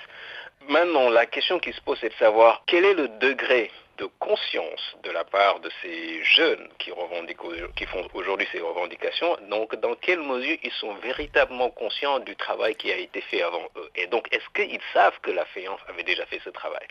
Maintenant, 0.68 1.10
la 1.10 1.26
question 1.26 1.58
qui 1.58 1.72
se 1.72 1.80
pose, 1.80 1.98
c'est 2.00 2.10
de 2.10 2.14
savoir 2.14 2.62
quel 2.66 2.84
est 2.84 2.94
le 2.94 3.08
degré 3.08 3.70
de 3.98 4.06
conscience 4.18 4.96
de 5.02 5.10
la 5.10 5.24
part 5.24 5.60
de 5.60 5.70
ces 5.82 6.22
jeunes 6.24 6.68
qui, 6.78 6.90
revendiquent, 6.90 7.74
qui 7.76 7.86
font 7.86 8.06
aujourd'hui 8.14 8.46
ces 8.52 8.60
revendications, 8.60 9.36
donc 9.48 9.74
dans 9.76 9.94
quelle 9.94 10.20
mesure 10.20 10.58
ils 10.62 10.72
sont 10.72 10.94
véritablement 10.94 11.70
conscients 11.70 12.18
du 12.20 12.34
travail 12.36 12.74
qui 12.74 12.90
a 12.90 12.96
été 12.96 13.20
fait 13.20 13.42
avant 13.42 13.68
eux? 13.76 13.90
Et 13.96 14.06
donc, 14.06 14.26
est-ce 14.32 14.48
qu'ils 14.54 14.80
savent 14.92 15.18
que 15.22 15.30
la 15.30 15.44
FEANF 15.46 15.80
avait 15.88 16.02
déjà 16.02 16.26
fait 16.26 16.40
ce 16.44 16.50
travail? 16.50 16.86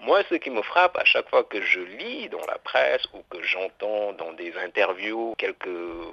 Moi, 0.00 0.22
ce 0.28 0.34
qui 0.34 0.50
me 0.50 0.62
frappe 0.62 0.96
à 0.98 1.04
chaque 1.04 1.28
fois 1.28 1.44
que 1.44 1.62
je 1.62 1.80
lis 1.80 2.28
dans 2.28 2.44
la 2.46 2.58
presse 2.58 3.04
ou 3.14 3.22
que 3.30 3.42
j'entends 3.42 4.12
dans 4.12 4.32
des 4.32 4.54
interviews 4.56 5.34
quelques 5.38 5.66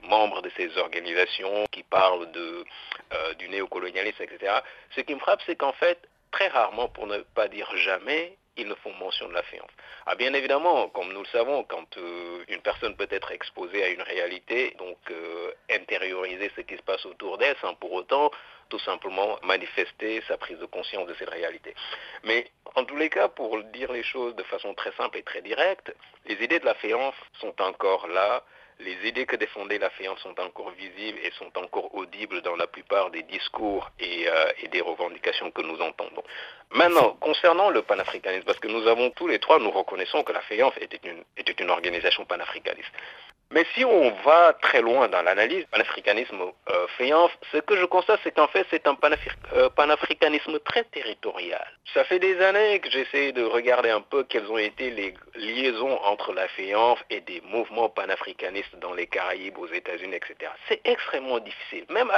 membres 0.03 0.41
de 0.41 0.51
ces 0.55 0.77
organisations 0.77 1.65
qui 1.71 1.83
parlent 1.83 2.31
de, 2.31 2.65
euh, 3.13 3.33
du 3.35 3.49
néocolonialisme, 3.49 4.23
etc., 4.23 4.59
ce 4.95 5.01
qui 5.01 5.13
me 5.13 5.19
frappe, 5.19 5.41
c'est 5.45 5.55
qu'en 5.55 5.73
fait, 5.73 5.99
très 6.31 6.47
rarement, 6.47 6.87
pour 6.87 7.07
ne 7.07 7.19
pas 7.19 7.47
dire 7.47 7.69
jamais, 7.77 8.37
ils 8.59 8.67
ne 8.67 8.75
font 8.75 8.93
mention 8.93 9.27
de 9.27 9.33
la 9.33 9.43
fiance. 9.43 9.69
Ah, 10.05 10.15
bien 10.15 10.33
évidemment, 10.33 10.89
comme 10.89 11.11
nous 11.13 11.21
le 11.21 11.27
savons, 11.27 11.63
quand 11.63 11.97
euh, 11.97 12.43
une 12.47 12.61
personne 12.61 12.95
peut 12.95 13.07
être 13.09 13.31
exposée 13.31 13.83
à 13.83 13.89
une 13.89 14.01
réalité, 14.01 14.75
donc 14.77 14.97
euh, 15.11 15.51
intérioriser 15.71 16.51
ce 16.55 16.61
qui 16.61 16.75
se 16.77 16.81
passe 16.81 17.05
autour 17.05 17.37
d'elle 17.37 17.55
sans 17.61 17.75
pour 17.75 17.93
autant 17.93 18.31
tout 18.69 18.79
simplement 18.79 19.39
manifester 19.43 20.21
sa 20.27 20.37
prise 20.37 20.59
de 20.59 20.65
conscience 20.65 21.07
de 21.07 21.15
cette 21.15 21.29
réalité. 21.29 21.73
Mais 22.23 22.51
en 22.75 22.85
tous 22.85 22.95
les 22.95 23.09
cas, 23.09 23.27
pour 23.27 23.61
dire 23.63 23.91
les 23.91 24.03
choses 24.03 24.35
de 24.35 24.43
façon 24.43 24.73
très 24.75 24.91
simple 24.93 25.17
et 25.17 25.23
très 25.23 25.41
directe, 25.41 25.93
les 26.25 26.35
idées 26.43 26.59
de 26.59 26.65
la 26.65 26.75
fiance 26.75 27.15
sont 27.41 27.59
encore 27.61 28.07
là, 28.07 28.43
les 28.79 29.07
idées 29.07 29.25
que 29.25 29.35
défendait 29.35 29.77
la 29.77 29.89
FEAN 29.89 30.15
sont 30.17 30.39
encore 30.39 30.71
visibles 30.71 31.19
et 31.23 31.31
sont 31.31 31.51
encore 31.57 31.93
audibles 31.95 32.41
dans 32.41 32.55
la 32.55 32.67
plupart 32.67 33.09
des 33.11 33.23
discours 33.23 33.91
et, 33.99 34.27
euh, 34.27 34.51
et, 34.63 34.67
des 34.69 34.81
revendications 34.81 35.51
que 35.51 35.61
nous 35.61 35.79
entendons. 35.81 36.23
Maintenant, 36.71 37.17
concernant 37.19 37.69
le 37.69 37.81
panafricanisme, 37.81 38.45
parce 38.45 38.59
que 38.59 38.67
nous 38.67 38.87
avons 38.87 39.09
tous 39.11 39.27
les 39.27 39.39
trois, 39.39 39.59
nous 39.59 39.71
reconnaissons 39.71 40.23
que 40.23 40.31
la 40.31 40.41
FEANF 40.41 40.77
était 40.79 40.99
une, 41.59 41.69
organisation 41.69 42.25
panafricaniste. 42.25 42.91
Mais 43.51 43.65
si 43.73 43.83
on 43.83 44.11
va 44.23 44.53
très 44.53 44.81
loin 44.81 45.07
dans 45.07 45.23
l'analyse 45.23 45.65
panafricanisme 45.71 46.41
euh, 46.69 46.87
ce 47.51 47.57
que 47.57 47.75
je 47.75 47.85
constate, 47.85 48.19
c'est 48.23 48.31
qu'en 48.31 48.47
fait, 48.47 48.65
c'est 48.69 48.85
un 48.87 48.95
euh, 49.53 49.69
panafricanisme 49.69 50.59
très 50.59 50.83
territorial. 50.83 51.65
Ça 51.93 52.03
fait 52.03 52.19
des 52.19 52.39
années 52.41 52.79
que 52.79 52.89
j'essaie 52.91 53.31
de 53.31 53.43
regarder 53.43 53.89
un 53.89 54.01
peu 54.01 54.23
quelles 54.23 54.49
ont 54.51 54.57
été 54.57 54.91
les 54.91 55.13
liaisons 55.35 55.99
entre 56.03 56.33
la 56.33 56.47
FEANF 56.49 57.03
et 57.09 57.21
des 57.21 57.41
mouvements 57.41 57.89
panafricanistes 57.89 58.68
dans 58.77 58.93
les 58.93 59.07
Caraïbes, 59.07 59.57
aux 59.57 59.67
États-Unis, 59.67 60.15
etc. 60.15 60.51
C'est 60.67 60.81
extrêmement 60.85 61.39
difficile. 61.39 61.85
Même 61.89 62.11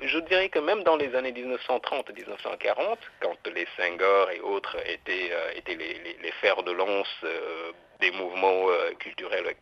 je 0.00 0.18
dirais 0.20 0.48
que 0.48 0.58
même 0.58 0.82
dans 0.82 0.96
les 0.96 1.14
années 1.14 1.32
1930-1940, 1.32 2.96
quand 3.20 3.46
les 3.54 3.66
Senghor 3.76 4.30
et 4.30 4.40
autres 4.40 4.76
étaient, 4.86 5.30
euh, 5.32 5.52
étaient 5.56 5.74
les, 5.74 6.32
fers 6.40 6.62
de 6.62 6.72
lance 6.72 7.08
euh, 7.24 7.72
des 8.00 8.10
mouvements 8.12 8.68
euh, 8.68 8.92
culturels 8.98 9.54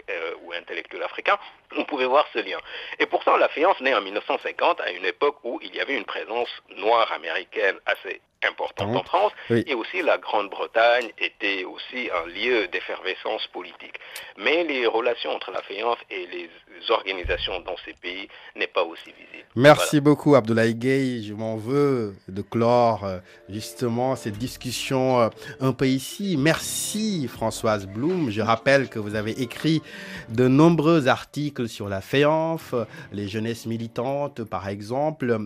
ou 0.43 0.53
intellectuels 0.53 1.03
africains, 1.03 1.39
on 1.77 1.85
pouvait 1.85 2.07
voir 2.07 2.27
ce 2.33 2.39
lien. 2.39 2.59
Et 2.99 3.07
pourtant, 3.07 3.37
la 3.37 3.49
fiance 3.49 3.81
naît 3.81 3.95
en 3.95 4.01
1950, 4.01 4.81
à 4.81 4.91
une 4.93 5.05
époque 5.05 5.39
où 5.45 5.59
il 5.63 5.75
y 5.75 5.81
avait 5.81 5.97
une 5.97 6.05
présence 6.05 6.51
noire 6.77 7.11
américaine 7.13 7.79
assez 7.87 8.21
importante 8.47 8.95
en 8.95 9.03
France, 9.03 9.33
oui. 9.51 9.65
et 9.67 9.75
aussi 9.75 10.03
la 10.03 10.19
Grande-Bretagne 10.19 11.11
était 11.19 11.65
aussi 11.65 12.09
un 12.11 12.27
lieu 12.29 12.69
d'effervescence 12.69 13.47
politique. 13.49 13.99
Mais 14.37 14.65
les 14.65 14.87
relations 14.87 15.31
entre 15.31 15.51
la 15.51 15.63
FEANF 15.63 15.99
et 16.11 16.27
les 16.27 16.51
organisations 16.91 17.61
dans 17.61 17.77
ces 17.85 17.95
pays 17.95 18.29
n'est 18.55 18.69
pas 18.69 18.85
aussi 18.85 19.07
visible. 19.07 19.47
Merci 19.57 19.99
voilà. 19.99 20.01
beaucoup 20.03 20.35
Abdoulaye 20.37 20.75
Gueye, 20.75 21.25
je 21.25 21.35
m'en 21.35 21.57
veux 21.57 22.15
de 22.29 22.43
clore 22.43 23.05
euh, 23.05 23.19
justement 23.49 24.15
cette 24.15 24.39
discussion 24.39 25.21
euh, 25.21 25.29
un 25.61 25.73
peu 25.73 25.89
ici. 25.89 26.37
Merci 26.39 27.27
Françoise 27.29 27.87
Blum, 27.87 28.31
je 28.31 28.41
rappelle 28.41 28.89
que 28.89 29.01
vous 29.01 29.17
avez 29.17 29.43
écrit 29.43 29.83
de 30.29 30.47
nombreux 30.47 31.09
articles 31.09 31.69
sur 31.69 31.89
la 31.89 32.01
FEANF, 32.01 32.75
les 33.13 33.27
jeunesses 33.27 33.67
militantes 33.67 34.45
par 34.45 34.69
exemple. 34.69 35.39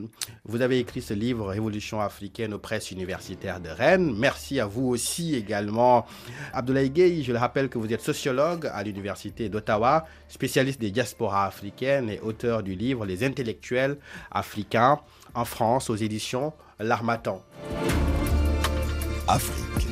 Vous 0.45 0.61
avez 0.61 0.79
écrit 0.79 1.01
ce 1.01 1.15
livre 1.15 1.47
Révolution 1.47 2.01
africaine 2.01 2.53
aux 2.53 2.59
presses 2.59 2.82
universitaire 2.91 3.61
de 3.61 3.69
Rennes. 3.69 4.15
Merci 4.17 4.61
à 4.61 4.67
vous 4.67 4.89
aussi 4.89 5.35
également. 5.35 6.07
Abdoulaye 6.53 6.91
Gueye, 6.91 7.23
je 7.23 7.33
le 7.33 7.39
rappelle 7.39 7.69
que 7.69 7.79
vous 7.79 7.93
êtes 7.93 8.01
sociologue 8.01 8.69
à 8.73 8.83
l'université 8.83 9.49
d'Ottawa, 9.49 10.07
spécialiste 10.29 10.81
des 10.81 10.91
diasporas 10.91 11.47
africaines 11.47 12.11
et 12.11 12.21
auteur 12.21 12.63
du 12.63 12.75
livre 12.75 13.07
Les 13.07 13.25
intellectuels 13.25 13.97
africains 14.31 15.01
en 15.35 15.45
France 15.45 15.91
aux 15.91 15.97
éditions 15.97 16.53
L'Armatan. 16.79 17.43
Afrique. 19.29 19.87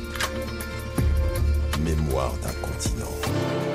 Mémoire 1.83 2.33
d'un 2.43 2.67
continent. 2.67 3.70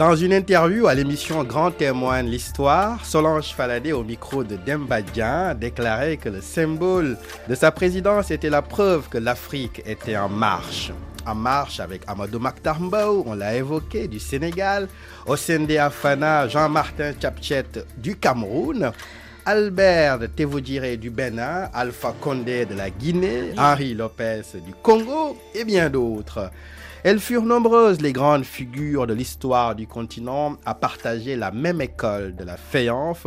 Dans 0.00 0.16
une 0.16 0.32
interview 0.32 0.86
à 0.86 0.94
l'émission 0.94 1.44
Grand 1.44 1.72
Témoin 1.72 2.24
de 2.24 2.30
l'Histoire, 2.30 3.04
Solange 3.04 3.52
Faladé 3.52 3.92
au 3.92 4.02
micro 4.02 4.42
de 4.42 4.56
Dembadjan 4.56 5.54
déclarait 5.54 6.16
que 6.16 6.30
le 6.30 6.40
symbole 6.40 7.18
de 7.50 7.54
sa 7.54 7.70
présidence 7.70 8.30
était 8.30 8.48
la 8.48 8.62
preuve 8.62 9.10
que 9.10 9.18
l'Afrique 9.18 9.82
était 9.84 10.16
en 10.16 10.30
marche. 10.30 10.90
En 11.26 11.34
marche 11.34 11.80
avec 11.80 12.00
Amadou 12.06 12.38
Maktarmbao, 12.38 13.24
on 13.26 13.34
l'a 13.34 13.54
évoqué, 13.54 14.08
du 14.08 14.18
Sénégal, 14.18 14.88
Osende 15.26 15.70
Afana, 15.72 16.48
Jean-Martin 16.48 17.12
Tchapchet 17.12 17.84
du 17.98 18.16
Cameroun, 18.16 18.92
Albert 19.44 20.20
de 20.20 20.28
Tevodire 20.28 20.96
du 20.96 21.10
Bénin, 21.10 21.68
Alpha 21.74 22.14
Condé 22.18 22.64
de 22.64 22.74
la 22.74 22.88
Guinée, 22.88 23.52
Henri 23.58 23.92
Lopez 23.92 24.44
du 24.64 24.72
Congo 24.82 25.36
et 25.54 25.64
bien 25.64 25.90
d'autres. 25.90 26.50
Elles 27.02 27.18
furent 27.18 27.46
nombreuses, 27.46 28.02
les 28.02 28.12
grandes 28.12 28.44
figures 28.44 29.06
de 29.06 29.14
l'histoire 29.14 29.74
du 29.74 29.86
continent, 29.86 30.56
à 30.66 30.74
partager 30.74 31.34
la 31.34 31.50
même 31.50 31.80
école 31.80 32.36
de 32.36 32.44
la 32.44 32.58
Féanf. 32.58 33.26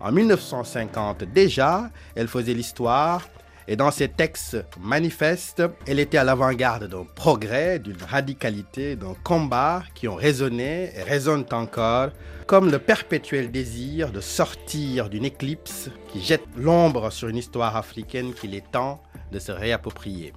En 0.00 0.10
1950 0.10 1.24
déjà, 1.24 1.90
elle 2.14 2.28
faisait 2.28 2.54
l'histoire 2.54 3.28
et 3.68 3.76
dans 3.76 3.90
ses 3.90 4.08
textes 4.08 4.56
manifestes, 4.80 5.62
elle 5.86 6.00
était 6.00 6.16
à 6.16 6.24
l'avant-garde 6.24 6.88
d'un 6.88 7.04
progrès, 7.04 7.78
d'une 7.78 8.02
radicalité, 8.02 8.96
d'un 8.96 9.14
combat 9.22 9.82
qui 9.94 10.08
ont 10.08 10.16
résonné 10.16 10.90
et 10.96 11.02
résonnent 11.02 11.44
encore, 11.52 12.08
comme 12.46 12.70
le 12.70 12.78
perpétuel 12.78 13.50
désir 13.50 14.12
de 14.12 14.20
sortir 14.20 15.10
d'une 15.10 15.26
éclipse 15.26 15.90
qui 16.08 16.22
jette 16.22 16.46
l'ombre 16.56 17.12
sur 17.12 17.28
une 17.28 17.36
histoire 17.36 17.76
africaine 17.76 18.32
qu'il 18.32 18.54
est 18.54 18.72
temps 18.72 19.02
de 19.30 19.38
se 19.38 19.52
réapproprier. 19.52 20.32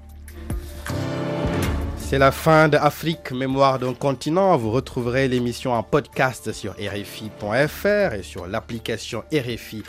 C'est 2.13 2.19
la 2.19 2.31
fin 2.31 2.69
de 2.69 2.77
Afrique, 2.77 3.31
mémoire 3.31 3.79
d'un 3.79 3.95
continent. 3.95 4.55
Vous 4.55 4.69
retrouverez 4.69 5.27
l'émission 5.27 5.73
en 5.73 5.81
podcast 5.81 6.51
sur 6.51 6.73
RFI.fr 6.73 8.13
et 8.13 8.21
sur 8.21 8.45
l'application 8.45 9.23
RFI 9.33 9.81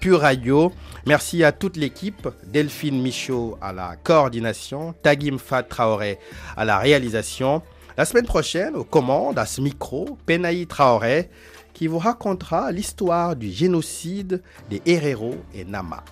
Pure 0.00 0.20
Radio. 0.20 0.72
Merci 1.06 1.42
à 1.42 1.50
toute 1.50 1.76
l'équipe, 1.76 2.28
Delphine 2.46 3.02
Michaud 3.02 3.58
à 3.60 3.72
la 3.72 3.96
coordination, 3.96 4.94
Tagim 5.02 5.38
Fat 5.38 5.64
Traoré 5.64 6.20
à 6.56 6.64
la 6.64 6.78
réalisation. 6.78 7.62
La 7.96 8.04
semaine 8.04 8.26
prochaine, 8.26 8.76
aux 8.76 8.84
commandes, 8.84 9.40
à 9.40 9.44
ce 9.44 9.60
micro, 9.60 10.16
Penaï 10.24 10.68
Traoré 10.68 11.30
qui 11.74 11.88
vous 11.88 11.98
racontera 11.98 12.70
l'histoire 12.70 13.34
du 13.34 13.50
génocide 13.50 14.40
des 14.70 14.82
Herero 14.86 15.34
et 15.52 15.64
Nama. 15.64 16.04